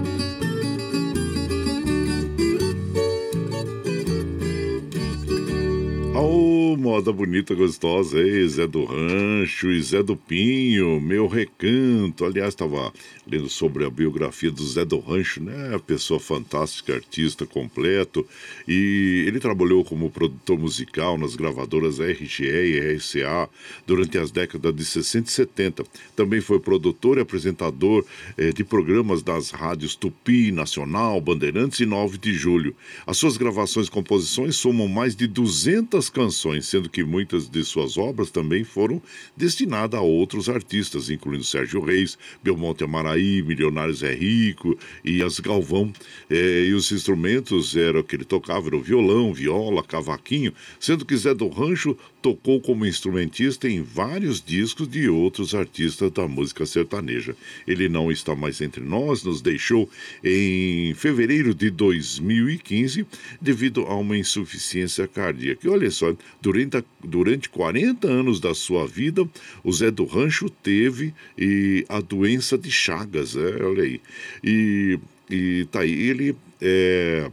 Moda 6.76 7.12
bonita, 7.12 7.54
gostosa, 7.54 8.18
aí, 8.18 8.46
Zé 8.48 8.66
do 8.66 8.84
Rancho 8.84 9.70
e 9.70 9.82
Zé 9.82 10.02
do 10.02 10.16
Pinho, 10.16 11.00
meu 11.00 11.26
recanto. 11.26 12.24
Aliás, 12.24 12.50
estava 12.50 12.92
lendo 13.26 13.48
sobre 13.48 13.84
a 13.84 13.90
biografia 13.90 14.50
do 14.50 14.64
Zé 14.66 14.84
do 14.84 14.98
Rancho, 14.98 15.42
né? 15.42 15.78
Pessoa 15.86 16.18
fantástica, 16.18 16.94
artista 16.94 17.46
completo. 17.46 18.26
E 18.66 19.24
ele 19.26 19.40
trabalhou 19.40 19.84
como 19.84 20.10
produtor 20.10 20.58
musical 20.58 21.16
nas 21.16 21.36
gravadoras 21.36 22.00
RGE 22.00 22.44
e 22.44 22.96
RCA 22.96 23.48
durante 23.86 24.18
as 24.18 24.30
décadas 24.30 24.74
de 24.74 24.84
60 24.84 25.28
e 25.28 25.32
70. 25.32 25.84
Também 26.16 26.40
foi 26.40 26.58
produtor 26.58 27.18
e 27.18 27.20
apresentador 27.20 28.04
eh, 28.36 28.52
de 28.52 28.64
programas 28.64 29.22
das 29.22 29.50
rádios 29.50 29.94
Tupi, 29.94 30.50
Nacional, 30.50 31.20
Bandeirantes 31.20 31.80
e 31.80 31.86
9 31.86 32.18
de 32.18 32.32
Julho. 32.32 32.74
As 33.06 33.16
suas 33.16 33.36
gravações 33.36 33.86
e 33.86 33.90
composições 33.90 34.56
somam 34.56 34.88
mais 34.88 35.14
de 35.14 35.26
200 35.26 36.08
canções, 36.10 36.57
sendo 36.60 36.88
que 36.88 37.02
muitas 37.04 37.48
de 37.48 37.64
suas 37.64 37.96
obras 37.96 38.30
também 38.30 38.64
foram 38.64 39.00
destinadas 39.36 39.98
a 39.98 40.02
outros 40.02 40.48
artistas, 40.48 41.10
incluindo 41.10 41.44
Sérgio 41.44 41.80
Reis, 41.80 42.18
Belmonte 42.42 42.84
Amaraí, 42.84 43.42
Milionários 43.42 44.02
é 44.02 44.14
Rico 44.14 44.78
e 45.04 45.22
as 45.22 45.40
Galvão. 45.40 45.92
É, 46.30 46.64
e 46.66 46.74
os 46.74 46.90
instrumentos 46.92 47.76
eram 47.76 48.02
que 48.02 48.16
ele 48.16 48.24
tocava, 48.24 48.68
era 48.68 48.78
violão, 48.78 49.32
viola, 49.32 49.82
cavaquinho, 49.82 50.52
sendo 50.78 51.04
que 51.04 51.16
Zé 51.16 51.34
do 51.34 51.48
Rancho 51.48 51.96
tocou 52.20 52.60
como 52.60 52.84
instrumentista 52.84 53.68
em 53.68 53.82
vários 53.82 54.42
discos 54.42 54.88
de 54.88 55.08
outros 55.08 55.54
artistas 55.54 56.10
da 56.10 56.26
música 56.26 56.66
sertaneja. 56.66 57.34
Ele 57.66 57.88
não 57.88 58.10
está 58.10 58.34
mais 58.34 58.60
entre 58.60 58.82
nós, 58.82 59.22
nos 59.22 59.40
deixou 59.40 59.88
em 60.22 60.94
fevereiro 60.94 61.54
de 61.54 61.70
2015 61.70 63.06
devido 63.40 63.82
a 63.82 63.94
uma 63.94 64.16
insuficiência 64.16 65.06
cardíaca. 65.06 65.66
E 65.66 65.70
olha 65.70 65.90
só, 65.90 66.14
durante, 66.48 66.84
durante 67.04 67.48
40 67.50 68.08
anos 68.08 68.40
da 68.40 68.54
sua 68.54 68.86
vida, 68.86 69.28
o 69.62 69.70
Zé 69.70 69.90
do 69.90 70.06
Rancho 70.06 70.48
teve 70.48 71.14
e, 71.36 71.84
a 71.90 72.00
doença 72.00 72.56
de 72.56 72.70
Chagas, 72.70 73.36
é, 73.36 73.62
olha 73.62 73.82
aí. 73.82 74.00
E, 74.42 74.98
e 75.30 75.66
tá 75.70 75.80
aí, 75.80 75.92
ele 75.92 76.34
é, 76.62 77.30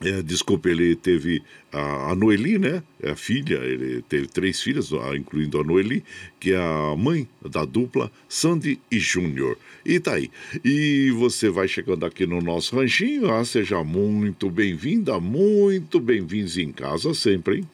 é, 0.00 0.22
desculpa, 0.22 0.70
ele 0.70 0.96
teve 0.96 1.42
a, 1.70 2.12
a 2.12 2.14
Noeli, 2.14 2.58
né? 2.58 2.82
É 3.02 3.10
a 3.10 3.16
filha, 3.16 3.56
ele 3.56 4.00
teve 4.08 4.26
três 4.26 4.62
filhas, 4.62 4.90
incluindo 5.14 5.60
a 5.60 5.64
Noeli, 5.64 6.02
que 6.40 6.52
é 6.52 6.56
a 6.56 6.96
mãe 6.96 7.28
da 7.46 7.66
dupla 7.66 8.10
Sandy 8.26 8.80
e 8.90 8.98
Júnior. 8.98 9.58
E 9.84 10.00
tá 10.00 10.14
aí. 10.14 10.30
E 10.64 11.10
você 11.10 11.50
vai 11.50 11.68
chegando 11.68 12.06
aqui 12.06 12.24
no 12.24 12.40
nosso 12.40 12.74
ranchinho, 12.74 13.30
ah, 13.30 13.44
seja 13.44 13.84
muito 13.84 14.48
bem-vinda, 14.48 15.20
muito 15.20 16.00
bem-vindos 16.00 16.56
em 16.56 16.72
casa 16.72 17.12
sempre, 17.12 17.58
hein? 17.58 17.68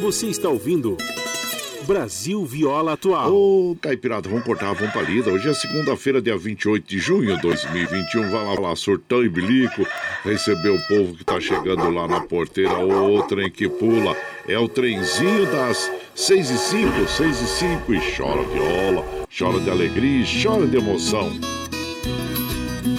Você 0.00 0.26
está 0.26 0.48
ouvindo. 0.48 0.96
Brasil 1.86 2.44
Viola 2.44 2.94
Atual. 2.94 3.32
Ô, 3.32 3.76
Caipirada, 3.80 4.28
vamos 4.28 4.44
cortar, 4.44 4.72
vamos 4.72 4.92
pra 4.92 5.02
lida. 5.02 5.30
Hoje 5.30 5.48
é 5.48 5.54
segunda-feira, 5.54 6.20
dia 6.20 6.36
28 6.36 6.86
de 6.86 6.98
junho 6.98 7.36
de 7.36 7.42
2021. 7.42 8.30
Vai 8.30 8.44
lá, 8.44 8.60
lá, 8.60 8.76
surtão 8.76 9.22
e 9.22 9.28
bilico, 9.28 9.86
receber 10.24 10.70
o 10.70 10.80
povo 10.88 11.14
que 11.14 11.24
tá 11.24 11.38
chegando 11.40 11.90
lá 11.90 12.08
na 12.08 12.20
porteira. 12.20 12.78
O 12.78 13.22
trem 13.24 13.50
que 13.50 13.68
pula 13.68 14.16
é 14.48 14.58
o 14.58 14.68
trenzinho 14.68 15.46
das 15.46 15.90
6 16.14 16.50
e 16.50 16.58
5, 16.58 17.08
6 17.08 17.40
e 17.40 17.46
5 17.46 17.94
e 17.94 18.16
chora 18.16 18.42
viola, 18.42 19.26
chora 19.36 19.60
de 19.60 19.70
alegria 19.70 20.22
e 20.22 20.42
chora 20.42 20.66
de 20.66 20.76
emoção. 20.76 21.32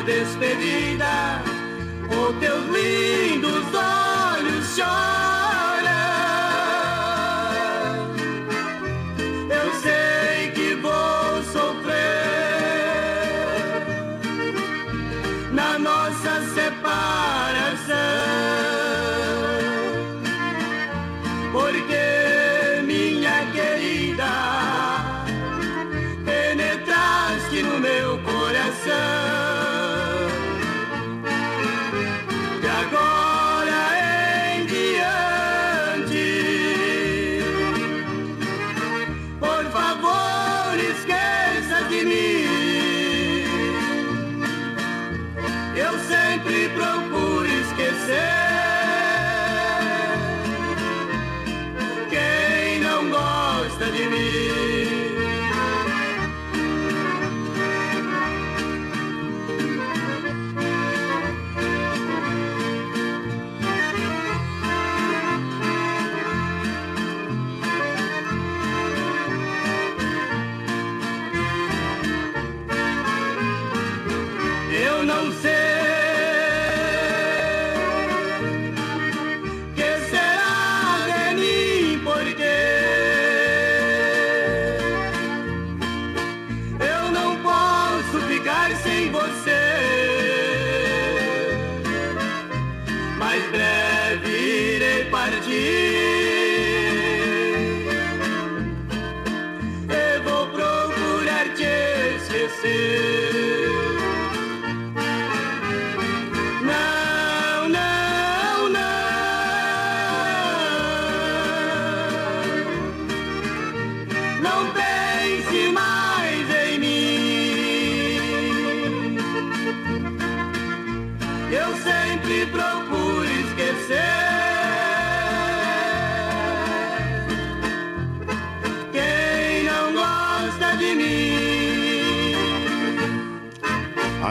Despedida 0.07 1.36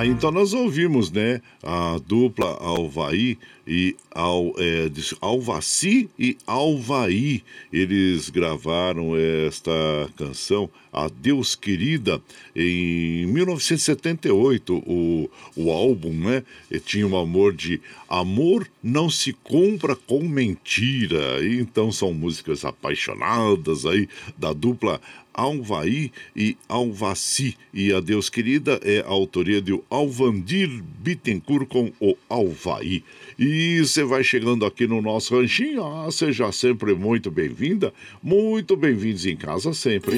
Ah, 0.06 0.08
então 0.08 0.30
nós 0.30 0.54
ouvimos, 0.54 1.10
né? 1.12 1.42
A 1.64 2.00
dupla 2.06 2.46
Alvaí 2.62 3.40
e 3.68 3.96
Al, 4.14 4.54
é, 4.60 4.88
Alvaci 5.20 6.08
e 6.20 6.38
Alvaí. 6.46 7.44
Eles 7.74 8.30
gravaram 8.30 9.14
esta 9.48 9.72
canção, 10.16 10.70
Adeus 10.94 11.56
Querida, 11.56 12.22
em 12.56 13.26
1978. 13.26 14.76
O, 14.76 15.28
o 15.56 15.72
álbum, 15.72 16.14
né? 16.14 16.44
Tinha 16.86 17.08
um 17.08 17.18
amor 17.18 17.52
de 17.54 17.82
Amor 18.08 18.70
não 18.84 19.10
se 19.10 19.34
compra 19.34 19.96
com 19.96 20.22
mentira. 20.24 21.44
Então 21.44 21.92
são 21.92 22.14
músicas 22.14 22.64
apaixonadas 22.64 23.86
aí 23.86 24.08
da 24.38 24.54
dupla 24.54 25.02
Alvaí 25.36 26.12
e 26.36 26.58
Alvaci. 26.68 27.56
E 27.74 27.94
a 27.94 28.00
Deus 28.00 28.30
Querida 28.30 28.80
é 28.84 29.02
a 29.02 29.10
autoria 29.10 29.62
de 29.62 29.80
Alvandir 29.90 30.70
Bittencourt 31.00 31.68
com 31.68 31.92
o 32.00 32.16
Alvaí. 32.28 33.04
E 33.38 33.80
você 33.80 34.04
vai 34.04 34.24
chegando 34.24 34.66
aqui 34.66 34.88
no 34.88 35.02
nosso 35.02 35.38
ranchinho, 35.38 35.84
ah, 35.86 36.10
seja 36.10 36.52
sempre 36.52 36.96
muito 36.96 37.30
bem-vinda, 37.30 37.94
muito 38.24 38.78
bem-vindos 38.78 39.26
em 39.26 39.36
casa 39.36 39.74
sempre. 39.74 40.18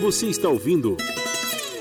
Você 0.00 0.26
está 0.26 0.48
ouvindo 0.48 0.96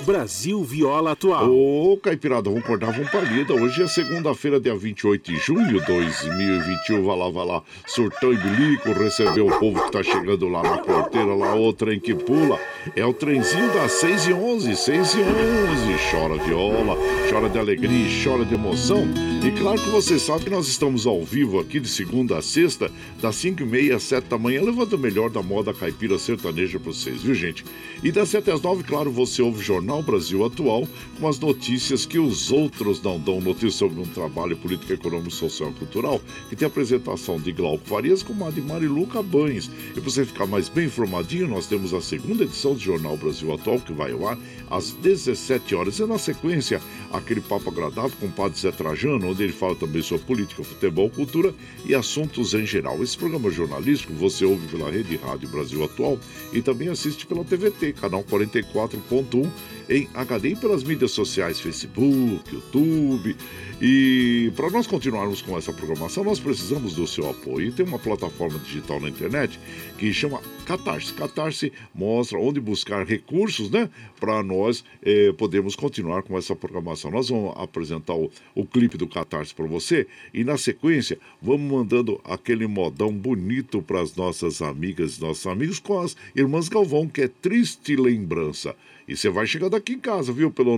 Brasil 0.05 0.63
Viola 0.63 1.11
Atual. 1.11 1.51
Ô, 1.51 1.97
Caipirada, 1.97 2.49
vamos 2.49 2.65
cortar, 2.65 2.91
vamos 2.91 3.11
palida. 3.11 3.53
Hoje 3.53 3.83
é 3.83 3.87
segunda-feira, 3.87 4.59
dia 4.59 4.75
28 4.75 5.31
de 5.31 5.37
junho 5.37 5.67
de 5.67 5.85
2021. 5.85 7.03
Vai 7.03 7.17
lá, 7.17 7.29
vai 7.29 7.45
lá, 7.45 7.63
surtão 7.85 8.33
e 8.33 8.37
bilico, 8.37 8.91
receber 8.93 9.41
o 9.41 9.59
povo 9.59 9.83
que 9.83 9.91
tá 9.91 10.01
chegando 10.01 10.47
lá 10.47 10.63
na 10.63 10.77
porteira, 10.79 11.35
lá 11.35 11.55
o 11.55 11.71
trem 11.71 11.99
que 11.99 12.15
pula. 12.15 12.59
É 12.95 13.05
o 13.05 13.13
trenzinho 13.13 13.71
das 13.73 13.91
6 13.93 14.27
e 14.27 14.33
11, 14.33 14.75
6 14.75 15.13
e 15.13 15.19
11. 15.19 16.11
Chora 16.11 16.43
viola, 16.43 16.97
chora 17.29 17.49
de 17.49 17.59
alegria, 17.59 18.07
chora 18.23 18.43
de 18.43 18.55
emoção. 18.55 19.07
E 19.45 19.51
claro 19.51 19.79
que 19.79 19.89
você 19.89 20.17
sabe 20.17 20.45
que 20.45 20.49
nós 20.49 20.67
estamos 20.67 21.05
ao 21.05 21.23
vivo 21.23 21.59
aqui 21.59 21.79
de 21.79 21.87
segunda 21.87 22.37
a 22.37 22.41
sexta, 22.41 22.91
das 23.21 23.35
5 23.35 23.61
e 23.61 23.65
meia 23.65 23.95
às 23.97 24.03
7 24.03 24.25
da 24.25 24.37
manhã, 24.37 24.63
levando 24.63 24.93
o 24.93 24.97
melhor 24.97 25.29
da 25.29 25.43
moda 25.43 25.73
caipira 25.73 26.17
sertaneja 26.17 26.79
pra 26.79 26.91
vocês, 26.91 27.21
viu, 27.21 27.35
gente? 27.35 27.63
E 28.03 28.11
das 28.11 28.29
7 28.29 28.49
às 28.49 28.61
9, 28.61 28.83
claro, 28.83 29.11
você 29.11 29.41
ouve 29.41 29.59
o 29.59 29.63
Jornal 29.63 29.90
Jornal 29.91 30.03
Brasil 30.03 30.45
Atual 30.45 30.87
com 31.19 31.27
as 31.27 31.37
notícias 31.37 32.05
que 32.05 32.17
os 32.17 32.49
outros 32.49 33.01
não 33.01 33.19
dão. 33.19 33.41
Notícias 33.41 33.73
sobre 33.73 33.99
um 33.99 34.05
trabalho 34.05 34.55
político, 34.55 34.93
econômico, 34.93 35.31
social 35.31 35.69
e 35.69 35.73
cultural 35.73 36.21
que 36.49 36.55
tem 36.55 36.65
apresentação 36.65 37.37
de 37.37 37.51
Glauco 37.51 37.85
Farias 37.85 38.23
com 38.23 38.33
a 38.45 38.49
de 38.49 38.61
Mariluca 38.61 39.21
Banes. 39.21 39.69
E 39.89 39.93
para 39.93 40.03
você 40.03 40.25
ficar 40.25 40.47
mais 40.47 40.69
bem 40.69 40.85
informadinho, 40.85 41.49
nós 41.49 41.67
temos 41.67 41.93
a 41.93 41.99
segunda 41.99 42.45
edição 42.45 42.73
do 42.73 42.79
Jornal 42.79 43.17
Brasil 43.17 43.53
Atual 43.53 43.81
que 43.81 43.91
vai 43.91 44.13
ao 44.13 44.29
ar 44.29 44.37
às 44.69 44.93
17 44.93 45.75
horas. 45.75 45.99
E 45.99 46.05
na 46.05 46.17
sequência, 46.17 46.81
aquele 47.11 47.41
papo 47.41 47.69
agradável 47.69 48.13
com 48.17 48.27
o 48.27 48.31
Padre 48.31 48.59
Zé 48.59 48.71
Trajano, 48.71 49.29
onde 49.29 49.43
ele 49.43 49.51
fala 49.53 49.75
também 49.75 50.01
sobre 50.01 50.25
política, 50.25 50.63
futebol, 50.63 51.09
cultura 51.09 51.53
e 51.85 51.93
assuntos 51.93 52.53
em 52.53 52.65
geral. 52.65 53.03
Esse 53.03 53.17
programa 53.17 53.51
jornalístico 53.51 54.13
você 54.13 54.45
ouve 54.45 54.65
pela 54.67 54.89
Rede 54.89 55.17
Rádio 55.17 55.49
Brasil 55.49 55.83
Atual 55.83 56.17
e 56.53 56.61
também 56.61 56.87
assiste 56.87 57.25
pela 57.25 57.43
TVT, 57.43 57.93
canal 57.93 58.23
44.1 58.23 59.49
em 59.91 60.07
HD 60.13 60.49
e 60.49 60.55
pelas 60.55 60.83
mídias 60.83 61.11
sociais, 61.11 61.59
Facebook, 61.59 62.41
YouTube. 62.51 63.35
E 63.84 64.51
para 64.55 64.69
nós 64.69 64.86
continuarmos 64.86 65.41
com 65.41 65.57
essa 65.57 65.73
programação, 65.73 66.23
nós 66.23 66.39
precisamos 66.39 66.93
do 66.93 67.07
seu 67.07 67.27
apoio. 67.27 67.69
E 67.69 67.71
tem 67.71 67.84
uma 67.84 67.97
plataforma 67.97 68.59
digital 68.59 68.99
na 68.99 69.09
internet 69.09 69.59
que 69.97 70.13
chama 70.13 70.39
Catarse. 70.67 71.11
Catarse 71.13 71.73
mostra 71.91 72.38
onde 72.38 72.59
buscar 72.59 73.03
recursos, 73.03 73.71
né? 73.71 73.89
Para 74.19 74.43
nós 74.43 74.86
eh, 75.01 75.34
podermos 75.36 75.75
continuar 75.75 76.21
com 76.21 76.38
essa 76.38 76.55
programação. 76.55 77.09
Nós 77.09 77.29
vamos 77.29 77.55
apresentar 77.57 78.13
o, 78.13 78.29
o 78.53 78.63
clipe 78.67 78.99
do 78.99 79.07
Catarse 79.07 79.51
para 79.51 79.65
você 79.65 80.05
e 80.32 80.43
na 80.43 80.59
sequência 80.59 81.17
vamos 81.41 81.71
mandando 81.71 82.21
aquele 82.23 82.67
modão 82.67 83.11
bonito 83.11 83.82
para 83.82 83.99
as 83.99 84.15
nossas 84.15 84.61
amigas 84.61 85.17
e 85.17 85.21
nossos 85.21 85.47
amigos 85.47 85.79
com 85.79 85.99
as 85.99 86.15
irmãs 86.36 86.69
Galvão, 86.69 87.07
que 87.07 87.23
é 87.23 87.27
Triste 87.27 87.95
Lembrança. 87.95 88.75
E 89.07 89.17
você 89.17 89.29
vai 89.29 89.45
chegando 89.45 89.75
aqui 89.75 89.93
em 89.93 89.99
casa, 89.99 90.32
viu? 90.32 90.49
Pelo 90.49 90.77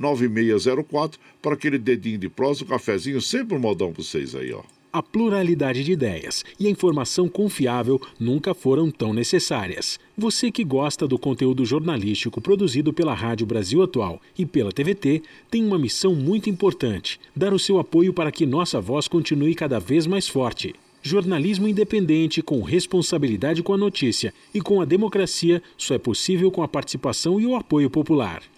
955779604 0.00 1.14
para 1.42 1.54
aquele 1.54 1.78
dedinho 1.78 2.18
de 2.18 2.28
prosa, 2.28 2.64
um 2.64 2.66
cafezinho, 2.66 3.20
sempre 3.20 3.56
um 3.56 3.60
modão 3.60 3.92
para 3.92 4.02
vocês 4.02 4.34
aí, 4.34 4.52
ó. 4.52 4.62
A 4.90 5.02
pluralidade 5.02 5.84
de 5.84 5.92
ideias 5.92 6.42
e 6.58 6.66
a 6.66 6.70
informação 6.70 7.28
confiável 7.28 8.00
nunca 8.18 8.54
foram 8.54 8.90
tão 8.90 9.12
necessárias. 9.12 10.00
Você 10.16 10.50
que 10.50 10.64
gosta 10.64 11.06
do 11.06 11.18
conteúdo 11.18 11.64
jornalístico 11.66 12.40
produzido 12.40 12.90
pela 12.90 13.12
Rádio 13.12 13.46
Brasil 13.46 13.82
Atual 13.82 14.18
e 14.36 14.46
pela 14.46 14.72
TVT 14.72 15.22
tem 15.50 15.62
uma 15.62 15.78
missão 15.78 16.14
muito 16.14 16.48
importante: 16.48 17.20
dar 17.36 17.52
o 17.52 17.58
seu 17.58 17.78
apoio 17.78 18.14
para 18.14 18.32
que 18.32 18.46
nossa 18.46 18.80
voz 18.80 19.06
continue 19.06 19.54
cada 19.54 19.78
vez 19.78 20.06
mais 20.06 20.26
forte. 20.26 20.74
Jornalismo 21.02 21.68
independente, 21.68 22.42
com 22.42 22.62
responsabilidade 22.62 23.62
com 23.62 23.74
a 23.74 23.78
notícia 23.78 24.32
e 24.54 24.60
com 24.60 24.80
a 24.80 24.86
democracia, 24.86 25.62
só 25.76 25.94
é 25.94 25.98
possível 25.98 26.50
com 26.50 26.62
a 26.62 26.68
participação 26.68 27.38
e 27.38 27.46
o 27.46 27.54
apoio 27.54 27.90
popular. 27.90 28.42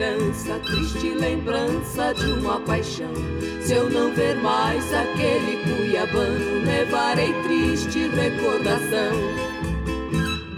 Esperança, 0.00 0.58
triste 0.60 1.10
lembrança 1.10 2.14
de 2.14 2.32
uma 2.32 2.58
paixão. 2.60 3.12
Se 3.60 3.74
eu 3.74 3.90
não 3.90 4.10
ver 4.14 4.34
mais 4.36 4.82
aquele 4.94 5.58
cuiabano, 5.62 6.64
levarei 6.64 7.32
triste 7.42 8.08
recordação. 8.08 9.12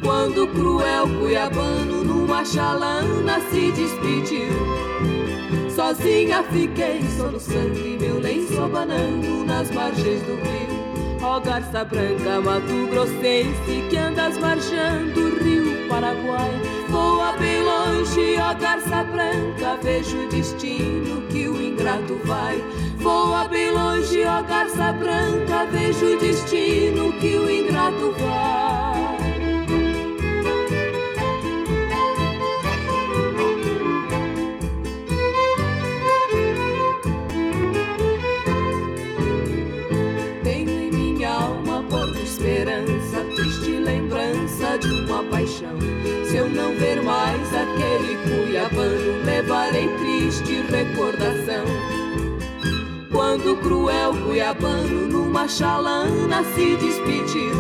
Quando 0.01 0.45
o 0.45 0.49
cruel 0.49 1.09
cuiabano 1.19 2.05
numa 2.05 2.45
chalana 2.45 3.41
se 3.51 3.73
despediu, 3.73 4.49
sozinha 5.75 6.45
fiquei 6.45 7.03
soluçando 7.17 7.79
e 7.79 7.99
meu 7.99 8.21
lenço 8.21 8.61
abanando 8.61 9.45
nas 9.45 9.71
margens 9.73 10.23
do 10.23 10.35
rio. 10.37 10.63
Ó 11.21 11.37
oh, 11.37 11.41
garça 11.41 11.85
branca, 11.85 12.41
mato 12.41 12.87
grossense 12.91 13.89
que 13.91 13.97
andas 13.97 14.39
marchando 14.39 15.39
rio 15.43 15.89
Paraguai. 15.89 16.82
Voa 16.93 17.33
bem 17.39 17.63
longe, 17.63 18.37
ó 18.39 18.53
garça 18.53 19.03
branca, 19.05 19.79
vejo 19.83 20.25
o 20.25 20.29
destino 20.29 21.23
que 21.29 21.49
o 21.49 21.63
ingrato 21.63 22.21
vai. 22.27 22.63
Voa 22.99 23.49
bem 23.49 23.71
longe, 23.71 24.23
ó 24.27 24.43
garça 24.43 24.93
branca, 24.93 25.65
vejo 25.73 26.05
o 26.05 26.19
destino 26.19 27.11
que 27.15 27.39
o 27.39 27.51
ingrato 27.51 28.13
vai. 28.19 29.12
Paixão. 45.43 45.77
Se 46.25 46.37
eu 46.37 46.49
não 46.49 46.75
ver 46.77 47.03
mais 47.03 47.49
aquele 47.55 48.17
cuiabano, 48.23 49.25
levarei 49.25 49.89
triste 49.99 50.63
recordação. 50.71 51.65
Quando 53.11 53.53
o 53.53 53.57
cruel 53.57 54.15
cuiabano 54.25 55.09
numa 55.09 55.49
chalana 55.49 56.43
se 56.55 56.77
despediu, 56.77 57.53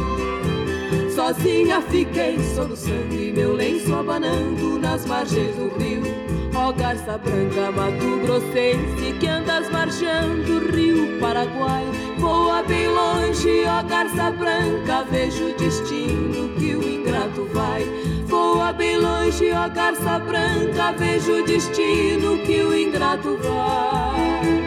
sozinha 1.14 1.83
fiquei 1.83 2.39
soluçando 2.55 3.14
e 3.14 3.33
meu 3.33 3.53
lenço 3.55 3.93
abanando 3.95 4.78
nas 4.78 5.05
margens 5.05 5.55
do 5.57 5.68
rio. 5.78 6.32
Ó 6.73 6.75
garça 6.75 7.18
branca, 7.18 7.70
mato 7.70 8.18
grossense 8.23 9.12
que 9.20 9.27
andas 9.27 9.68
marchando 9.68 10.73
rio 10.75 11.20
Paraguai. 11.20 11.85
Voa 12.18 12.62
bem 12.62 12.89
longe, 12.89 13.64
ó 13.66 13.83
garça 13.83 14.31
branca, 14.31 15.05
vejo 15.11 15.51
o 15.51 15.55
destino 15.55 16.49
que 16.57 16.75
o 16.75 16.83
ingrato 16.83 17.47
vai. 17.53 17.85
Voa 18.27 18.73
bem 18.73 18.97
longe, 18.97 19.53
ó 19.53 19.68
garça 19.68 20.18
branca, 20.20 20.93
vejo 20.93 21.43
o 21.43 21.45
destino 21.45 22.39
que 22.39 22.62
o 22.62 22.75
ingrato 22.75 23.37
vai. 23.43 24.62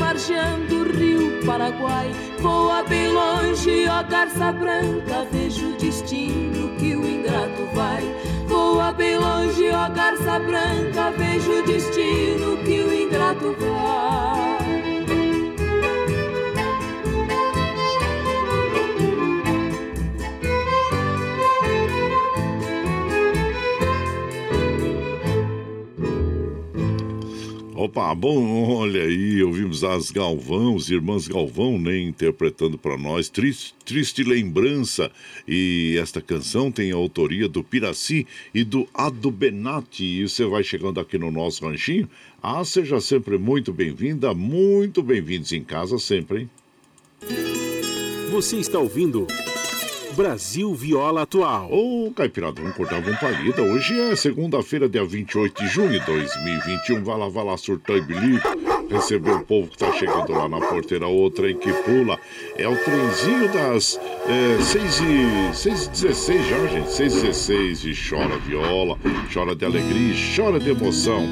Marchando 0.00 0.72
o 0.80 0.96
rio 0.96 1.44
Paraguai. 1.44 2.10
Voa 2.40 2.82
bem 2.82 3.08
longe, 3.08 3.86
ó 3.86 4.02
garça 4.02 4.50
branca, 4.50 5.26
vejo 5.30 5.68
o 5.68 5.76
destino 5.76 6.74
que 6.78 6.96
o 6.96 7.06
ingrato 7.06 7.66
vai. 7.74 8.02
Voa 8.46 8.92
bem 8.92 9.18
longe, 9.18 9.70
ó 9.70 9.88
garça 9.90 10.38
branca, 10.40 11.10
vejo 11.16 11.52
o 11.52 11.62
destino 11.64 12.56
Opa, 27.90 28.14
bom, 28.14 28.72
olha 28.76 29.02
aí, 29.02 29.42
ouvimos 29.42 29.82
as 29.82 30.12
Galvão, 30.12 30.76
as 30.76 30.88
irmãs 30.90 31.26
Galvão, 31.26 31.76
né, 31.76 31.98
interpretando 31.98 32.78
para 32.78 32.96
nós 32.96 33.28
triste, 33.28 33.74
triste 33.84 34.22
Lembrança. 34.22 35.10
E 35.46 35.98
esta 36.00 36.20
canção 36.20 36.70
tem 36.70 36.92
a 36.92 36.94
autoria 36.94 37.48
do 37.48 37.64
Piraci 37.64 38.28
e 38.54 38.62
do 38.62 38.86
Ado 38.94 39.28
Benatti. 39.28 40.04
E 40.04 40.28
você 40.28 40.44
vai 40.44 40.62
chegando 40.62 41.00
aqui 41.00 41.18
no 41.18 41.32
nosso 41.32 41.66
ranchinho. 41.66 42.08
Ah, 42.40 42.64
seja 42.64 43.00
sempre 43.00 43.36
muito 43.36 43.72
bem-vinda, 43.72 44.32
muito 44.34 45.02
bem-vindos 45.02 45.50
em 45.50 45.64
casa 45.64 45.98
sempre, 45.98 46.42
hein? 46.42 46.50
Você 48.30 48.58
está 48.58 48.78
ouvindo 48.78 49.26
Brasil 50.14 50.74
Viola 50.74 51.22
Atual. 51.22 51.70
Ô, 51.70 52.06
oh, 52.06 52.12
Caipirada, 52.12 52.60
vamos 52.60 52.76
cortar 52.76 52.96
algum 52.96 53.14
palida. 53.16 53.62
Hoje 53.62 53.98
é 53.98 54.14
segunda-feira, 54.16 54.88
dia 54.88 55.04
28 55.04 55.62
de 55.62 55.68
junho 55.68 55.98
de 55.98 56.06
2021. 56.06 57.04
Vai 57.04 57.18
lá, 57.18 57.28
vai 57.28 57.44
lá, 57.44 57.56
surtou 57.56 57.96
e 57.96 58.00
bilico. 58.00 58.48
Receber 58.90 59.30
o 59.30 59.44
povo 59.44 59.68
que 59.68 59.78
tá 59.78 59.92
chegando 59.92 60.32
lá 60.32 60.48
na 60.48 60.60
porteira. 60.60 61.06
O 61.06 61.30
trem 61.30 61.56
que 61.56 61.72
pula. 61.72 62.18
É 62.56 62.68
o 62.68 62.76
trenzinho 62.76 63.52
das 63.52 64.00
é, 64.26 64.60
6 64.60 65.00
e, 65.00 65.56
6 65.56 65.86
e 65.86 65.90
16 65.90 66.48
já, 66.48 66.66
gente. 66.66 66.92
6 66.92 67.14
e 67.14 67.20
16 67.22 67.84
e 67.84 68.08
chora 68.08 68.36
viola, 68.38 68.98
chora 69.32 69.54
de 69.54 69.64
alegria, 69.64 70.14
chora 70.36 70.58
de 70.58 70.70
emoção. 70.70 71.28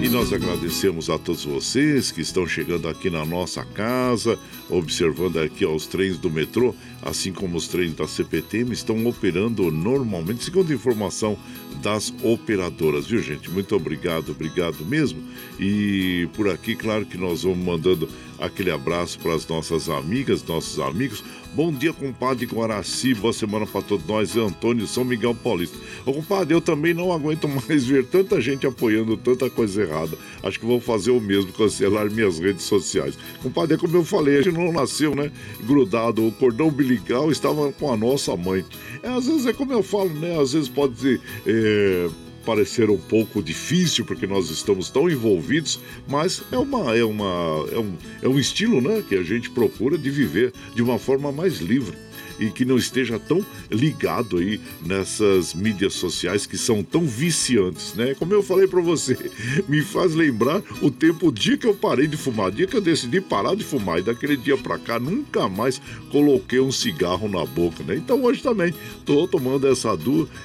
E 0.00 0.08
nós 0.08 0.32
agradecemos 0.32 1.10
a 1.10 1.18
todos 1.18 1.44
vocês 1.44 2.12
que 2.12 2.20
estão 2.20 2.46
chegando 2.46 2.88
aqui 2.88 3.10
na 3.10 3.26
nossa 3.26 3.64
casa, 3.64 4.38
observando 4.70 5.38
aqui 5.38 5.66
os 5.66 5.88
trens 5.88 6.16
do 6.16 6.30
metrô, 6.30 6.72
assim 7.02 7.32
como 7.32 7.56
os 7.56 7.66
trens 7.66 7.94
da 7.94 8.06
CPTM, 8.06 8.72
estão 8.72 9.04
operando 9.06 9.68
normalmente, 9.72 10.44
segundo 10.44 10.72
informação 10.72 11.36
das 11.82 12.14
operadoras, 12.22 13.06
viu 13.08 13.20
gente? 13.20 13.50
Muito 13.50 13.74
obrigado, 13.74 14.30
obrigado 14.30 14.84
mesmo. 14.84 15.20
E 15.58 16.28
por 16.32 16.48
aqui, 16.48 16.76
claro 16.76 17.04
que 17.04 17.18
nós 17.18 17.42
vamos 17.42 17.58
mandando 17.58 18.08
aquele 18.38 18.70
abraço 18.70 19.18
para 19.18 19.34
as 19.34 19.46
nossas 19.48 19.88
amigas, 19.88 20.44
nossos 20.44 20.78
amigos. 20.78 21.24
Bom 21.54 21.72
dia, 21.72 21.92
compadre 21.92 22.46
Guaraci. 22.46 23.14
Boa 23.14 23.32
semana 23.32 23.66
para 23.66 23.82
todos 23.82 24.06
nós. 24.06 24.36
Antônio 24.36 24.86
São 24.86 25.02
Miguel 25.02 25.34
Paulista. 25.34 25.76
Ô, 26.04 26.12
compadre, 26.12 26.54
eu 26.54 26.60
também 26.60 26.92
não 26.92 27.10
aguento 27.12 27.48
mais 27.48 27.84
ver 27.84 28.04
tanta 28.06 28.40
gente 28.40 28.66
apoiando 28.66 29.16
tanta 29.16 29.48
coisa 29.48 29.82
errada. 29.82 30.16
Acho 30.42 30.60
que 30.60 30.66
vou 30.66 30.80
fazer 30.80 31.10
o 31.10 31.20
mesmo, 31.20 31.52
cancelar 31.52 32.10
minhas 32.10 32.38
redes 32.38 32.64
sociais. 32.64 33.18
Compadre, 33.42 33.74
é 33.74 33.78
como 33.78 33.96
eu 33.96 34.04
falei, 34.04 34.38
a 34.38 34.42
gente 34.42 34.54
não 34.54 34.72
nasceu, 34.72 35.14
né? 35.14 35.32
Grudado. 35.66 36.26
O 36.26 36.32
cordão 36.32 36.68
umbilical 36.68 37.30
estava 37.32 37.72
com 37.72 37.92
a 37.92 37.96
nossa 37.96 38.36
mãe. 38.36 38.64
É, 39.02 39.08
às 39.08 39.26
vezes 39.26 39.46
é 39.46 39.52
como 39.52 39.72
eu 39.72 39.82
falo, 39.82 40.10
né? 40.10 40.38
Às 40.40 40.52
vezes 40.52 40.68
pode 40.68 40.98
ser. 41.00 41.20
É 41.46 42.08
parecer 42.48 42.88
um 42.88 42.96
pouco 42.96 43.42
difícil 43.42 44.06
porque 44.06 44.26
nós 44.26 44.48
estamos 44.48 44.88
tão 44.88 45.10
envolvidos, 45.10 45.78
mas 46.08 46.42
é 46.50 46.56
uma 46.56 46.96
é 46.96 47.04
uma 47.04 47.66
é 47.70 47.78
um, 47.78 47.92
é 48.22 48.28
um 48.28 48.38
estilo, 48.38 48.80
né, 48.80 49.04
que 49.06 49.14
a 49.16 49.22
gente 49.22 49.50
procura 49.50 49.98
de 49.98 50.08
viver 50.08 50.54
de 50.74 50.82
uma 50.82 50.98
forma 50.98 51.30
mais 51.30 51.58
livre 51.58 52.07
e 52.38 52.50
que 52.50 52.64
não 52.64 52.76
esteja 52.76 53.18
tão 53.18 53.44
ligado 53.70 54.38
aí 54.38 54.60
nessas 54.84 55.54
mídias 55.54 55.94
sociais 55.94 56.46
que 56.46 56.56
são 56.56 56.82
tão 56.82 57.06
viciantes, 57.06 57.94
né? 57.94 58.14
Como 58.14 58.32
eu 58.32 58.42
falei 58.42 58.66
para 58.66 58.80
você, 58.80 59.16
me 59.68 59.82
faz 59.82 60.14
lembrar 60.14 60.62
o 60.80 60.90
tempo, 60.90 61.28
o 61.28 61.32
dia 61.32 61.56
que 61.56 61.66
eu 61.66 61.74
parei 61.74 62.06
de 62.06 62.16
fumar, 62.16 62.48
o 62.48 62.52
dia 62.52 62.66
que 62.66 62.76
eu 62.76 62.80
decidi 62.80 63.20
parar 63.20 63.54
de 63.54 63.64
fumar 63.64 63.98
e 63.98 64.02
daquele 64.02 64.36
dia 64.36 64.56
para 64.56 64.78
cá 64.78 64.98
nunca 64.98 65.48
mais 65.48 65.80
coloquei 66.10 66.60
um 66.60 66.72
cigarro 66.72 67.28
na 67.28 67.44
boca, 67.44 67.82
né? 67.84 67.96
Então 67.96 68.22
hoje 68.22 68.42
também 68.42 68.74
tô 69.04 69.26
tomando 69.26 69.66
essa 69.66 69.88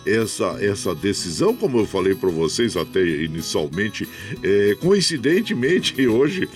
essa 0.06 0.58
essa 0.64 0.96
decisão, 0.96 1.56
como 1.56 1.80
eu 1.80 1.86
falei 1.86 2.16
para 2.16 2.30
vocês 2.30 2.76
até 2.76 3.06
inicialmente, 3.06 4.08
é, 4.42 4.76
coincidentemente 4.80 5.96
hoje 6.08 6.48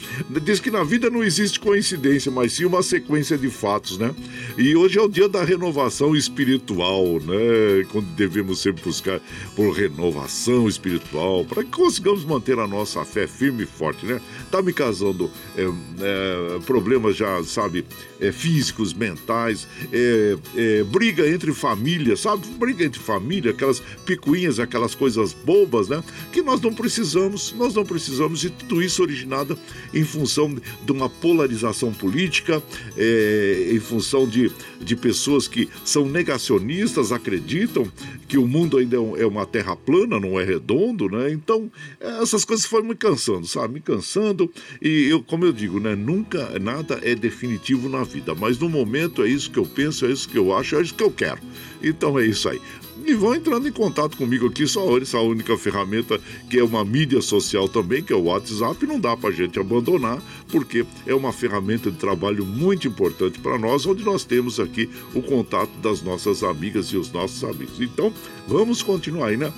diz 0.42 0.60
que 0.60 0.72
na 0.72 0.84
vida 0.84 1.10
não 1.10 1.24
existe 1.24 1.60
coincidência, 1.60 2.32
mas 2.32 2.54
sim 2.54 2.66
uma 2.66 2.82
sequência 2.82 3.38
de 3.38 3.50
fatos, 3.50 3.98
né? 3.98 4.14
E 4.58 4.76
hoje 4.76 4.98
é 4.98 5.02
o 5.02 5.08
dia 5.08 5.26
da 5.28 5.43
renovação 5.43 6.15
espiritual, 6.15 7.19
né? 7.19 7.86
Quando 7.91 8.05
devemos 8.15 8.59
sempre 8.59 8.84
buscar 8.84 9.19
por 9.55 9.71
renovação 9.71 10.67
espiritual, 10.67 11.45
para 11.45 11.63
que 11.63 11.71
consigamos 11.71 12.23
manter 12.23 12.57
a 12.57 12.67
nossa 12.67 13.03
fé 13.03 13.28
firme 13.28 13.63
e 13.63 13.65
forte, 13.65 14.05
né? 14.05 14.21
Tá 14.49 14.61
me 14.61 14.71
casando 14.71 15.30
é, 15.55 15.63
é, 15.63 16.59
problemas 16.65 17.15
já, 17.17 17.43
sabe, 17.43 17.86
é, 18.19 18.32
físicos, 18.32 18.93
mentais, 18.93 19.67
é, 19.91 20.38
é, 20.55 20.84
briga 20.84 21.28
entre 21.28 21.53
família, 21.53 22.15
sabe? 22.15 22.47
Briga 22.57 22.86
entre 22.86 22.99
família, 22.99 23.51
aquelas 23.51 23.82
picuinhas, 24.05 24.59
aquelas 24.59 24.95
coisas 24.95 25.34
bobas, 25.34 25.89
né? 25.89 26.03
Que 26.32 26.41
nós 26.41 26.61
não 26.61 26.73
precisamos, 26.73 27.53
nós 27.57 27.73
não 27.73 27.86
precisamos, 27.86 28.43
e 28.43 28.49
tudo 28.49 28.82
isso 28.82 29.01
originado 29.01 29.57
em 29.93 30.03
função 30.03 30.55
de 30.86 30.91
uma 30.91 31.09
polarização 31.09 31.91
política, 31.91 32.61
é, 32.95 33.69
em 33.71 33.80
função 33.80 34.28
de, 34.28 34.51
de 34.82 34.95
pessoas 34.95 35.16
que 35.47 35.70
são 35.86 36.05
negacionistas, 36.07 37.11
acreditam 37.11 37.89
que 38.28 38.38
o 38.38 38.47
mundo 38.47 38.78
ainda 38.78 38.97
é 38.97 39.26
uma 39.26 39.45
terra 39.45 39.76
plana, 39.76 40.20
não 40.20 40.39
é 40.39 40.43
redondo, 40.43 41.09
né? 41.09 41.32
Então, 41.32 41.72
essas 41.99 42.43
coisas 42.43 42.65
foram 42.65 42.86
me 42.86 42.95
cansando, 42.95 43.47
sabe? 43.47 43.76
Me 43.76 43.80
cansando, 43.80 44.51
e 44.82 45.07
eu, 45.09 45.24
como 45.24 45.45
eu 45.45 45.53
digo, 45.53 45.80
né? 45.80 45.95
Nunca 45.95 46.59
nada 46.59 46.99
é 47.03 47.15
definitivo 47.15 47.89
na 47.89 48.03
vida, 48.03 48.36
mas 48.36 48.59
no 48.59 48.70
momento 48.70 49.24
é 49.24 49.30
isso 49.30 49.49
que 49.49 49.59
eu 49.59 49.65
penso, 49.65 50.05
é 50.05 50.11
isso 50.11 50.28
que 50.28 50.38
eu 50.38 50.55
acho, 50.55 50.76
é 50.76 50.82
isso 50.82 50.93
que 50.93 51.03
eu 51.03 51.11
quero. 51.11 51.39
Então 51.82 52.20
é 52.20 52.26
isso 52.26 52.49
aí. 52.49 52.61
E 53.08 53.14
vão 53.14 53.34
entrando 53.34 53.66
em 53.66 53.72
contato 53.72 54.18
comigo 54.18 54.47
aqui, 54.47 54.68
só 54.68 54.97
essa 54.97 55.18
única 55.20 55.58
ferramenta 55.58 56.20
que 56.49 56.60
é 56.60 56.64
uma 56.64 56.84
mídia 56.84 57.22
social 57.22 57.70
também, 57.70 58.03
que 58.03 58.12
é 58.12 58.16
o 58.18 58.24
WhatsApp, 58.24 58.86
não 58.86 58.99
dá 58.99 59.16
pra 59.16 59.32
gente 59.32 59.58
abandonar, 59.58 60.22
porque 60.49 60.86
é 61.05 61.16
uma 61.16 61.32
ferramenta 61.32 61.89
de 61.89 61.95
trabalho 61.95 62.45
muito 62.45 62.86
importante 62.86 63.39
para 63.39 63.58
nós, 63.58 63.86
onde 63.86 64.03
nós 64.03 64.26
temos 64.26 64.60
aqui 64.60 64.89
o 65.16 65.22
contato 65.22 65.72
das 65.82 66.01
nossas 66.01 66.43
amigas 66.43 66.88
e 66.88 66.97
os 66.97 67.10
nossos 67.10 67.45
amigos. 67.45 67.80
Então, 67.80 68.12
vamos 68.45 68.84
continuar 68.84 69.28
aí, 69.28 69.38
né? 69.38 69.53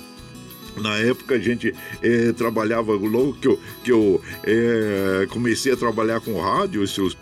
Na 0.76 0.96
época 0.98 1.34
a 1.34 1.38
gente 1.38 1.74
é, 2.00 2.32
trabalhava 2.32 2.92
logo 2.92 3.34
que 3.34 3.48
eu, 3.48 3.60
que 3.82 3.90
eu 3.90 4.20
é, 4.44 5.26
comecei 5.28 5.72
a 5.72 5.76
trabalhar 5.76 6.20
com 6.20 6.40
rádio, 6.40 6.84
pelos, 6.94 7.14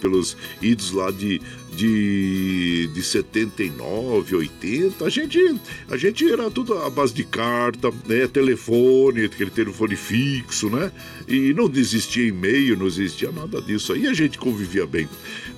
pelos 0.00 0.36
idos 0.60 0.92
lá 0.92 1.10
de 1.10 1.40
de, 1.72 2.88
de 2.88 3.02
79, 3.02 4.36
80, 4.36 5.04
a 5.04 5.08
gente, 5.08 5.60
a 5.88 5.96
gente 5.96 6.30
era 6.30 6.50
tudo 6.50 6.74
à 6.78 6.90
base 6.90 7.14
de 7.14 7.24
carta, 7.24 7.90
né? 8.06 8.26
Telefone, 8.26 9.24
aquele 9.24 9.50
telefone 9.50 9.96
fixo, 9.96 10.68
né? 10.68 10.90
E 11.28 11.54
não 11.54 11.70
existia 11.72 12.26
e-mail, 12.26 12.76
não 12.76 12.86
existia 12.86 13.30
nada 13.30 13.62
disso. 13.62 13.92
Aí 13.92 14.06
a 14.06 14.12
gente 14.12 14.38
convivia 14.38 14.86
bem. 14.86 15.08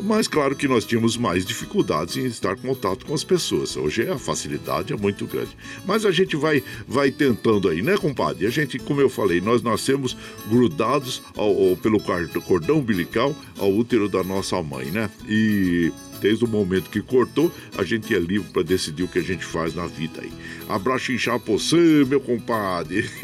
Mas 0.01 0.29
claro 0.29 0.55
que 0.55 0.69
nós 0.69 0.85
tínhamos 0.85 1.17
mais 1.17 1.45
dificuldades 1.45 2.17
em 2.17 2.27
estar 2.27 2.53
em 2.53 2.61
contato 2.61 3.07
com 3.07 3.15
as 3.15 3.25
pessoas. 3.25 3.77
Hoje 3.77 4.09
a 4.09 4.19
facilidade 4.19 4.93
é 4.93 4.97
muito 4.97 5.27
grande. 5.27 5.57
Mas 5.87 6.05
a 6.05 6.11
gente 6.11 6.37
vai, 6.37 6.63
vai 6.87 7.11
tentando 7.11 7.69
aí, 7.69 7.83
né, 7.83 7.97
compadre? 7.97 8.47
A 8.47 8.51
gente, 8.51 8.79
como 8.79 9.01
eu 9.01 9.09
falei, 9.09 9.41
nós 9.41 9.63
nascemos 9.63 10.17
grudados 10.49 11.23
ao, 11.37 11.71
ao, 11.71 11.77
pelo 11.77 12.01
cordão 12.45 12.79
umbilical 12.79 13.35
ao 13.59 13.73
útero 13.73 14.09
da 14.09 14.23
nossa 14.23 14.63
mãe, 14.63 14.87
né? 14.87 15.11
E 15.29 15.93
desde 16.23 16.45
o 16.45 16.49
momento 16.49 16.89
que 16.89 17.03
cortou, 17.03 17.53
a 17.77 17.83
gente 17.83 18.15
é 18.15 18.19
livre 18.19 18.49
para 18.53 18.63
decidir 18.63 19.03
o 19.03 19.09
que 19.09 19.19
a 19.19 19.23
gente 19.23 19.45
faz 19.45 19.75
na 19.75 19.87
vida 19.87 20.23
aí. 20.23 20.33
Abraço 20.69 21.13
em 21.13 21.19
você, 21.45 22.05
meu 22.07 22.21
compadre. 22.21 23.05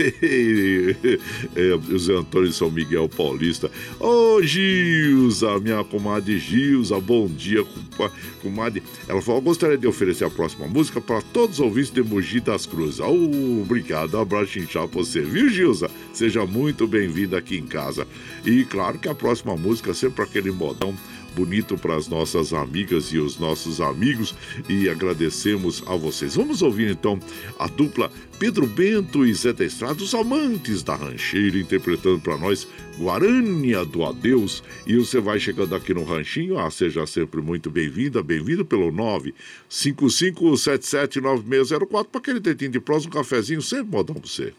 é, 1.54 1.74
o 1.74 1.98
Zé 1.98 2.14
Antônio 2.14 2.52
São 2.52 2.70
Miguel 2.70 3.08
Paulista. 3.08 3.70
Ô, 4.00 4.34
oh, 4.36 4.42
Gilza, 4.42 5.58
minha 5.60 5.84
comadre 5.84 6.38
Gilza, 6.38 7.00
bom 7.00 7.28
dia, 7.28 7.64
comadre. 8.42 8.82
Ela 9.06 9.22
falou: 9.22 9.40
gostaria 9.40 9.78
de 9.78 9.86
oferecer 9.86 10.24
a 10.24 10.30
próxima 10.30 10.66
música 10.66 11.00
para 11.00 11.22
todos 11.22 11.58
os 11.58 11.64
ouvintes 11.64 11.92
de 11.92 12.02
Mogi 12.02 12.40
das 12.40 12.66
Cruzes. 12.66 13.00
Oh, 13.00 13.62
obrigado, 13.62 14.18
abraço 14.18 14.58
em 14.58 14.66
você, 14.90 15.20
viu, 15.20 15.48
Gilza? 15.48 15.90
Seja 16.12 16.44
muito 16.44 16.86
bem-vinda 16.86 17.38
aqui 17.38 17.56
em 17.56 17.66
casa. 17.66 18.06
E 18.44 18.64
claro 18.64 18.98
que 18.98 19.08
a 19.08 19.14
próxima 19.14 19.56
música, 19.56 19.94
sempre 19.94 20.24
aquele 20.24 20.50
modão 20.50 20.94
bonito 21.34 21.76
para 21.76 21.96
as 21.96 22.08
nossas 22.08 22.52
amigas 22.52 23.12
e 23.12 23.18
os 23.18 23.38
nossos 23.38 23.80
amigos 23.80 24.34
e 24.68 24.88
agradecemos 24.88 25.82
a 25.86 25.96
vocês. 25.96 26.36
Vamos 26.36 26.62
ouvir 26.62 26.90
então 26.90 27.18
a 27.58 27.66
dupla 27.66 28.10
Pedro 28.38 28.66
Bento 28.66 29.26
e 29.26 29.34
Zé 29.34 29.52
da 29.52 29.64
Estrada, 29.64 30.00
os 30.02 30.14
amantes 30.14 30.82
da 30.82 30.94
rancheira, 30.94 31.58
interpretando 31.58 32.20
para 32.20 32.36
nós 32.36 32.68
Guarânia 32.98 33.84
do 33.84 34.04
Adeus. 34.04 34.62
E 34.86 34.96
você 34.96 35.20
vai 35.20 35.40
chegando 35.40 35.74
aqui 35.74 35.92
no 35.92 36.04
Ranchinho, 36.04 36.58
ah, 36.58 36.70
seja 36.70 37.04
sempre 37.06 37.40
muito 37.40 37.70
bem-vinda, 37.70 38.22
bem-vindo 38.22 38.64
pelo 38.64 38.92
955779604 39.70 42.04
para 42.04 42.20
aquele 42.20 42.40
tetinho 42.40 42.70
de 42.70 42.80
prós, 42.80 43.06
um 43.06 43.10
cafezinho 43.10 43.60
sempre 43.60 43.90
modão 43.90 44.14
para 44.14 44.28
você. 44.28 44.52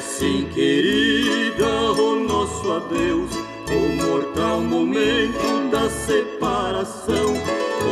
Assim, 0.00 0.48
querida, 0.54 1.92
o 1.92 2.20
nosso 2.20 2.72
adeus, 2.72 3.30
o 3.68 4.02
mortal 4.02 4.60
momento 4.62 5.70
da 5.70 5.90
separação. 5.90 7.34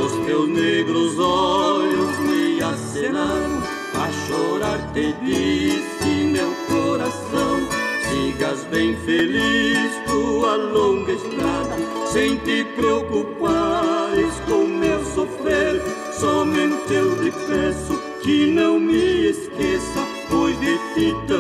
Os 0.03 0.27
teus 0.27 0.49
negros 0.49 1.19
olhos 1.19 2.19
me 2.21 2.63
acenaram, 2.63 3.63
a 3.95 4.11
chorar 4.27 4.93
te 4.95 5.13
disse 5.23 6.25
meu 6.25 6.51
coração. 6.67 7.69
Sigas 8.09 8.65
bem 8.65 8.97
feliz 9.05 9.93
tua 10.07 10.57
longa 10.57 11.13
estrada, 11.13 11.77
sem 12.11 12.37
te 12.39 12.65
preocupares 12.75 14.35
com 14.49 14.65
meu 14.65 15.05
sofrer. 15.05 15.83
Somente 16.19 16.91
eu 16.91 17.23
te 17.23 17.31
peço 17.47 18.09
que 18.23 18.47
não 18.51 18.81
me 18.81 19.29
esqueça, 19.31 20.07
pois 20.29 20.59
de 20.59 20.79
ti 20.95 21.15
também 21.27 21.38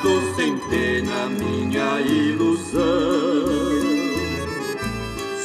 matou 0.00 0.34
sem 0.34 0.56
pena 0.56 1.28
minha 1.28 2.00
ilusão. 2.00 2.80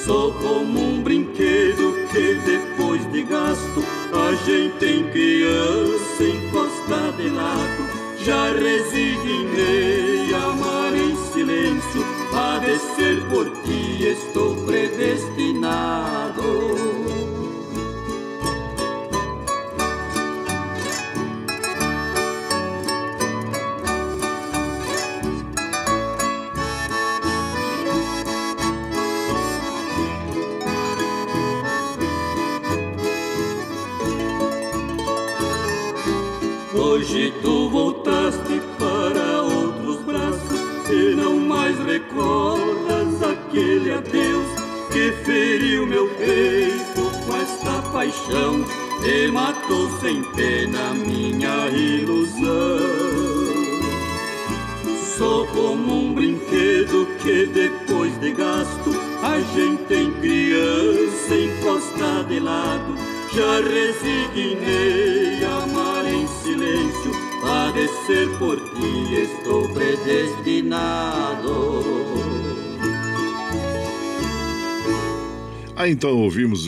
Sou 0.06 0.32
como 0.34 0.80
um 0.80 1.02
brinquedo 1.02 1.94
que 2.12 2.36
depois 2.46 3.12
de 3.12 3.24
gasto 3.24 3.84
a 4.14 4.34
gente 4.46 4.86
em 4.86 5.04
criança 5.10 6.24
encosta 6.24 7.12
de 7.18 7.30
lado. 7.30 8.06
Já 8.24 8.54
resignei 8.54 9.05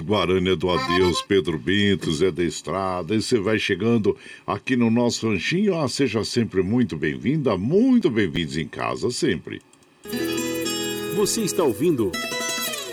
ouvimos 0.08 0.18
Guarânia 0.18 0.56
do 0.56 0.70
Adeus, 0.70 1.22
Pedro 1.22 1.60
Bento, 1.60 2.12
Zé 2.14 2.32
da 2.32 2.44
Estrada, 2.44 3.14
e 3.14 3.22
você 3.22 3.38
vai 3.38 3.60
chegando 3.60 4.16
aqui 4.46 4.76
no 4.76 4.90
nosso 4.90 5.30
ranchinho. 5.30 5.78
Ah, 5.78 5.88
seja 5.88 6.24
sempre 6.24 6.64
muito 6.64 6.98
bem-vinda, 6.98 7.58
muito 7.58 8.10
bem-vindos 8.10 8.58
em 8.58 8.68
casa, 8.68 9.12
sempre. 9.12 9.62
Você 11.16 11.42
está 11.42 11.64
ouvindo 11.64 12.12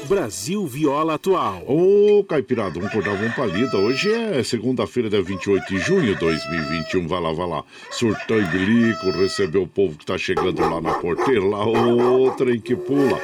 Brasil 0.08 0.66
Viola 0.66 1.14
Atual. 1.14 1.62
Ô, 1.66 2.18
oh, 2.18 2.24
Caipirada, 2.24 2.74
vamos 2.74 2.88
acordar, 2.88 3.16
vamos 3.16 3.34
palida. 3.34 3.76
Hoje 3.78 4.12
é 4.12 4.42
segunda-feira, 4.42 5.08
dia 5.08 5.22
28 5.22 5.68
de 5.68 5.78
junho 5.78 6.14
de 6.14 6.20
2021. 6.20 7.06
Vai 7.06 7.20
lá, 7.20 7.32
vai 7.32 7.48
lá. 7.48 7.64
Surtão 7.90 8.38
e 8.38 8.44
bilico, 8.46 9.10
recebeu 9.10 9.62
o 9.62 9.68
povo 9.68 9.96
que 9.96 10.04
tá 10.04 10.18
chegando 10.18 10.60
lá 10.60 10.80
na 10.80 10.94
porteira, 10.94 11.44
lá, 11.44 11.64
o 11.66 12.30
trem 12.32 12.60
que 12.60 12.74
pula. 12.74 13.20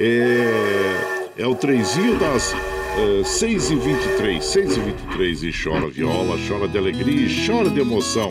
É, 0.00 1.32
é 1.38 1.46
o 1.46 1.54
trenzinho 1.54 2.18
das 2.18 2.52
uh, 2.96 3.22
6h23, 3.22 4.38
6h23 4.38 5.42
e 5.42 5.52
chora 5.52 5.88
viola, 5.88 6.36
chora 6.48 6.66
de 6.66 6.78
alegria 6.78 7.26
e 7.26 7.46
chora 7.46 7.70
de 7.70 7.80
emoção. 7.80 8.28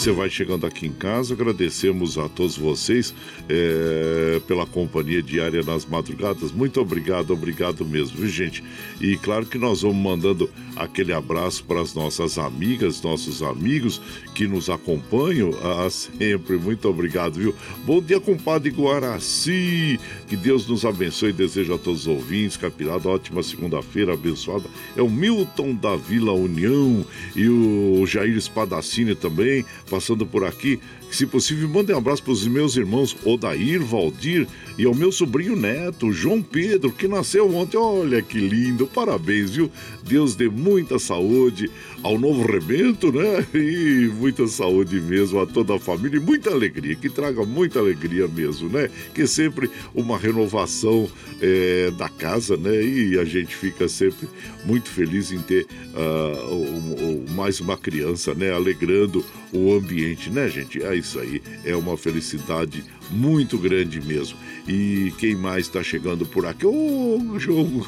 Você 0.00 0.12
vai 0.12 0.30
chegando 0.30 0.66
aqui 0.66 0.86
em 0.86 0.92
casa, 0.92 1.34
agradecemos 1.34 2.16
a 2.16 2.26
todos 2.26 2.56
vocês 2.56 3.12
é, 3.50 4.40
pela 4.48 4.64
companhia 4.64 5.22
diária 5.22 5.62
nas 5.62 5.84
madrugadas. 5.84 6.52
Muito 6.52 6.80
obrigado, 6.80 7.32
obrigado 7.32 7.84
mesmo, 7.84 8.16
viu, 8.16 8.28
gente? 8.30 8.64
E 8.98 9.18
claro 9.18 9.44
que 9.44 9.58
nós 9.58 9.82
vamos 9.82 9.98
mandando 9.98 10.48
aquele 10.74 11.12
abraço 11.12 11.64
para 11.64 11.82
as 11.82 11.92
nossas 11.92 12.38
amigas, 12.38 13.02
nossos 13.02 13.42
amigos 13.42 14.00
que 14.34 14.46
nos 14.46 14.70
acompanham 14.70 15.50
ah, 15.62 15.90
sempre. 15.90 16.56
Muito 16.56 16.88
obrigado, 16.88 17.34
viu? 17.34 17.54
Bom 17.84 18.00
dia, 18.00 18.18
compadre 18.18 18.70
Guaraci. 18.70 20.00
Que 20.26 20.36
Deus 20.36 20.66
nos 20.66 20.86
abençoe 20.86 21.28
e 21.28 21.34
desejo 21.34 21.74
a 21.74 21.78
todos 21.78 22.02
os 22.02 22.06
ouvintes, 22.06 22.56
Capirada, 22.56 23.06
ótima 23.06 23.42
segunda-feira 23.80 24.14
abençoada. 24.14 24.64
É 24.96 25.02
o 25.02 25.10
Milton 25.10 25.74
da 25.74 25.96
Vila 25.96 26.32
União 26.32 27.04
e 27.34 27.48
o 27.48 28.06
Jair 28.06 28.36
Espadacini 28.36 29.14
também 29.14 29.64
passando 29.88 30.24
por 30.26 30.44
aqui. 30.44 30.78
Se 31.10 31.26
possível, 31.26 31.68
mande 31.68 31.92
um 31.92 31.98
abraço 31.98 32.22
para 32.22 32.32
os 32.32 32.46
meus 32.46 32.76
irmãos 32.76 33.16
Odair, 33.24 33.82
Valdir 33.82 34.46
e 34.78 34.84
ao 34.84 34.94
meu 34.94 35.10
sobrinho 35.10 35.56
neto, 35.56 36.12
João 36.12 36.40
Pedro, 36.40 36.92
que 36.92 37.08
nasceu 37.08 37.52
ontem. 37.54 37.76
Olha 37.76 38.22
que 38.22 38.38
lindo, 38.38 38.86
parabéns, 38.86 39.50
viu? 39.50 39.70
Deus 40.04 40.36
dê 40.36 40.48
muita 40.48 40.98
saúde 40.98 41.68
ao 42.02 42.18
novo 42.18 42.50
rebento, 42.50 43.12
né? 43.12 43.44
E 43.52 44.08
muita 44.18 44.46
saúde 44.46 45.00
mesmo 45.00 45.40
a 45.40 45.46
toda 45.46 45.74
a 45.74 45.78
família 45.78 46.16
e 46.16 46.20
muita 46.20 46.50
alegria, 46.50 46.94
que 46.94 47.10
traga 47.10 47.44
muita 47.44 47.80
alegria 47.80 48.26
mesmo, 48.28 48.68
né? 48.68 48.88
Que 49.12 49.26
sempre 49.26 49.68
uma 49.94 50.16
renovação 50.16 51.08
é, 51.40 51.90
da 51.90 52.08
casa, 52.08 52.56
né? 52.56 52.82
E 52.82 53.18
a 53.18 53.24
gente 53.24 53.54
fica 53.54 53.88
sempre 53.88 54.28
muito 54.64 54.88
feliz 54.88 55.32
em 55.32 55.40
ter 55.40 55.66
uh, 55.92 57.32
mais 57.32 57.60
uma 57.60 57.76
criança, 57.76 58.32
né? 58.32 58.52
Alegrando 58.52 59.24
o 59.52 59.74
ambiente, 59.74 60.30
né, 60.30 60.48
gente? 60.48 60.82
É 60.82 60.94
isso 60.94 61.18
aí, 61.18 61.42
é 61.64 61.74
uma 61.76 61.96
felicidade 61.96 62.84
muito 63.10 63.58
grande 63.58 64.00
mesmo. 64.00 64.36
E 64.68 65.12
quem 65.18 65.34
mais 65.34 65.66
está 65.66 65.82
chegando 65.82 66.24
por 66.24 66.46
aqui? 66.46 66.64
Ô, 66.64 67.18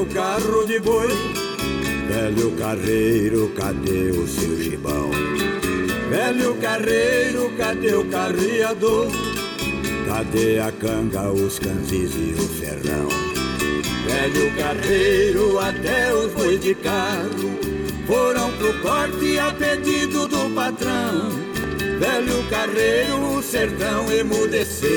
Carreiro, 0.00 0.06
cadê 0.06 0.06
o 0.06 0.06
carro 0.06 0.66
de 0.66 0.80
boi? 0.80 1.08
Velho 2.08 2.50
carreiro, 2.52 3.52
cadê 3.56 4.10
o 4.10 4.26
seu 4.26 4.62
gibão? 4.62 5.10
Velho 6.08 6.54
carreiro, 6.56 7.52
cadê 7.56 7.94
o 7.94 8.04
carreador? 8.06 9.08
Cadê 10.06 10.58
a 10.58 10.72
canga, 10.72 11.30
os 11.30 11.58
canzis 11.58 12.12
e 12.14 12.34
o 12.34 12.48
ferrão? 12.48 13.08
Velho 14.06 14.56
carreiro, 14.56 15.58
até 15.58 16.12
os 16.14 16.32
boi 16.32 16.58
de 16.58 16.74
carro 16.74 17.58
Foram 18.06 18.50
pro 18.52 18.74
corte 18.80 19.38
a 19.38 19.52
pedido 19.52 20.26
do 20.26 20.52
patrão 20.54 21.30
Velho 22.00 22.42
carreiro, 22.50 23.36
o 23.36 23.42
sertão 23.42 24.10
emudeceu 24.10 24.90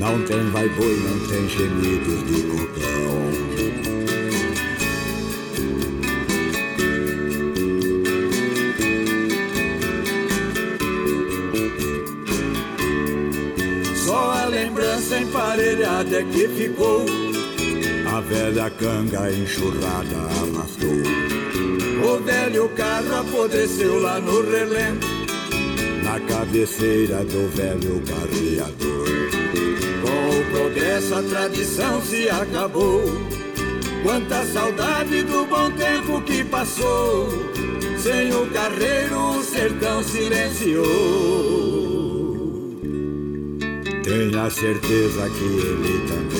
não 0.00 0.22
tem 0.22 0.42
vai 0.50 0.66
boi, 0.70 0.96
não 0.96 1.28
tem 1.28 1.46
gemidos 1.46 2.26
de 2.26 2.42
cocão. 2.44 3.20
Só 13.94 14.30
a 14.30 14.46
lembrança 14.46 15.18
emparelhada 15.18 16.16
é 16.16 16.24
que 16.24 16.48
ficou. 16.48 17.04
A 18.10 18.20
velha 18.22 18.70
canga 18.70 19.30
enxurrada 19.30 20.16
arrastou. 20.16 21.02
O 22.02 22.22
velho 22.24 22.70
carro 22.70 23.16
apodreceu 23.16 24.00
lá 24.00 24.18
no 24.18 24.40
relento, 24.50 25.06
na 26.02 26.18
cabeceira 26.20 27.22
do 27.22 27.48
velho 27.50 28.02
carreador 28.06 29.19
progresso, 30.70 31.14
a 31.14 31.22
tradição 31.22 32.00
se 32.02 32.28
acabou. 32.28 33.02
Quanta 34.02 34.44
saudade 34.46 35.22
do 35.22 35.44
bom 35.46 35.70
tempo 35.72 36.22
que 36.22 36.44
passou. 36.44 37.28
Sem 37.98 38.32
o 38.32 38.46
carreiro, 38.46 39.38
o 39.38 39.42
sertão 39.42 40.02
silenciou. 40.02 40.86
Tenha 44.02 44.50
certeza 44.50 45.28
que 45.30 45.44
ele 45.44 46.06
também 46.08 46.39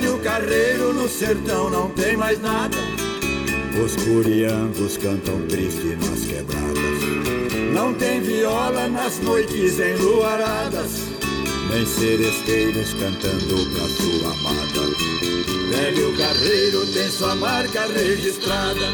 velho 0.00 0.18
carreiro 0.20 0.94
no 0.94 1.08
sertão 1.08 1.70
não 1.70 1.90
tem 1.90 2.16
mais 2.16 2.40
nada. 2.40 2.76
Os 3.84 3.94
curiangos 3.96 4.96
cantam 4.96 5.42
triste 5.46 5.96
nas 5.96 6.24
quebradas. 6.24 7.00
Não 7.74 7.92
tem 7.94 8.20
viola 8.20 8.88
nas 8.88 9.18
noites 9.20 9.78
enluaradas, 9.78 10.90
nem 11.70 11.86
seresteiros 11.86 12.94
cantando 12.94 13.66
pra 13.72 13.86
sua 13.88 14.32
amada. 14.32 14.80
Velho 15.70 16.16
carreiro 16.16 16.86
tem 16.86 17.08
sua 17.10 17.34
marca 17.36 17.86
registrada. 17.86 18.86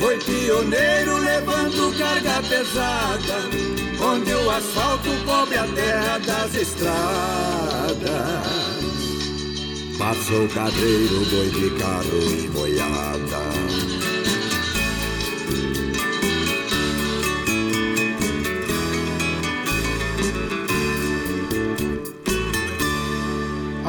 Foi 0.00 0.18
pioneiro 0.18 1.16
levando 1.18 1.96
carga 1.98 2.42
pesada, 2.42 3.48
onde 4.00 4.34
o 4.34 4.50
asfalto 4.50 5.08
cobre 5.24 5.56
a 5.56 5.66
terra 5.68 6.18
das 6.18 6.54
estradas. 6.54 7.96
Passou 10.06 10.46
cadeiro, 10.50 11.24
boi 11.32 11.50
de 11.50 11.68
carro 11.80 12.30
e 12.30 12.46
boiada. 12.50 13.55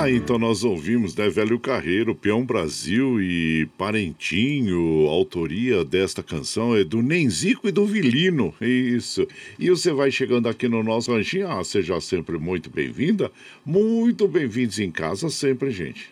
Ah, 0.08 0.12
então 0.12 0.40
nós 0.40 0.64
ouvimos, 0.64 1.14
né, 1.18 1.30
Velho 1.30 1.60
Carreiro, 1.60 2.16
Peão 2.16 2.46
Brasil 2.46 3.22
e 3.22 3.68
Parentinho, 3.78 5.06
a 5.06 5.12
autoria 5.12 5.84
desta 5.84 6.24
canção 6.24 6.74
é 6.74 6.86
do 6.86 7.02
Nenzico 7.02 7.68
e 7.68 7.74
do 7.74 7.86
Vilino, 7.86 8.54
isso. 8.62 9.28
E 9.60 9.70
você 9.70 9.92
vai 9.92 10.10
chegando 10.10 10.48
aqui 10.48 10.70
no 10.70 10.82
nosso 10.82 11.12
ranchinho, 11.12 11.52
ah, 11.52 11.62
seja 11.62 12.00
sempre 12.00 12.38
muito 12.38 12.70
bem-vinda, 12.70 13.30
muito 13.66 14.30
bem-vindos 14.30 14.80
em 14.80 14.90
casa 14.90 15.30
sempre, 15.30 15.72
gente. 15.72 16.10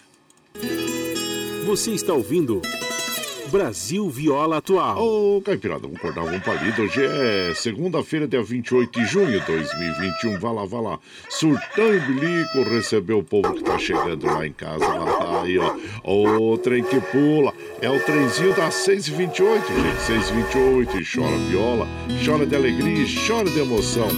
Você 1.65 1.91
está 1.91 2.13
ouvindo 2.13 2.61
Brasil 3.55 4.09
Viola 4.09 4.57
Atual. 4.57 5.01
Ô, 5.01 5.41
Caipirada, 5.41 5.83
vamos 5.83 6.01
cortar 6.01 6.23
um 6.23 6.39
palito. 6.41 6.81
Hoje 6.81 7.05
é 7.05 7.53
segunda-feira, 7.55 8.27
dia 8.27 8.43
28 8.43 8.99
de 8.99 9.05
junho 9.05 9.39
de 9.39 9.45
2021. 9.45 10.37
Vá 10.37 10.51
lá, 10.51 10.65
vá 10.65 10.81
lá. 10.81 10.99
Surtão 11.29 11.95
e 11.95 11.99
Bilico 12.01 12.63
recebeu 12.69 13.19
o 13.19 13.23
povo 13.23 13.53
que 13.53 13.63
tá 13.63 13.79
chegando 13.79 14.25
lá 14.25 14.45
em 14.45 14.51
casa. 14.51 14.85
Lá, 14.85 15.41
aí, 15.41 15.57
ó. 15.57 15.73
O 16.03 16.57
trem 16.57 16.83
que 16.83 16.99
pula. 16.99 17.53
É 17.81 17.89
o 17.89 17.97
trenzinho 18.01 18.53
das 18.57 18.73
6h28, 18.85 19.31
gente. 19.31 20.33
6h28. 20.51 21.15
Chora 21.15 21.37
viola, 21.49 21.87
chora 22.25 22.45
de 22.45 22.57
alegria, 22.57 23.05
chora 23.25 23.49
de 23.49 23.59
emoção. 23.59 24.09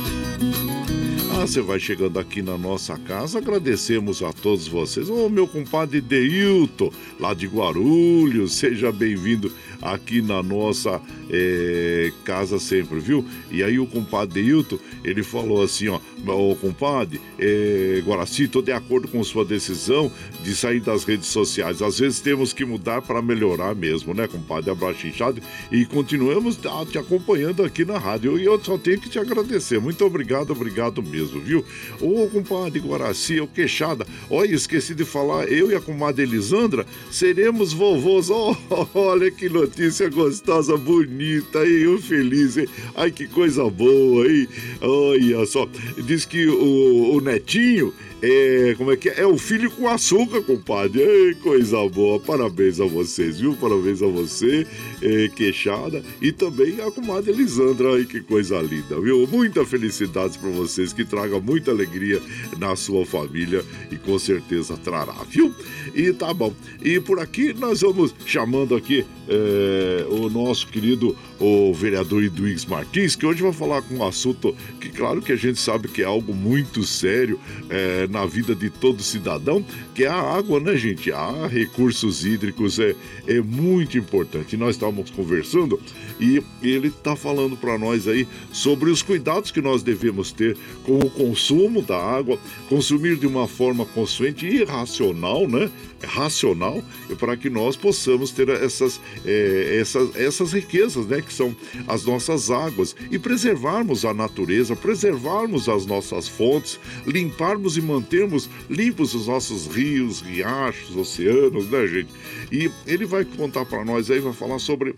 Ah, 1.39 1.45
você 1.45 1.61
vai 1.61 1.79
chegando 1.79 2.17
aqui 2.17 2.41
na 2.41 2.57
nossa 2.57 2.97
casa, 2.97 3.37
agradecemos 3.37 4.23
a 4.23 4.33
todos 4.33 4.67
vocês. 4.67 5.07
Ô, 5.07 5.29
meu 5.29 5.47
compadre 5.47 6.01
Deilton, 6.01 6.91
lá 7.19 7.35
de 7.35 7.45
Guarulhos, 7.45 8.55
seja 8.55 8.91
bem-vindo 8.91 9.51
aqui 9.81 10.21
na 10.21 10.41
nossa 10.41 11.01
é, 11.29 12.11
casa 12.23 12.59
sempre, 12.59 12.99
viu? 12.99 13.25
E 13.51 13.63
aí 13.63 13.79
o 13.79 13.87
compadre 13.87 14.41
Deilton, 14.41 14.77
ele 15.03 15.23
falou 15.23 15.63
assim, 15.63 15.87
ó, 15.87 15.99
ô 16.27 16.55
compadre, 16.55 17.19
é, 17.39 18.01
Guaraci, 18.05 18.47
tô 18.47 18.61
de 18.61 18.71
acordo 18.71 19.07
com 19.07 19.23
sua 19.23 19.45
decisão 19.45 20.11
de 20.43 20.55
sair 20.55 20.79
das 20.79 21.03
redes 21.03 21.27
sociais. 21.27 21.81
Às 21.81 21.99
vezes 21.99 22.19
temos 22.19 22.53
que 22.53 22.65
mudar 22.65 23.01
para 23.01 23.21
melhorar 23.21 23.75
mesmo, 23.75 24.13
né, 24.13 24.27
compadre? 24.27 24.69
Abraço 24.69 25.07
inchado 25.07 25.41
e 25.71 25.85
continuamos 25.85 26.59
te 26.91 26.97
acompanhando 26.97 27.63
aqui 27.63 27.85
na 27.85 27.97
rádio. 27.97 28.37
E 28.37 28.45
eu 28.45 28.59
só 28.63 28.77
tenho 28.77 28.99
que 28.99 29.09
te 29.09 29.19
agradecer. 29.19 29.79
Muito 29.79 30.05
obrigado, 30.05 30.51
obrigado 30.51 31.01
mesmo, 31.01 31.39
viu? 31.39 31.63
Ô, 32.01 32.27
compadre 32.27 32.79
Guaraci, 32.79 33.39
o 33.39 33.47
queixada. 33.47 34.05
Olha, 34.29 34.53
esqueci 34.53 34.93
de 34.93 35.05
falar, 35.05 35.47
eu 35.51 35.71
e 35.71 35.75
a 35.75 35.81
comadre 35.81 36.23
Elisandra 36.23 36.85
seremos 37.11 37.73
vovôs. 37.73 38.29
Oh, 38.29 38.55
olha 38.93 39.31
que 39.31 39.47
notícia 39.67 40.09
gostosa, 40.09 40.77
bonita, 40.77 41.59
aí, 41.59 41.83
eu 41.83 42.01
feliz, 42.01 42.57
hein? 42.57 42.67
Ai, 42.95 43.11
que 43.11 43.27
coisa 43.27 43.69
boa, 43.69 44.25
aí. 44.25 44.47
Olha 44.81 45.45
só, 45.45 45.67
diz 46.05 46.25
que 46.25 46.47
o, 46.47 47.15
o 47.15 47.21
netinho 47.21 47.93
é, 48.21 48.73
como 48.77 48.91
é 48.91 48.97
que 48.97 49.09
é? 49.09 49.21
É 49.21 49.25
o 49.25 49.37
filho 49.37 49.69
com 49.69 49.87
açúcar, 49.87 50.41
compadre. 50.41 51.35
Coisa 51.41 51.87
boa. 51.89 52.19
Parabéns 52.19 52.79
a 52.79 52.85
vocês, 52.85 53.39
viu? 53.39 53.55
Parabéns 53.55 54.01
a 54.01 54.07
você, 54.07 54.65
é, 55.01 55.27
queixada, 55.29 56.03
e 56.21 56.31
também 56.31 56.81
a 56.81 56.91
comadre 56.91 57.31
Elisandra. 57.31 57.95
Ai, 57.95 58.05
que 58.05 58.21
coisa 58.21 58.59
linda, 58.59 58.99
viu? 58.99 59.27
Muita 59.27 59.65
felicidade 59.65 60.37
para 60.39 60.49
vocês, 60.49 60.93
que 60.93 61.05
traga 61.05 61.39
muita 61.39 61.71
alegria 61.71 62.21
na 62.57 62.75
sua 62.75 63.05
família 63.05 63.63
e 63.91 63.95
com 63.97 64.17
certeza 64.17 64.77
trará, 64.77 65.15
viu? 65.29 65.53
E 65.93 66.11
tá 66.11 66.33
bom. 66.33 66.53
E 66.83 66.99
por 66.99 67.19
aqui 67.19 67.53
nós 67.53 67.81
vamos 67.81 68.13
chamando 68.25 68.75
aqui 68.75 69.05
é, 69.27 70.05
o 70.09 70.29
nosso 70.29 70.67
querido 70.67 71.15
o 71.39 71.73
vereador 71.73 72.23
Eduígues 72.23 72.65
Martins, 72.65 73.15
que 73.15 73.25
hoje 73.25 73.41
vai 73.41 73.53
falar 73.53 73.81
com 73.81 73.95
um 73.95 74.07
assunto 74.07 74.55
que, 74.79 74.89
claro, 74.89 75.21
que 75.21 75.31
a 75.31 75.35
gente 75.35 75.59
sabe 75.59 75.87
que 75.87 76.01
é 76.01 76.05
algo 76.05 76.33
muito 76.33 76.83
sério 76.83 77.39
é, 77.69 78.07
na 78.07 78.25
vida 78.25 78.55
de 78.55 78.69
todo 78.69 79.03
cidadão, 79.03 79.63
que 79.97 80.05
é 80.05 80.09
a 80.09 80.13
água, 80.13 80.59
né, 80.59 80.77
gente? 80.77 81.11
Há 81.11 81.47
recursos 81.47 82.23
hídricos 82.23 82.77
é, 82.77 82.95
é 83.25 83.41
muito 83.41 83.97
importante. 83.97 84.55
Nós 84.55 84.75
estávamos 84.75 85.09
conversando 85.09 85.81
e 86.19 86.39
ele 86.61 86.89
está 86.89 87.15
falando 87.15 87.57
para 87.57 87.79
nós 87.79 88.07
aí 88.07 88.27
sobre 88.51 88.91
os 88.91 89.01
cuidados 89.01 89.49
que 89.49 89.59
nós 89.59 89.81
devemos 89.81 90.31
ter 90.31 90.55
com 90.83 90.99
o 90.99 91.09
consumo 91.09 91.81
da 91.81 91.97
água, 91.97 92.37
consumir 92.69 93.15
de 93.15 93.25
uma 93.25 93.47
forma 93.47 93.87
consciente 93.87 94.45
e 94.45 94.63
racional, 94.63 95.47
né? 95.47 95.67
Racional, 96.03 96.83
para 97.17 97.35
que 97.35 97.49
nós 97.49 97.75
possamos 97.75 98.29
ter 98.29 98.49
essas, 98.49 99.01
é, 99.25 99.79
essas, 99.81 100.15
essas 100.15 100.53
riquezas, 100.53 101.07
né? 101.07 101.23
Que 101.23 101.33
são 101.33 101.55
as 101.87 102.05
nossas 102.05 102.51
águas 102.51 102.95
e 103.09 103.17
preservarmos 103.17 104.05
a 104.05 104.13
natureza, 104.13 104.75
preservarmos 104.75 105.67
as 105.67 105.87
nossas 105.87 106.27
fontes, 106.27 106.79
limparmos 107.03 107.77
e 107.77 107.81
mantermos 107.81 108.47
limpos 108.69 109.15
os 109.15 109.25
nossos 109.25 109.65
rios, 109.65 109.86
riachos, 110.21 110.95
oceanos, 110.95 111.69
né, 111.69 111.87
gente? 111.87 112.09
E 112.51 112.71
ele 112.85 113.05
vai 113.05 113.25
contar 113.25 113.65
para 113.65 113.83
nós 113.83 114.09
aí, 114.09 114.19
vai 114.19 114.33
falar 114.33 114.59
sobre 114.59 114.95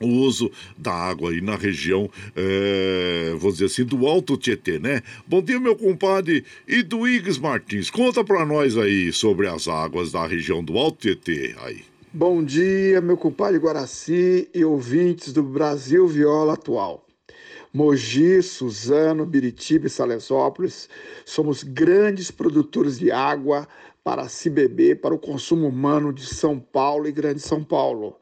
o 0.00 0.06
uso 0.06 0.50
da 0.76 0.92
água 0.92 1.30
aí 1.30 1.40
na 1.40 1.56
região, 1.56 2.10
é, 2.34 3.34
vamos 3.38 3.54
dizer 3.54 3.66
assim, 3.66 3.84
do 3.84 4.06
Alto 4.06 4.36
Tietê, 4.36 4.78
né? 4.78 5.02
Bom 5.26 5.40
dia, 5.40 5.60
meu 5.60 5.76
compadre 5.76 6.44
Iduígues 6.66 7.38
Martins. 7.38 7.90
Conta 7.90 8.24
para 8.24 8.44
nós 8.44 8.76
aí 8.76 9.12
sobre 9.12 9.46
as 9.46 9.68
águas 9.68 10.12
da 10.12 10.26
região 10.26 10.62
do 10.62 10.76
Alto 10.76 10.98
Tietê 10.98 11.54
aí. 11.62 11.84
Bom 12.12 12.44
dia, 12.44 13.00
meu 13.00 13.16
compadre 13.16 13.58
Guaraci 13.58 14.48
e 14.52 14.64
ouvintes 14.64 15.32
do 15.32 15.42
Brasil 15.42 16.06
Viola 16.06 16.54
Atual. 16.54 17.06
Mogi, 17.72 18.42
Suzano, 18.42 19.24
Biritiba 19.24 19.86
e 19.86 19.90
Salesópolis 19.90 20.90
somos 21.24 21.62
grandes 21.62 22.30
produtores 22.30 22.98
de 22.98 23.10
água 23.10 23.66
para 24.04 24.28
se 24.28 24.50
beber 24.50 25.00
para 25.00 25.14
o 25.14 25.18
consumo 25.18 25.68
humano 25.68 26.12
de 26.12 26.26
São 26.26 26.58
Paulo 26.58 27.06
e 27.06 27.12
Grande 27.12 27.40
São 27.40 27.62
Paulo 27.62 28.16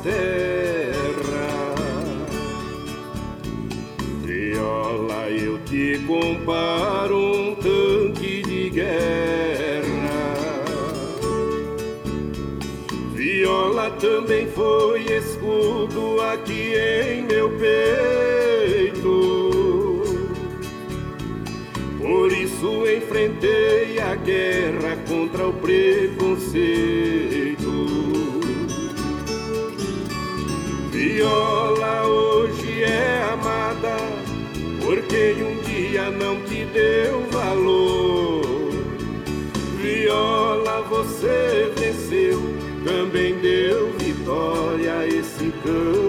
Terra. 0.09 1.75
Viola, 4.23 5.29
eu 5.29 5.59
te 5.59 5.99
comparo 6.07 7.17
um 7.17 7.55
tanque 7.55 8.41
de 8.41 8.69
guerra. 8.69 9.89
Viola 13.13 13.91
também 13.91 14.47
foi 14.47 15.03
escudo 15.03 16.21
aqui 16.21 16.73
em 16.75 17.23
meu 17.23 17.49
peito. 17.57 19.09
Por 21.99 22.31
isso 22.31 22.87
enfrentei 22.87 23.99
a 23.99 24.15
guerra 24.15 24.97
contra 25.07 25.47
o 25.47 25.53
preconceito. 25.53 27.18
Viola 31.19 32.07
hoje 32.07 32.81
é 32.81 33.29
amada, 33.33 33.97
porque 34.81 35.35
um 35.43 35.61
dia 35.63 36.09
não 36.11 36.41
te 36.45 36.63
deu 36.63 37.25
valor. 37.29 38.71
Viola, 39.81 40.81
você 40.83 41.73
venceu, 41.75 42.39
também 42.85 43.37
deu 43.41 43.91
vitória 43.99 44.99
a 44.99 45.07
esse 45.07 45.51
cantador. 45.61 46.08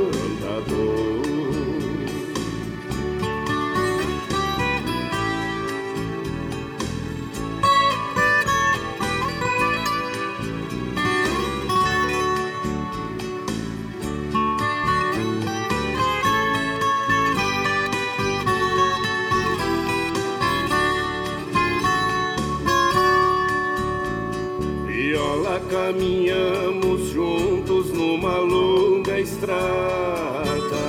Estrada. 29.41 30.85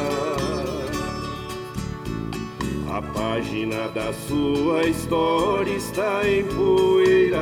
A 2.89 3.01
página 3.01 3.87
da 3.89 4.11
sua 4.11 4.83
história 4.83 5.71
está 5.71 6.29
empoeirada. 6.29 7.41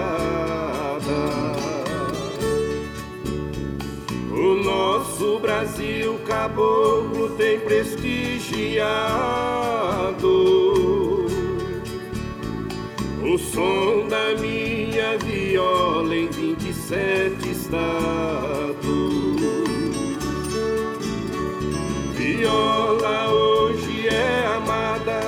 No 4.29 4.63
nosso 4.63 5.39
Brasil, 5.39 6.19
caboclo 6.27 7.29
tem 7.31 7.59
prestigiado 7.59 8.85
o 13.21 13.37
som 13.37 14.07
da 14.07 14.35
minha 14.39 15.17
viola 15.17 16.15
em 16.15 16.27
27 16.27 17.49
estados. 17.49 19.18
Viola 22.39 23.33
hoje 23.33 24.07
é 24.07 24.45
amada 24.55 25.19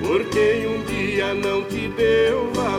por 0.00 0.24
quem 0.26 0.68
um 0.68 0.84
dia 0.84 1.34
não 1.34 1.64
te 1.64 1.88
deu 1.88 2.48
valor. 2.52 2.77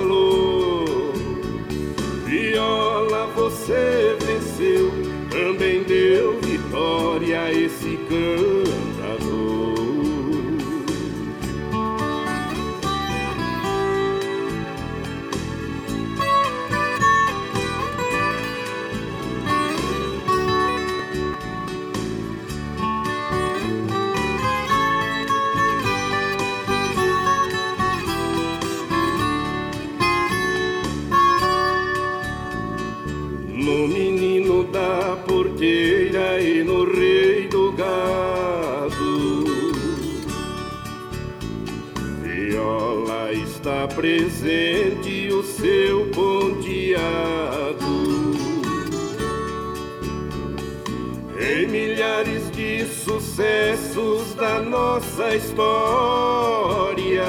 Sucessos 53.39 54.35
da 54.35 54.61
nossa 54.61 55.33
história. 55.33 57.23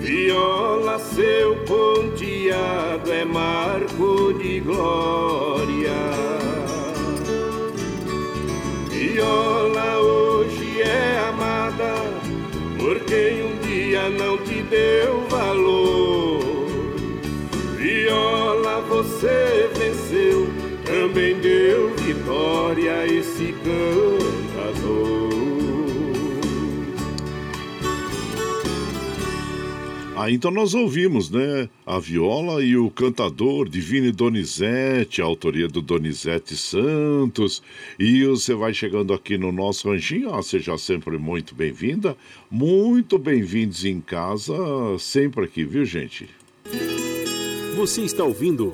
Viola, 0.00 0.98
seu 0.98 1.56
ponteado 1.66 3.12
é 3.12 3.24
marco 3.26 4.32
de 4.40 4.60
glória. 4.60 5.92
Viola 8.88 9.98
hoje 9.98 10.80
é 10.80 11.28
amada 11.28 11.94
por 12.78 12.98
quem 13.00 13.42
um 13.44 13.58
dia 13.58 14.08
não 14.08 14.38
te 14.38 14.62
deu 14.62 15.20
valor. 15.28 16.40
Viola, 17.76 18.80
você 18.88 19.68
venceu, 19.74 20.48
também 20.86 21.38
deu 21.40 21.90
vitória 21.96 22.46
cantador. 22.86 23.25
Ah, 30.26 30.30
então 30.30 30.50
nós 30.50 30.74
ouvimos, 30.74 31.30
né? 31.30 31.68
A 31.86 32.00
viola 32.00 32.60
e 32.64 32.76
o 32.76 32.90
cantador 32.90 33.68
Divine 33.68 34.10
Donizete, 34.10 35.22
autoria 35.22 35.68
do 35.68 35.80
Donizete 35.80 36.56
Santos. 36.56 37.62
E 37.96 38.24
você 38.24 38.52
vai 38.52 38.74
chegando 38.74 39.14
aqui 39.14 39.38
no 39.38 39.52
nosso 39.52 39.88
ranchinho, 39.88 40.34
ah, 40.34 40.42
seja 40.42 40.76
sempre 40.78 41.16
muito 41.16 41.54
bem-vinda, 41.54 42.16
muito 42.50 43.18
bem-vindos 43.18 43.84
em 43.84 44.00
casa, 44.00 44.52
sempre 44.98 45.44
aqui, 45.44 45.64
viu, 45.64 45.84
gente? 45.84 46.28
Você 47.76 48.00
está 48.00 48.24
ouvindo 48.24 48.72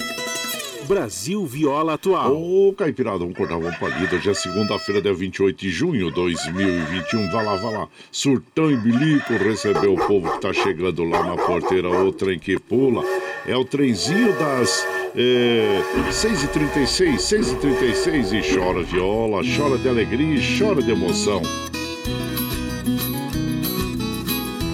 Brasil 0.87 1.45
Viola 1.47 1.95
Atual. 1.95 2.35
Ô, 2.35 2.73
Caipirada, 2.73 3.19
vamos 3.19 3.37
cortar 3.37 3.57
uma 3.57 3.73
palida. 3.73 4.17
Hoje 4.17 4.31
é 4.31 4.35
segunda-feira, 4.35 5.01
dia 5.01 5.15
28 5.15 5.57
de 5.57 5.71
junho 5.71 6.09
de 6.09 6.15
2021. 6.15 7.31
Vai 7.31 7.45
lá, 7.45 7.57
vai 7.57 7.73
lá. 7.73 7.89
Surtão 8.11 8.71
e 8.71 8.77
bilico 8.77 9.33
recebeu 9.35 9.95
o 9.95 10.07
povo 10.07 10.31
que 10.33 10.41
tá 10.41 10.53
chegando 10.53 11.05
lá 11.05 11.23
na 11.25 11.37
porteira. 11.37 11.91
O 11.91 12.13
trem 12.13 12.39
que 12.39 12.59
pula. 12.59 13.05
É 13.47 13.57
o 13.57 13.65
trenzinho 13.65 14.33
das 14.39 14.87
é, 15.17 15.83
6h36, 16.11 17.17
6h36 17.17 18.33
e 18.33 18.55
chora 18.55 18.83
viola, 18.83 19.43
chora 19.57 19.77
de 19.79 19.89
alegria 19.89 20.37
e 20.37 20.59
chora 20.59 20.83
de 20.83 20.91
emoção. 20.91 21.43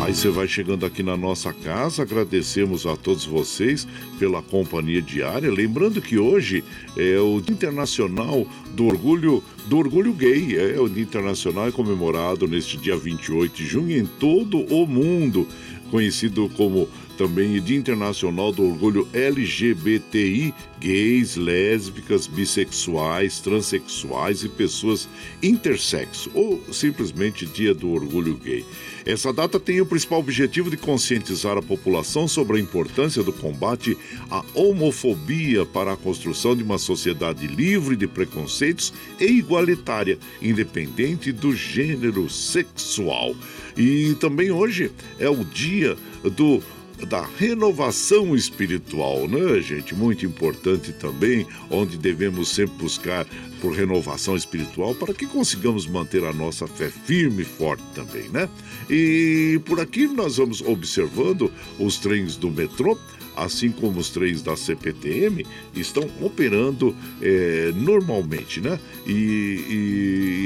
Aí 0.09 0.15
você 0.15 0.31
vai 0.31 0.49
chegando 0.49 0.87
aqui 0.87 1.03
na 1.03 1.19
nossa 1.19 1.53
casa, 1.53 2.01
agradecemos 2.01 2.87
a 2.87 2.97
todos 2.97 3.27
vocês 3.27 3.87
pela 4.19 4.41
companhia 4.41 5.03
diária. 5.03 5.53
Lembrando 5.53 6.01
que 6.01 6.17
hoje 6.19 6.65
é 6.97 7.19
o 7.19 7.43
Dia 7.43 7.53
Internacional 7.55 8.47
do 8.75 8.87
Orgulho 8.87 9.45
do 9.67 9.77
Orgulho 9.77 10.15
Gay. 10.15 10.57
É 10.57 10.81
o 10.81 10.89
Dia 10.89 11.03
Internacional 11.03 11.69
é 11.69 11.73
comemorado 11.73 12.49
neste 12.49 12.79
dia 12.79 12.97
28 12.97 13.55
de 13.55 13.67
junho 13.67 13.99
em 13.99 14.07
todo 14.07 14.61
o 14.75 14.87
mundo, 14.87 15.47
conhecido 15.91 16.51
como 16.57 16.89
também 17.19 17.61
Dia 17.61 17.77
Internacional 17.77 18.53
do 18.53 18.65
Orgulho 18.65 19.09
LGBTI, 19.13 20.55
gays, 20.79 21.35
lésbicas, 21.35 22.29
bissexuais, 22.29 23.41
transexuais 23.41 24.45
e 24.45 24.49
pessoas 24.49 25.09
intersexo, 25.43 26.31
ou 26.33 26.63
simplesmente 26.73 27.45
Dia 27.45 27.75
do 27.75 27.91
Orgulho 27.91 28.37
Gay. 28.37 28.65
Essa 29.05 29.33
data 29.33 29.59
tem 29.59 29.81
o 29.81 29.87
principal 29.87 30.21
objetivo 30.21 30.71
de 30.71 30.77
conscientizar 30.77 31.59
a 31.59 31.63
população 31.63 32.29
sobre 32.29 32.59
a 32.59 32.61
importância 32.61 33.23
do 33.23 33.33
combate 33.33 33.99
à 34.31 34.45
homofobia 34.55 35.67
para 35.67 35.95
a 35.95 35.97
construção 35.97 36.55
de 36.55 36.63
uma 36.63 36.79
sociedade 36.79 37.49
livre 37.49 37.97
de 37.97 38.07
preconceitos 38.07 38.93
e 39.19 39.25
igualitária, 39.25 40.19
independente 40.41 41.33
do 41.33 41.53
gênero 41.55 42.31
sexual. 42.31 43.35
E 43.77 44.15
também 44.21 44.51
hoje 44.53 44.93
é 45.19 45.29
o 45.29 45.45
dia 45.45 45.97
do 46.23 46.63
da 47.07 47.25
renovação 47.39 48.35
espiritual, 48.35 49.29
né, 49.29 49.61
gente? 49.61 49.95
Muito 49.95 50.27
importante 50.27 50.93
também, 50.93 51.47
onde 51.71 51.97
devemos 51.97 52.49
sempre 52.49 52.77
buscar 52.79 53.27
por 53.61 53.73
renovação 53.73 54.37
espiritual 54.37 54.95
para 54.95 55.15
que 55.15 55.27
consigamos 55.27 55.87
manter 55.87 56.25
a 56.25 56.33
nossa 56.33 56.67
fé 56.67 56.89
firme 56.89 57.43
e 57.43 57.45
forte 57.45 57.83
também, 57.95 58.29
né? 58.29 58.49
E 58.89 59.61
por 59.65 59.81
aqui 59.81 60.07
nós 60.07 60.37
vamos 60.37 60.61
observando 60.61 61.53
os 61.79 61.99
trens 61.99 62.37
do 62.37 62.51
metrô 62.51 62.99
assim 63.45 63.71
como 63.71 63.99
os 63.99 64.11
trens 64.11 64.43
da 64.43 64.57
CPTM, 64.57 65.47
estão 65.75 66.09
operando 66.21 66.95
é, 67.21 67.73
normalmente, 67.75 68.61
né? 68.61 68.79
E, 69.07 69.13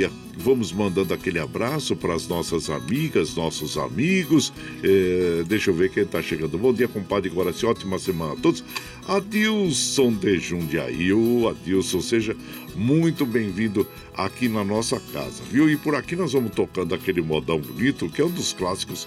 e, 0.05 0.11
vamos 0.37 0.73
mandando 0.73 1.13
aquele 1.13 1.39
abraço 1.39 1.95
para 1.95 2.15
as 2.15 2.27
nossas 2.27 2.71
amigas, 2.71 3.35
nossos 3.35 3.77
amigos. 3.77 4.53
É, 4.83 5.45
deixa 5.47 5.71
eu 5.71 5.75
ver 5.75 5.91
quem 5.91 6.03
está 6.03 6.23
chegando. 6.23 6.59
Bom 6.59 6.73
dia, 6.73 6.89
compadre 6.89 7.31
Guaraci. 7.31 7.67
Ótima 7.67 7.99
semana 7.99 8.33
a 8.33 8.37
todos. 8.37 8.65
Adilson 9.07 10.13
de 10.13 10.39
Jundiaí. 10.39 11.13
O 11.13 11.49
Adilson, 11.49 12.01
seja 12.01 12.37
muito 12.75 13.27
bem-vindo 13.27 13.87
aqui 14.15 14.49
na 14.49 14.65
nossa 14.65 15.01
casa, 15.13 15.43
viu? 15.51 15.69
E 15.69 15.77
por 15.77 15.95
aqui 15.95 16.17
nós 16.17 16.33
vamos 16.33 16.53
tocando 16.53 16.95
aquele 16.95 17.21
modão 17.21 17.59
bonito, 17.59 18.09
que 18.09 18.21
é 18.21 18.25
um 18.25 18.31
dos 18.31 18.53
clássicos 18.53 19.07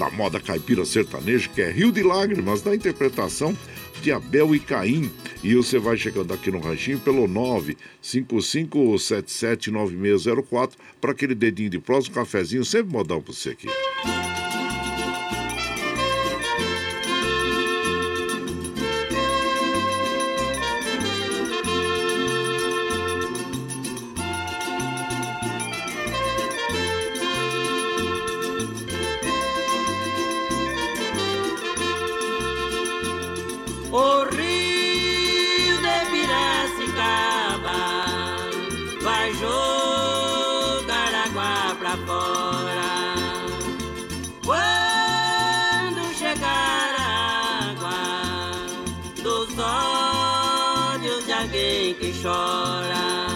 da 0.00 0.10
moda 0.10 0.40
caipira 0.40 0.84
sertaneja, 0.86 1.50
que 1.50 1.60
é 1.60 1.70
Rio 1.70 1.92
de 1.92 2.02
Lágrimas, 2.02 2.64
na 2.64 2.74
interpretação 2.74 3.54
de 4.00 4.10
Abel 4.10 4.54
e 4.54 4.58
Caim. 4.58 5.12
E 5.44 5.54
você 5.54 5.78
vai 5.78 5.98
chegando 5.98 6.32
aqui 6.32 6.50
no 6.50 6.58
ranchinho 6.58 6.98
pelo 7.00 7.28
955779604 8.02 10.70
para 10.98 11.12
aquele 11.12 11.34
dedinho 11.34 11.68
de 11.68 11.78
próximo, 11.78 12.12
um 12.12 12.14
cafezinho, 12.14 12.64
sempre 12.64 12.90
modão 12.90 13.20
para 13.20 13.34
você 13.34 13.50
aqui. 13.50 13.68
Chora. 52.22 53.26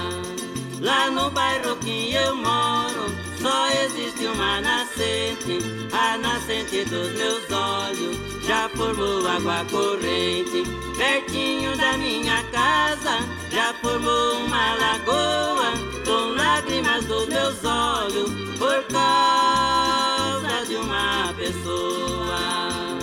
Lá 0.81 1.11
no 1.11 1.31
bairro 1.31 1.77
que 1.77 2.15
eu 2.15 2.37
moro, 2.37 3.07
só 3.41 3.69
existe 3.85 4.27
uma 4.27 4.61
nascente, 4.61 5.59
a 5.93 6.19
nascente 6.19 6.85
dos 6.85 7.11
meus 7.13 7.51
olhos. 7.51 8.19
Já 8.47 8.69
formou 8.71 9.27
água 9.27 9.65
corrente, 9.71 10.65
pertinho 10.99 11.75
da 11.79 11.97
minha 11.97 12.45
casa, 12.53 13.21
já 13.51 13.73
formou 13.81 14.45
uma 14.45 14.75
lagoa, 14.75 15.73
com 16.05 16.35
lágrimas 16.37 17.07
dos 17.07 17.27
meus 17.29 17.65
olhos, 17.65 18.31
por 18.59 18.85
causa 18.93 20.67
de 20.67 20.77
uma 20.77 21.33
pessoa. 21.39 22.99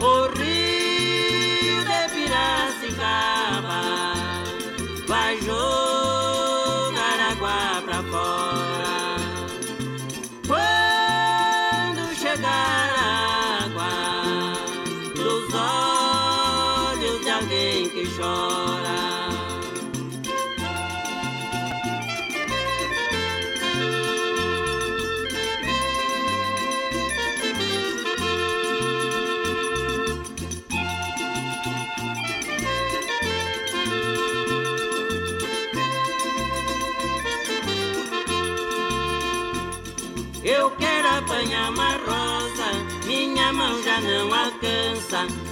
O 0.00 0.26
rio 0.36 1.84
de 1.84 2.08
Piracicaba 2.12 4.11
vai 5.32 5.40
jogar. 5.40 5.72
apanhar 8.02 8.31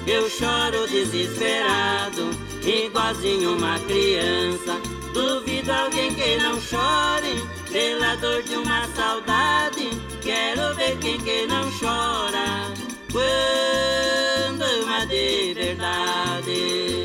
Eu 0.06 0.28
choro 0.28 0.86
desesperado, 0.88 2.30
igualzinho 2.62 3.56
uma 3.56 3.78
criança. 3.80 4.80
Duvido 5.12 5.72
alguém 5.72 6.14
que 6.14 6.36
não 6.36 6.60
chore 6.60 7.42
pela 7.70 8.16
dor 8.16 8.42
de 8.42 8.56
uma 8.56 8.86
saudade. 8.94 9.90
Quero 10.22 10.74
ver 10.74 10.96
quem 10.98 11.20
que 11.20 11.46
não 11.46 11.70
chora 11.78 12.72
quando 13.12 14.62
ama 14.62 15.06
de 15.06 15.54
verdade. 15.54 16.99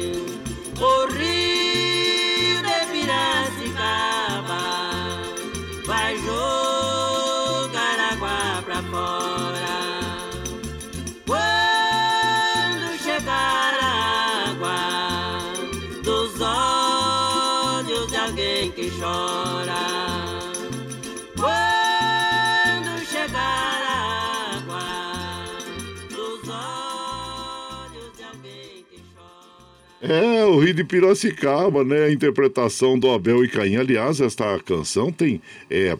É, 30.07 30.45
o 30.45 30.59
Rio 30.59 30.73
de 30.73 30.83
Piracicaba, 30.83 31.83
né? 31.83 32.05
A 32.05 32.11
interpretação 32.11 32.97
do 32.97 33.09
Abel 33.09 33.43
e 33.43 33.47
Caim. 33.47 33.75
Aliás, 33.75 34.21
esta 34.21 34.59
canção 34.59 35.11
tem 35.11 35.41
é, 35.69 35.97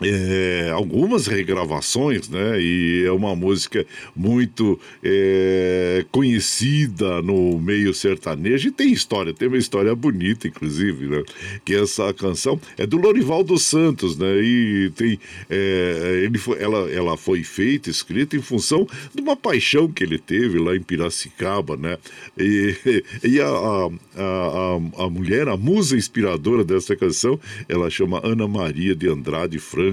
é, 0.00 0.70
algumas 0.72 1.26
regravações, 1.26 2.28
né? 2.28 2.60
E 2.60 3.04
é 3.04 3.10
uma 3.10 3.34
música 3.34 3.84
muito 4.14 4.78
é, 5.02 6.04
conhecida 6.10 7.20
no 7.22 7.58
meio 7.58 7.92
sertanejo 7.92 8.68
e 8.68 8.72
tem 8.72 8.92
história, 8.92 9.34
tem 9.34 9.48
uma 9.48 9.58
história 9.58 9.94
bonita, 9.94 10.46
inclusive, 10.46 11.06
né? 11.06 11.22
Que 11.64 11.74
essa 11.74 12.12
canção 12.14 12.60
é 12.76 12.86
do 12.86 12.96
Lorival 12.96 13.42
dos 13.42 13.62
Santos, 13.62 14.16
né? 14.16 14.40
E 14.40 14.90
tem, 14.94 15.18
é, 15.50 16.22
ele 16.24 16.38
foi, 16.38 16.60
ela, 16.60 16.90
ela 16.90 17.16
foi 17.16 17.42
feita, 17.42 17.90
escrita 17.90 18.36
em 18.36 18.42
função 18.42 18.86
de 19.14 19.20
uma 19.20 19.36
paixão 19.36 19.88
que 19.88 20.04
ele 20.04 20.18
teve 20.18 20.58
lá 20.58 20.76
em 20.76 20.82
Piracicaba, 20.82 21.76
né? 21.76 21.98
E, 22.38 22.74
e 23.24 23.40
a, 23.40 23.48
a, 23.48 23.90
a, 24.16 25.04
a 25.04 25.10
mulher, 25.10 25.48
a 25.48 25.56
musa 25.56 25.96
inspiradora 25.96 26.62
dessa 26.64 26.94
canção, 26.94 27.38
ela 27.68 27.90
chama 27.90 28.20
Ana 28.24 28.46
Maria 28.46 28.94
de 28.94 29.08
Andrade 29.08 29.58
Franco 29.58 29.87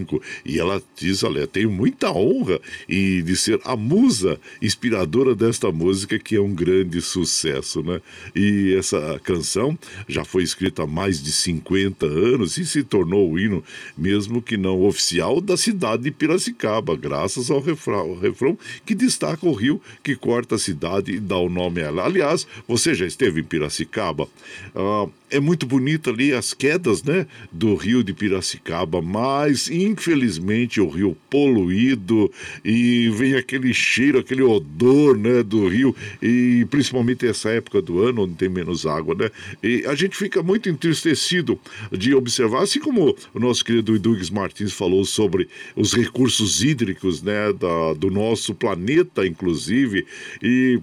E 0.45 0.59
ela 0.59 0.81
diz: 0.95 1.23
Olha, 1.23 1.47
tenho 1.47 1.71
muita 1.71 2.11
honra 2.11 2.59
e 2.87 3.21
de 3.21 3.35
ser 3.35 3.59
a 3.63 3.75
musa 3.75 4.39
inspiradora 4.61 5.35
desta 5.35 5.71
música, 5.71 6.19
que 6.19 6.35
é 6.35 6.41
um 6.41 6.53
grande 6.53 7.01
sucesso, 7.01 7.83
né? 7.83 8.01
E 8.35 8.75
essa 8.77 9.19
canção 9.23 9.77
já 10.07 10.25
foi 10.25 10.43
escrita 10.43 10.83
há 10.83 10.87
mais 10.87 11.21
de 11.21 11.31
50 11.31 12.05
anos 12.05 12.57
e 12.57 12.65
se 12.65 12.83
tornou 12.83 13.31
o 13.31 13.39
hino, 13.39 13.63
mesmo 13.97 14.41
que 14.41 14.57
não 14.57 14.81
oficial, 14.83 15.39
da 15.39 15.57
cidade 15.57 16.03
de 16.03 16.11
Piracicaba, 16.11 16.95
graças 16.95 17.49
ao 17.49 17.59
refrão, 17.59 18.19
refrão 18.19 18.57
que 18.85 18.95
destaca 18.95 19.45
o 19.45 19.53
rio 19.53 19.81
que 20.03 20.15
corta 20.15 20.55
a 20.55 20.59
cidade 20.59 21.11
e 21.11 21.19
dá 21.19 21.37
o 21.37 21.49
nome 21.49 21.81
a 21.81 21.85
ela. 21.85 22.05
Aliás, 22.05 22.47
você 22.67 22.93
já 22.93 23.05
esteve 23.05 23.41
em 23.41 23.43
Piracicaba? 23.43 24.27
Ah, 24.75 25.07
é 25.29 25.39
muito 25.39 25.65
bonito 25.65 26.09
ali 26.09 26.33
as 26.33 26.53
quedas, 26.53 27.03
né, 27.03 27.27
do 27.51 27.75
rio 27.75 28.03
de 28.03 28.13
Piracicaba, 28.13 29.01
mas 29.01 29.69
infelizmente 29.85 30.81
o 30.81 30.89
rio 30.89 31.17
poluído 31.29 32.31
e 32.63 33.09
vem 33.09 33.35
aquele 33.35 33.73
cheiro, 33.73 34.19
aquele 34.19 34.41
odor, 34.41 35.17
né, 35.17 35.43
do 35.43 35.67
rio 35.67 35.95
e 36.21 36.65
principalmente 36.69 37.25
essa 37.25 37.49
época 37.49 37.81
do 37.81 38.01
ano 38.01 38.23
onde 38.23 38.35
tem 38.35 38.49
menos 38.49 38.85
água, 38.85 39.15
né? 39.15 39.31
E 39.63 39.85
a 39.85 39.95
gente 39.95 40.15
fica 40.15 40.41
muito 40.41 40.69
entristecido 40.69 41.59
de 41.91 42.13
observar, 42.13 42.63
assim 42.63 42.79
como 42.79 43.15
o 43.33 43.39
nosso 43.39 43.63
querido 43.63 43.95
Idugues 43.95 44.29
Martins 44.29 44.73
falou 44.73 45.05
sobre 45.05 45.47
os 45.75 45.93
recursos 45.93 46.63
hídricos, 46.63 47.21
né, 47.21 47.53
da, 47.53 47.93
do 47.93 48.09
nosso 48.09 48.53
planeta, 48.53 49.25
inclusive, 49.25 50.05
e 50.41 50.79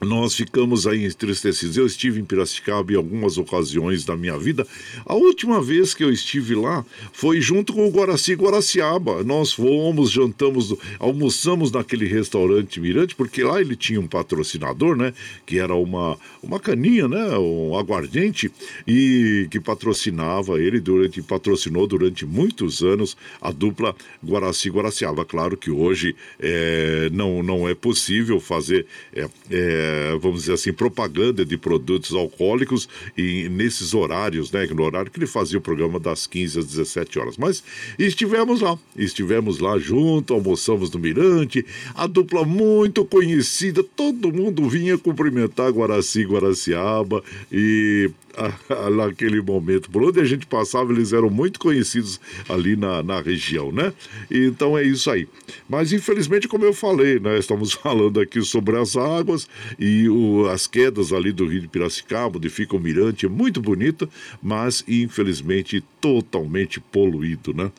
nós 0.00 0.34
ficamos 0.34 0.86
aí 0.86 1.04
entristecidos. 1.04 1.76
Eu 1.76 1.86
estive 1.86 2.20
em 2.20 2.24
Piracicaba 2.24 2.92
em 2.92 2.96
algumas 2.96 3.36
ocasiões 3.36 4.04
da 4.04 4.16
minha 4.16 4.38
vida. 4.38 4.66
A 5.04 5.14
última 5.14 5.60
vez 5.60 5.94
que 5.94 6.04
eu 6.04 6.12
estive 6.12 6.54
lá 6.54 6.84
foi 7.12 7.40
junto 7.40 7.72
com 7.72 7.86
o 7.86 7.90
Guaraci 7.90 8.34
Guaraciaba. 8.34 9.24
Nós 9.24 9.52
fomos, 9.52 10.10
jantamos, 10.10 10.74
almoçamos 10.98 11.72
naquele 11.72 12.06
restaurante 12.06 12.80
Mirante, 12.80 13.14
porque 13.14 13.42
lá 13.42 13.60
ele 13.60 13.74
tinha 13.74 14.00
um 14.00 14.06
patrocinador, 14.06 14.96
né? 14.96 15.12
Que 15.44 15.58
era 15.58 15.74
uma, 15.74 16.16
uma 16.42 16.60
caninha, 16.60 17.08
né? 17.08 17.36
Um 17.36 17.76
aguardente, 17.76 18.50
e 18.86 19.48
que 19.50 19.58
patrocinava 19.58 20.60
ele 20.60 20.80
durante, 20.80 21.20
patrocinou 21.22 21.86
durante 21.86 22.24
muitos 22.24 22.82
anos 22.82 23.16
a 23.40 23.50
dupla 23.50 23.96
Guaraci 24.24 24.70
Guaraciaba. 24.70 25.24
Claro 25.24 25.56
que 25.56 25.70
hoje 25.70 26.14
é, 26.38 27.08
não, 27.12 27.42
não 27.42 27.68
é 27.68 27.74
possível 27.74 28.38
fazer. 28.38 28.86
É, 29.12 29.28
é, 29.50 29.87
é, 29.88 30.18
vamos 30.18 30.40
dizer 30.40 30.52
assim, 30.52 30.72
propaganda 30.72 31.44
de 31.44 31.56
produtos 31.56 32.12
alcoólicos 32.12 32.88
e 33.16 33.48
nesses 33.48 33.94
horários, 33.94 34.52
né? 34.52 34.66
No 34.66 34.82
horário 34.82 35.10
que 35.10 35.18
ele 35.18 35.26
fazia 35.26 35.58
o 35.58 35.62
programa 35.62 35.98
das 35.98 36.26
15 36.26 36.58
às 36.58 36.66
17 36.66 37.18
horas. 37.18 37.36
Mas 37.36 37.62
estivemos 37.98 38.60
lá, 38.60 38.78
estivemos 38.96 39.58
lá 39.58 39.78
junto, 39.78 40.34
almoçamos 40.34 40.90
no 40.90 40.98
Mirante, 40.98 41.64
a 41.94 42.06
dupla 42.06 42.44
muito 42.44 43.04
conhecida, 43.04 43.82
todo 43.82 44.32
mundo 44.32 44.68
vinha 44.68 44.98
cumprimentar 44.98 45.70
Guaraci 45.70 46.24
Guaraciaba 46.24 47.22
e 47.50 48.10
naquele 48.94 49.40
momento. 49.40 49.90
Por 49.90 50.02
onde 50.02 50.20
a 50.20 50.24
gente 50.24 50.46
passava, 50.46 50.92
eles 50.92 51.12
eram 51.12 51.30
muito 51.30 51.58
conhecidos 51.58 52.20
ali 52.48 52.76
na, 52.76 53.02
na 53.02 53.20
região, 53.20 53.72
né? 53.72 53.92
Então 54.30 54.76
é 54.76 54.82
isso 54.82 55.10
aí. 55.10 55.28
Mas 55.68 55.92
infelizmente, 55.92 56.48
como 56.48 56.64
eu 56.64 56.72
falei, 56.72 57.18
né? 57.18 57.38
Estamos 57.38 57.72
falando 57.74 58.20
aqui 58.20 58.42
sobre 58.42 58.76
as 58.76 58.96
águas 58.96 59.48
e 59.78 60.08
o, 60.08 60.46
as 60.48 60.66
quedas 60.66 61.12
ali 61.12 61.32
do 61.32 61.46
Rio 61.46 61.60
de 61.60 61.68
Piracicaba, 61.68 62.38
onde 62.38 62.48
fica 62.48 62.76
o 62.76 62.80
mirante, 62.80 63.26
é 63.26 63.28
muito 63.28 63.60
bonito, 63.60 64.08
mas 64.42 64.84
infelizmente 64.86 65.82
totalmente 66.00 66.80
poluído, 66.80 67.52
né? 67.52 67.70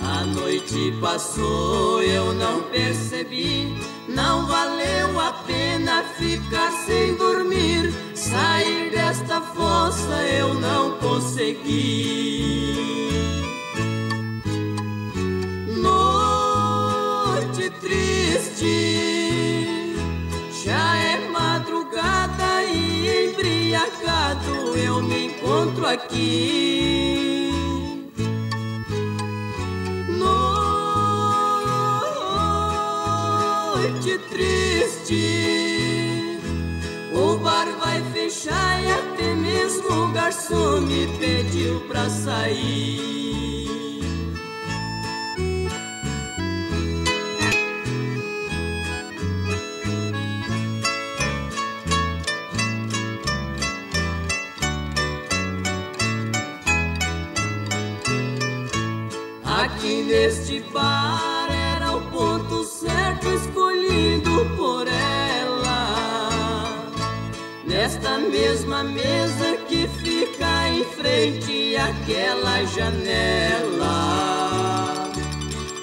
A 0.00 0.24
noite 0.26 0.94
passou, 1.00 2.02
eu 2.02 2.32
não 2.34 2.62
percebi, 2.64 3.74
não 4.08 4.46
valeu 4.46 5.20
a 5.20 5.32
pena 5.46 6.04
ficar 6.18 6.70
sem 6.86 7.14
dormir. 7.16 7.92
Sair 8.14 8.90
desta 8.90 9.40
fossa 9.40 10.22
eu 10.38 10.54
não 10.54 10.98
consegui. 10.98 12.84
triste. 17.84 18.74
Já 20.64 20.96
é 20.96 21.28
madrugada 21.28 22.62
e 22.64 23.30
embriagado 23.30 24.76
eu 24.76 25.02
me 25.02 25.26
encontro 25.26 25.86
aqui. 25.86 27.33
O 37.12 37.36
bar 37.38 37.66
vai 37.78 38.02
fechar 38.12 38.82
e 38.82 38.90
até 38.90 39.34
mesmo 39.34 39.88
o 39.88 40.12
garçom 40.12 40.80
me 40.80 41.06
pediu 41.18 41.80
pra 41.88 42.08
sair. 42.10 43.04
Aqui 59.44 60.02
neste 60.02 60.60
bar 60.72 61.48
era 61.50 61.96
o 61.96 62.00
ponto 62.10 62.64
certo 62.64 63.28
escolhido 63.28 64.33
Nesta 67.84 68.16
mesma 68.16 68.82
mesa 68.82 69.58
que 69.68 69.86
fica 69.86 70.68
em 70.70 70.84
frente 70.84 71.76
àquela 71.76 72.64
janela. 72.64 73.92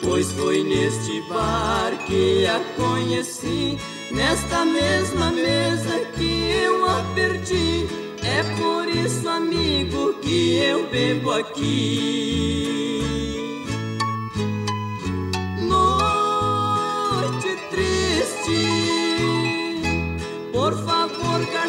Pois 0.01 0.31
foi 0.31 0.63
neste 0.63 1.21
bar 1.29 1.91
que 2.07 2.47
a 2.47 2.59
conheci, 2.75 3.77
nesta 4.09 4.65
mesma 4.65 5.29
mesa 5.29 5.99
que 6.15 6.49
eu 6.63 6.89
a 6.89 7.03
perdi. 7.13 7.85
É 8.23 8.41
por 8.59 8.87
isso, 8.89 9.29
amigo, 9.29 10.15
que 10.23 10.57
eu 10.57 10.87
bebo 10.89 11.29
aqui. 11.33 12.90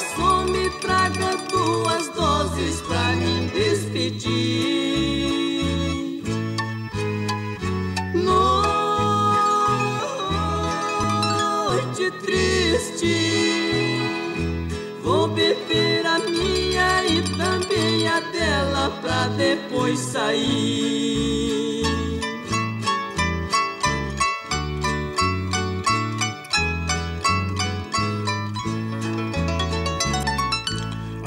Garçom, 0.02 0.44
me 0.46 0.68
traga 0.80 1.36
duas 1.50 2.08
doses 2.08 2.80
pra 2.82 3.12
me 3.16 3.48
despedir. 3.48 4.32
Noite 8.14 9.30
triste, 12.22 13.16
vou 15.02 15.28
beber 15.28 16.04
a 16.06 16.18
minha 16.18 17.04
e 17.04 17.22
também 17.36 18.08
a 18.08 18.20
dela 18.20 18.90
pra 19.00 19.28
depois 19.28 19.98
sair. 19.98 21.82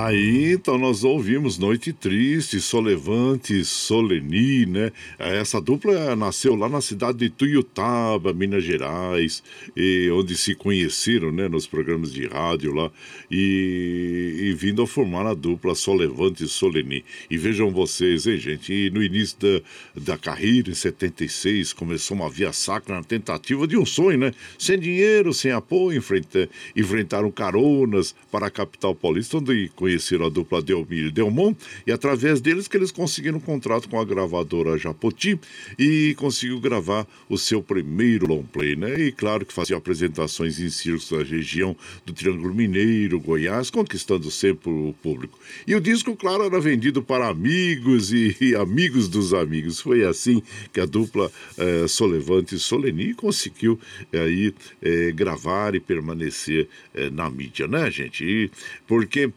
Aí, 0.06 0.52
então, 0.53 0.77
nós 0.77 1.03
ouvimos 1.03 1.57
Noite 1.57 1.91
Triste, 1.91 2.61
Solevante, 2.61 3.65
Soleni, 3.65 4.68
né? 4.68 4.91
Essa 5.18 5.60
dupla 5.60 6.15
nasceu 6.15 6.53
lá 6.53 6.69
na 6.69 6.80
cidade 6.80 7.18
de 7.18 7.30
Tuiutaba, 7.32 8.32
Minas 8.32 8.64
Gerais, 8.64 9.41
e, 9.76 10.07
onde 10.14 10.38
se 10.38 10.53
conheceram, 10.53 11.32
né? 11.32 11.48
Nos 11.48 11.65
programas 11.65 12.14
de 12.14 12.27
rádio 12.27 12.72
lá, 12.72 12.91
e, 13.32 14.41
e 14.41 14.53
vindo 14.53 14.84
a 14.84 14.86
formar 14.86 15.26
a 15.26 15.34
dupla 15.34 15.73
Solevante 15.73 16.44
e 16.44 16.48
Soleni. 16.48 17.03
E 17.27 17.36
vejam 17.36 17.72
vocês, 17.72 18.27
hein, 18.27 18.38
gente? 18.38 18.72
E 18.72 18.91
no 18.91 19.02
início 19.02 19.40
da, 19.40 20.11
da 20.14 20.18
carreira, 20.19 20.69
em 20.69 20.76
76, 20.76 21.73
começou 21.73 22.15
uma 22.15 22.30
via 22.30 22.53
sacra 22.53 22.94
na 22.94 23.03
tentativa 23.03 23.65
de 23.65 23.76
um 23.76 23.88
sonho, 23.88 24.19
né? 24.19 24.36
Sem 24.60 24.77
dinheiro, 24.77 25.34
sem 25.34 25.52
apoio, 25.52 25.98
enfrenta, 25.98 26.48
enfrentaram 26.76 27.32
caronas 27.32 28.14
para 28.32 28.45
a 28.45 28.52
capital 28.52 28.94
paulista, 28.94 29.38
onde 29.38 29.72
conheceram 29.76 29.95
conheceram 29.96 30.26
a 30.26 30.30
dupla 30.30 30.62
Delmir 30.62 31.08
e 31.08 31.12
Delmon 31.12 31.56
e 31.88 31.92
através 31.92 32.42
deles 32.42 32.68
que 32.68 32.76
eles 32.76 32.92
conseguiram 32.92 33.38
um 33.38 33.42
contrato 33.42 33.88
com 33.88 34.00
a 34.00 34.06
gravadora 34.06 34.78
Japoti 34.78 35.40
e 35.80 36.14
conseguiu 36.18 36.60
gravar 36.60 37.08
o 37.30 37.38
seu 37.38 37.62
primeiro 37.62 38.28
long 38.28 38.44
play, 38.44 38.76
né? 38.76 39.00
E 39.00 39.12
claro 39.12 39.46
que 39.46 39.54
fazia 39.54 39.78
apresentações 39.78 40.60
em 40.60 40.70
circos 40.70 41.10
da 41.10 41.24
região 41.24 41.76
do 42.06 42.14
Triângulo 42.14 42.54
Mineiro, 42.54 43.20
Goiás, 43.20 43.70
conquistando 43.70 44.30
sempre 44.30 44.70
o 44.70 44.94
público. 45.02 45.40
E 45.66 45.74
o 45.76 45.82
disco, 45.82 46.16
claro, 46.16 46.44
era 46.44 46.60
vendido 46.60 47.02
para 47.02 47.30
amigos 47.30 48.12
e, 48.12 48.36
e 48.42 48.56
amigos 48.56 49.08
dos 49.08 49.34
amigos. 49.34 49.80
Foi 49.80 50.04
assim 50.04 50.44
que 50.74 50.80
a 50.80 50.86
dupla 50.86 51.32
eh, 51.58 51.88
Solevante 51.88 52.56
e 52.56 52.60
Soleni 52.60 53.14
conseguiu 53.14 53.80
eh, 54.12 54.20
aí 54.20 54.54
eh, 54.82 55.12
gravar 55.12 55.76
e 55.76 55.80
permanecer 55.80 56.68
eh, 56.94 57.10
na 57.10 57.30
mídia, 57.30 57.68
né, 57.68 57.90
gente? 57.90 58.26
E, 58.26 58.52
porque 58.88 59.32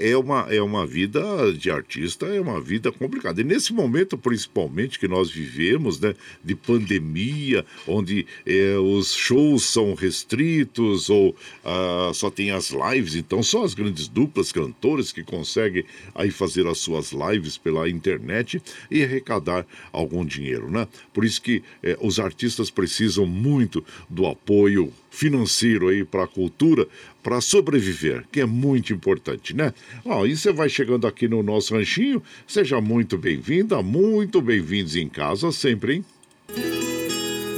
é, 0.00 0.10
é, 0.10 0.16
uma, 0.16 0.46
é 0.50 0.62
uma 0.62 0.86
vida 0.86 1.20
de 1.52 1.70
artista, 1.70 2.26
é 2.26 2.40
uma 2.40 2.60
vida 2.60 2.90
complicada. 2.90 3.40
E 3.40 3.44
nesse 3.44 3.72
momento, 3.72 4.16
principalmente, 4.16 4.98
que 4.98 5.06
nós 5.06 5.30
vivemos, 5.30 6.00
né, 6.00 6.14
de 6.42 6.54
pandemia, 6.54 7.64
onde 7.86 8.26
eh, 8.46 8.76
os 8.78 9.14
shows 9.14 9.64
são 9.64 9.94
restritos 9.94 11.10
ou 11.10 11.36
ah, 11.64 12.10
só 12.14 12.30
tem 12.30 12.50
as 12.50 12.70
lives, 12.70 13.14
então 13.14 13.42
só 13.42 13.64
as 13.64 13.74
grandes 13.74 14.08
duplas 14.08 14.50
cantores 14.50 15.12
que 15.12 15.22
conseguem 15.22 15.84
aí 16.14 16.30
fazer 16.30 16.66
as 16.66 16.78
suas 16.78 17.12
lives 17.12 17.58
pela 17.58 17.88
internet 17.88 18.62
e 18.90 19.04
arrecadar 19.04 19.66
algum 19.92 20.24
dinheiro, 20.24 20.70
né? 20.70 20.88
Por 21.12 21.24
isso 21.24 21.42
que 21.42 21.62
eh, 21.82 21.96
os 22.00 22.18
artistas 22.18 22.70
precisam 22.70 23.26
muito 23.26 23.84
do 24.08 24.26
apoio 24.26 24.92
financeiro 25.10 25.88
aí 25.88 26.04
para 26.04 26.24
a 26.24 26.28
cultura 26.28 26.86
para 27.22 27.40
sobreviver, 27.40 28.24
que 28.32 28.40
é 28.40 28.46
muito 28.46 28.92
importante, 28.92 29.54
né? 29.54 29.74
Ó, 30.04 30.24
e 30.24 30.36
você 30.36 30.52
vai 30.52 30.68
chegando 30.68 31.06
aqui 31.06 31.28
no 31.28 31.42
nosso 31.42 31.74
ranchinho, 31.74 32.22
seja 32.46 32.80
muito 32.80 33.18
bem-vinda, 33.18 33.82
muito 33.82 34.40
bem-vindos 34.40 34.96
em 34.96 35.08
casa 35.08 35.52
sempre, 35.52 35.96
hein? 35.96 36.04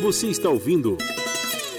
Você 0.00 0.26
está 0.26 0.48
ouvindo 0.48 0.98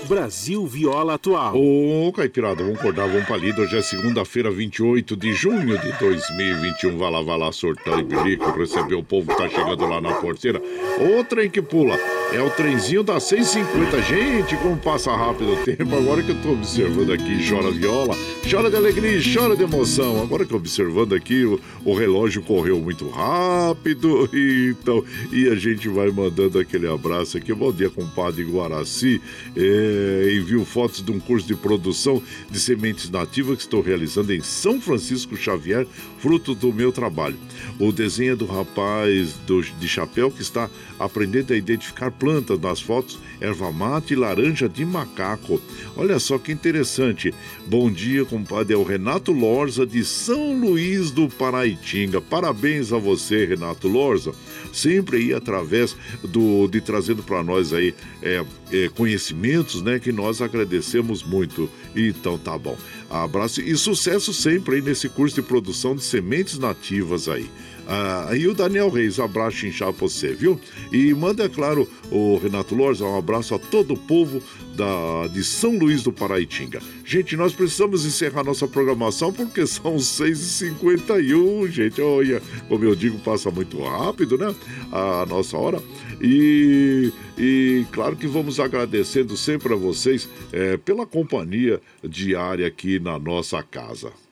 Brasil 0.07 0.65
Viola 0.65 1.15
Atual. 1.15 1.55
Ô, 1.55 2.11
Caipirada, 2.11 2.63
vamos 2.63 2.79
acordar, 2.79 3.07
vamos 3.07 3.25
pra 3.25 3.37
lida. 3.37 3.61
Hoje 3.61 3.77
é 3.77 3.81
segunda-feira, 3.81 4.51
28 4.51 5.15
de 5.15 5.33
junho 5.33 5.77
de 5.77 5.91
2021. 5.99 6.97
Vai 6.97 7.11
lá, 7.11 7.21
vai 7.21 7.37
lá, 7.37 7.51
sortar 7.51 7.99
e 7.99 8.03
bilico, 8.03 8.51
receber 8.51 8.95
o 8.95 9.03
povo 9.03 9.31
que 9.31 9.37
tá 9.37 9.49
chegando 9.49 9.85
lá 9.87 10.01
na 10.01 10.13
porteira. 10.13 10.61
O 10.99 11.23
trem 11.23 11.49
que 11.49 11.61
pula. 11.61 11.97
É 12.33 12.41
o 12.41 12.49
trenzinho 12.49 13.03
da 13.03 13.19
650. 13.19 14.01
Gente, 14.01 14.57
como 14.57 14.75
passa 14.77 15.15
rápido 15.15 15.53
o 15.53 15.57
tempo. 15.57 15.95
Agora 15.95 16.23
que 16.23 16.31
eu 16.31 16.41
tô 16.41 16.53
observando 16.53 17.13
aqui, 17.13 17.47
chora 17.47 17.69
viola, 17.69 18.15
chora 18.49 18.69
de 18.71 18.75
alegria, 18.75 19.19
chora 19.21 19.55
de 19.55 19.63
emoção. 19.63 20.21
Agora 20.21 20.43
que 20.43 20.51
eu 20.51 20.57
observando 20.57 21.13
aqui, 21.13 21.45
o, 21.45 21.59
o 21.85 21.93
relógio 21.93 22.41
correu 22.41 22.79
muito 22.79 23.07
rápido. 23.09 24.29
Então, 24.83 25.03
e 25.31 25.47
a 25.47 25.55
gente 25.55 25.87
vai 25.87 26.09
mandando 26.09 26.59
aquele 26.59 26.87
abraço 26.87 27.37
aqui. 27.37 27.53
Bom 27.53 27.71
dia, 27.71 27.89
compadre 27.89 28.43
Guaraci. 28.43 29.21
É, 29.55 30.02
envio 30.31 30.65
fotos 30.65 31.03
de 31.03 31.11
um 31.11 31.19
curso 31.19 31.47
de 31.47 31.55
produção 31.55 32.21
de 32.49 32.59
sementes 32.59 33.09
nativas 33.09 33.57
que 33.57 33.63
estou 33.63 33.81
realizando 33.81 34.33
em 34.33 34.41
São 34.41 34.79
Francisco 34.79 35.35
Xavier, 35.35 35.87
fruto 36.19 36.53
do 36.55 36.71
meu 36.73 36.91
trabalho. 36.91 37.37
O 37.79 37.91
desenho 37.91 38.33
é 38.33 38.35
do 38.35 38.45
rapaz 38.45 39.33
do, 39.47 39.61
de 39.61 39.87
chapéu 39.87 40.31
que 40.31 40.41
está 40.41 40.69
aprendendo 40.99 41.53
a 41.53 41.57
identificar 41.57 42.11
plantas 42.11 42.59
nas 42.59 42.79
fotos, 42.79 43.19
erva 43.41 43.71
mate 43.71 44.13
e 44.13 44.15
laranja 44.15 44.69
de 44.69 44.85
macaco. 44.85 45.61
Olha 45.95 46.19
só 46.19 46.37
que 46.37 46.51
interessante. 46.51 47.33
Bom 47.65 47.89
dia, 47.89 48.25
compadre. 48.25 48.73
É 48.73 48.77
o 48.77 48.83
Renato 48.83 49.31
Lorza 49.31 49.85
de 49.85 50.03
São 50.03 50.59
Luís 50.59 51.11
do 51.11 51.29
Paraitinga. 51.29 52.19
Parabéns 52.19 52.91
a 52.91 52.97
você, 52.97 53.45
Renato 53.45 53.87
Lorza. 53.87 54.33
Sempre 54.73 55.17
aí 55.17 55.33
através 55.33 55.95
do 56.23 56.67
de 56.67 56.81
trazendo 56.81 57.23
para 57.23 57.41
nós 57.41 57.71
aí 57.71 57.95
é, 58.21 58.43
é, 58.71 58.89
conhecimentos, 58.89 59.81
né? 59.81 59.97
Que 59.97 60.11
nós 60.11 60.41
agradecemos 60.41 61.23
muito. 61.23 61.69
Então 61.95 62.37
tá 62.37 62.57
bom. 62.57 62.77
Abraço 63.09 63.61
e 63.61 63.77
sucesso 63.77 64.33
sempre 64.33 64.75
aí 64.75 64.81
nesse 64.81 65.07
curso 65.07 65.35
de 65.35 65.41
produção 65.41 65.95
de 65.95 66.03
sementes 66.03 66.59
nativas 66.59 67.29
aí. 67.29 67.49
Ah, 67.87 68.29
e 68.35 68.47
o 68.47 68.53
Daniel 68.53 68.89
Reis, 68.89 69.19
abraço 69.19 69.65
inchado 69.65 69.93
pra 69.93 70.07
você, 70.07 70.33
viu? 70.33 70.59
E 70.91 71.13
manda, 71.13 71.43
é 71.43 71.49
claro, 71.49 71.89
o 72.09 72.37
Renato 72.37 72.75
Lorza, 72.75 73.05
um 73.05 73.17
abraço 73.17 73.53
a 73.53 73.59
todo 73.59 73.93
o 73.93 73.97
povo 73.97 74.41
da, 74.75 75.27
de 75.27 75.43
São 75.43 75.77
Luís 75.77 76.01
do 76.03 76.11
Paraitinga. 76.11 76.81
Gente, 77.05 77.35
nós 77.35 77.53
precisamos 77.53 78.05
encerrar 78.05 78.43
nossa 78.43 78.67
programação 78.67 79.31
porque 79.31 79.65
são 79.67 79.97
6h51, 79.97 81.67
gente. 81.69 82.01
Olha, 82.01 82.41
como 82.67 82.83
eu 82.85 82.95
digo, 82.95 83.19
passa 83.19 83.51
muito 83.51 83.81
rápido, 83.81 84.37
né? 84.37 84.53
A 84.91 85.25
nossa 85.25 85.57
hora. 85.57 85.81
E, 86.21 87.11
e 87.37 87.85
claro 87.91 88.15
que 88.15 88.27
vamos 88.27 88.59
agradecendo 88.59 89.35
sempre 89.35 89.73
a 89.73 89.77
vocês 89.77 90.29
é, 90.51 90.77
pela 90.77 91.05
companhia 91.05 91.81
diária 92.03 92.65
aqui 92.65 92.99
na 92.99 93.19
nossa 93.19 93.61
casa. 93.61 94.22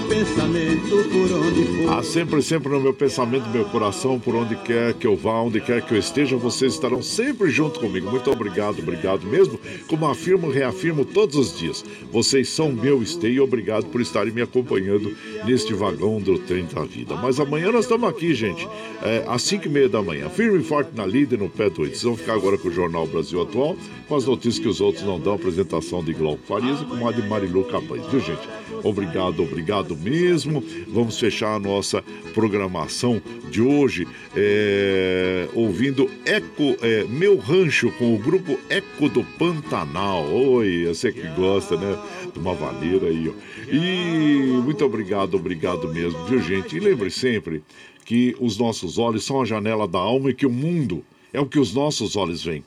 Pensamento 0.00 0.88
por 1.10 1.32
onde 1.32 1.64
for. 1.64 1.92
Ah, 1.92 2.02
sempre, 2.02 2.40
sempre 2.42 2.70
no 2.70 2.80
meu 2.80 2.94
pensamento, 2.94 3.46
no 3.46 3.52
meu 3.52 3.64
coração, 3.66 4.18
por 4.18 4.34
onde 4.34 4.56
quer 4.56 4.94
que 4.94 5.06
eu 5.06 5.16
vá, 5.16 5.40
onde 5.40 5.60
quer 5.60 5.82
que 5.82 5.92
eu 5.92 5.98
esteja, 5.98 6.36
vocês 6.36 6.72
estarão 6.72 7.02
sempre 7.02 7.50
junto 7.50 7.80
comigo. 7.80 8.10
Muito 8.10 8.30
obrigado, 8.30 8.78
obrigado 8.78 9.26
mesmo. 9.26 9.58
Como 9.88 10.06
afirmo, 10.06 10.48
reafirmo 10.48 11.04
todos 11.04 11.36
os 11.36 11.58
dias. 11.58 11.84
Vocês 12.10 12.48
são 12.48 12.72
meu 12.72 13.02
esteio 13.02 13.34
e 13.34 13.40
obrigado 13.40 13.86
por 13.86 14.00
estarem 14.00 14.32
me 14.32 14.40
acompanhando 14.40 15.14
neste 15.44 15.74
vagão 15.74 16.20
do 16.20 16.38
trem 16.38 16.64
da 16.64 16.84
vida. 16.84 17.14
Mas 17.16 17.38
amanhã 17.38 17.70
nós 17.70 17.84
estamos 17.84 18.08
aqui, 18.08 18.34
gente, 18.34 18.66
é, 19.02 19.24
às 19.26 19.42
5 19.42 19.66
e 19.66 19.68
meia 19.68 19.88
da 19.88 20.00
manhã. 20.00 20.28
Firme 20.30 20.60
e 20.60 20.64
forte 20.64 20.90
na 20.94 21.04
líder, 21.04 21.38
no 21.38 21.50
pé 21.50 21.68
do 21.68 21.82
8. 21.82 21.90
Vocês 21.90 22.02
vão 22.02 22.16
ficar 22.16 22.34
agora 22.34 22.56
com 22.56 22.68
o 22.68 22.72
Jornal 22.72 23.06
Brasil 23.06 23.42
Atual, 23.42 23.76
com 24.08 24.16
as 24.16 24.24
notícias 24.24 24.58
que 24.58 24.68
os 24.68 24.80
outros 24.80 25.04
não 25.04 25.18
dão, 25.20 25.34
apresentação 25.34 26.02
de 26.02 26.12
Glauco 26.12 26.42
Farias 26.46 26.80
e 26.80 26.84
com 26.84 27.08
a 27.08 27.12
de 27.12 27.22
Marilu 27.22 27.64
Cabanes, 27.64 28.06
viu, 28.06 28.20
gente? 28.20 28.48
Obrigado, 28.82 29.42
obrigado 29.42 29.81
mesmo. 29.90 30.62
Vamos 30.88 31.18
fechar 31.18 31.54
a 31.54 31.58
nossa 31.58 32.02
programação 32.32 33.20
de 33.50 33.60
hoje 33.60 34.06
é, 34.36 35.48
ouvindo 35.54 36.10
Eco, 36.24 36.76
é, 36.80 37.04
Meu 37.04 37.36
Rancho 37.36 37.90
com 37.92 38.14
o 38.14 38.18
grupo 38.18 38.58
Eco 38.70 39.08
do 39.08 39.24
Pantanal. 39.38 40.32
Oi, 40.32 40.86
você 40.86 41.12
que 41.12 41.26
gosta, 41.36 41.76
né? 41.76 41.98
De 42.32 42.38
uma 42.38 42.54
valeira 42.54 43.08
aí, 43.08 43.28
ó. 43.28 43.32
E 43.70 44.60
muito 44.62 44.84
obrigado, 44.84 45.34
obrigado 45.34 45.92
mesmo, 45.92 46.24
viu, 46.26 46.40
gente? 46.40 46.76
E 46.76 46.80
lembre 46.80 47.10
sempre 47.10 47.62
que 48.04 48.36
os 48.40 48.58
nossos 48.58 48.98
olhos 48.98 49.24
são 49.24 49.40
a 49.40 49.44
janela 49.44 49.86
da 49.86 49.98
alma 49.98 50.30
e 50.30 50.34
que 50.34 50.46
o 50.46 50.50
mundo 50.50 51.04
é 51.32 51.40
o 51.40 51.46
que 51.46 51.58
os 51.58 51.72
nossos 51.72 52.16
olhos 52.16 52.44
veem. 52.44 52.62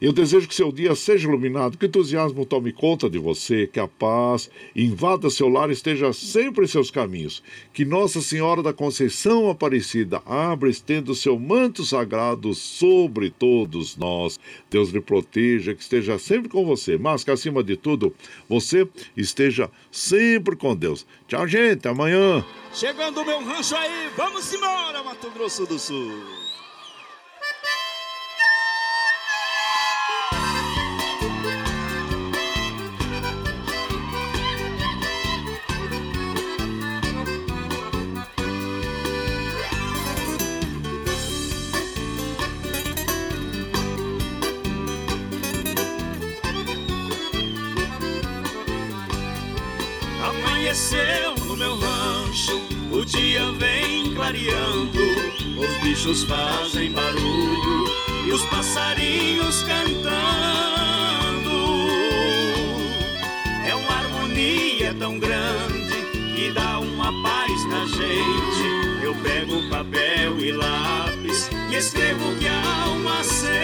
Eu 0.00 0.12
desejo 0.12 0.46
que 0.46 0.54
seu 0.54 0.70
dia 0.70 0.94
seja 0.94 1.26
iluminado, 1.26 1.78
que 1.78 1.86
o 1.86 1.88
entusiasmo 1.88 2.44
tome 2.44 2.70
conta 2.70 3.08
de 3.08 3.18
você, 3.18 3.66
que 3.66 3.80
a 3.80 3.88
paz 3.88 4.50
invada 4.74 5.30
seu 5.30 5.48
lar 5.48 5.70
e 5.70 5.72
esteja 5.72 6.12
sempre 6.12 6.64
em 6.64 6.68
seus 6.68 6.90
caminhos. 6.90 7.42
Que 7.72 7.84
Nossa 7.84 8.20
Senhora 8.20 8.62
da 8.62 8.74
Conceição 8.74 9.48
Aparecida 9.48 10.22
abra 10.26 10.68
estenda 10.68 11.12
o 11.12 11.14
seu 11.14 11.38
manto 11.38 11.84
sagrado 11.84 12.54
sobre 12.54 13.30
todos 13.30 13.96
nós. 13.96 14.38
Deus 14.70 14.90
lhe 14.90 15.00
proteja, 15.00 15.74
que 15.74 15.82
esteja 15.82 16.18
sempre 16.18 16.50
com 16.50 16.66
você, 16.66 16.98
mas 16.98 17.24
que 17.24 17.30
acima 17.30 17.62
de 17.62 17.76
tudo, 17.76 18.14
você 18.48 18.86
esteja 19.16 19.70
sempre 19.90 20.56
com 20.56 20.76
Deus. 20.76 21.06
Tchau, 21.26 21.48
gente, 21.48 21.88
amanhã. 21.88 22.44
Chegando 22.74 23.22
o 23.22 23.24
meu 23.24 23.42
rancho 23.42 23.74
aí, 23.74 24.10
vamos 24.14 24.52
embora, 24.52 25.02
Mato 25.02 25.30
Grosso 25.30 25.64
do 25.64 25.78
Sul. 25.78 26.45
O 52.92 53.02
dia 53.02 53.50
vem 53.52 54.12
clareando, 54.14 55.00
os 55.58 55.82
bichos 55.82 56.22
fazem 56.24 56.92
barulho 56.92 57.86
e 58.26 58.30
os 58.30 58.44
passarinhos 58.46 59.62
cantando. 59.62 60.06
É 63.66 63.74
uma 63.74 63.90
harmonia 63.90 64.94
tão 64.98 65.18
grande 65.18 65.96
que 66.34 66.52
dá 66.52 66.78
uma 66.78 67.10
paz 67.22 67.64
na 67.70 67.86
gente. 67.86 69.02
Eu 69.02 69.14
pego 69.22 69.70
papel 69.70 70.38
e 70.38 70.52
lápis 70.52 71.48
e 71.70 71.76
escrevo 71.76 72.32
o 72.32 72.36
que 72.36 72.48
a 72.48 72.82
alma 72.82 73.24
sente. 73.24 73.56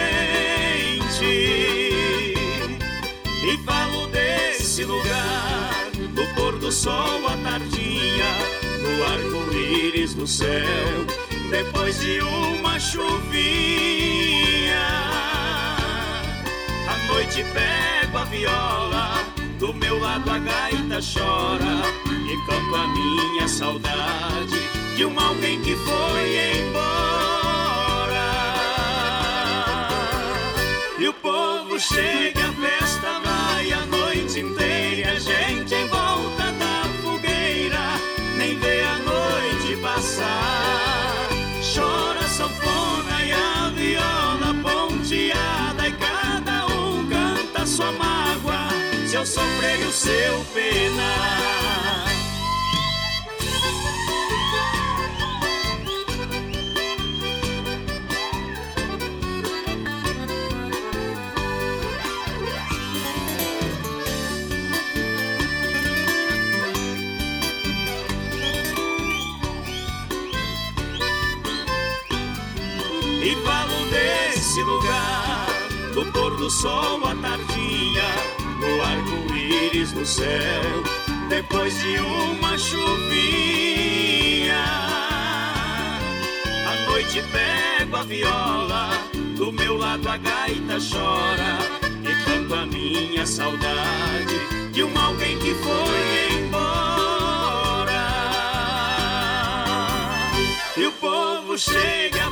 E 3.45 3.57
falo 3.63 4.07
desse 4.07 4.83
lugar, 4.83 5.91
do 6.15 6.25
pôr 6.33 6.57
do 6.57 6.71
sol 6.71 7.27
à 7.27 7.37
tardinha, 7.37 8.62
no 8.93 9.03
arco-íris 9.03 10.13
do 10.13 10.27
céu, 10.27 11.05
depois 11.49 11.99
de 11.99 12.19
uma 12.21 12.79
chuvinha. 12.79 13.13
À 16.87 16.97
noite 17.07 17.43
pego 17.53 18.17
a 18.17 18.25
viola 18.25 19.25
do 19.59 19.73
meu 19.73 19.99
lado 19.99 20.29
a 20.29 20.37
gaita 20.39 20.99
chora 21.01 21.81
e 22.07 22.37
canto 22.45 22.75
a 22.75 22.87
minha 22.87 23.47
saudade 23.47 24.59
de 24.95 25.05
um 25.05 25.19
alguém 25.19 25.59
que 25.61 25.75
foi 25.75 26.59
embora. 26.59 26.93
E 30.99 31.07
o 31.07 31.13
povo 31.13 31.79
chega, 31.79 32.49
a 32.49 32.53
festa 32.53 33.19
vai 33.23 33.71
a 33.71 33.85
noite 33.85 34.39
inteira, 34.39 34.72
seu 49.25 49.25
sofrer 49.25 49.87
o 49.87 49.91
seu 49.91 50.45
penar. 50.53 52.07
E 73.21 73.35
falo 73.45 73.85
desse 73.89 74.61
lugar, 74.63 75.47
do 75.93 76.05
pôr 76.11 76.35
do 76.35 76.49
sol 76.49 76.97
no 76.99 77.07
do 79.93 80.05
céu, 80.05 80.83
depois 81.29 81.77
de 81.79 81.97
uma 81.97 82.57
chuvinha. 82.57 82.93
À 86.67 86.75
noite 86.89 87.23
pego 87.31 87.95
a 87.95 88.03
viola, 88.03 88.89
do 89.35 89.51
meu 89.51 89.77
lado 89.77 90.07
a 90.09 90.17
gaita 90.17 90.77
chora, 90.79 91.59
e 92.03 92.13
canto 92.25 92.53
a 92.55 92.65
minha 92.65 93.25
saudade 93.25 94.39
de 94.71 94.83
um 94.83 94.97
alguém 94.99 95.37
que 95.39 95.53
foi 95.55 96.39
embora. 96.39 97.93
E 100.75 100.85
o 100.85 100.91
povo 100.93 101.57
chega, 101.57 102.25
a 102.25 102.31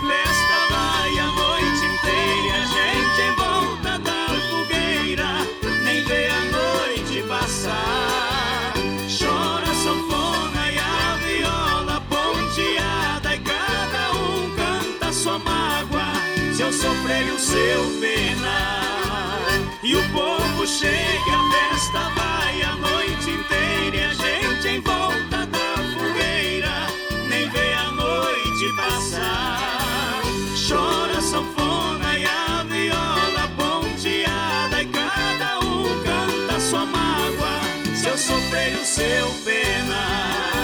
seu 16.71 16.89
sofrer 16.89 17.33
o 17.33 17.39
seu 17.39 17.83
penar. 17.99 19.41
E 19.83 19.95
o 19.95 20.09
povo 20.09 20.65
chega, 20.65 21.33
a 21.33 21.51
festa 21.51 22.09
vai 22.15 22.61
a 22.61 22.75
noite 22.77 23.29
inteira, 23.29 23.97
e 23.97 24.03
a 24.03 24.13
gente 24.13 24.67
em 24.67 24.79
volta 24.79 25.45
da 25.47 25.75
fogueira 25.93 26.87
nem 27.27 27.49
vê 27.49 27.73
a 27.73 27.91
noite 27.91 28.73
passar. 28.75 30.21
Chora 30.67 31.17
a 31.17 31.21
sanfona 31.21 32.17
e 32.17 32.25
a 32.25 32.63
viola 32.63 33.49
ponteada, 33.57 34.81
e 34.81 34.85
cada 34.85 35.59
um 35.59 35.83
canta 36.03 36.59
sua 36.59 36.85
mágoa, 36.85 37.59
seu 37.95 38.17
sofrer 38.17 38.73
e 38.73 38.77
o 38.77 38.85
seu 38.85 39.27
penar. 39.43 40.60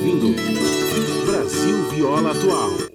Ouvindo 0.00 0.34
Brasil 1.26 1.90
Viola 1.90 2.30
Atual. 2.30 2.89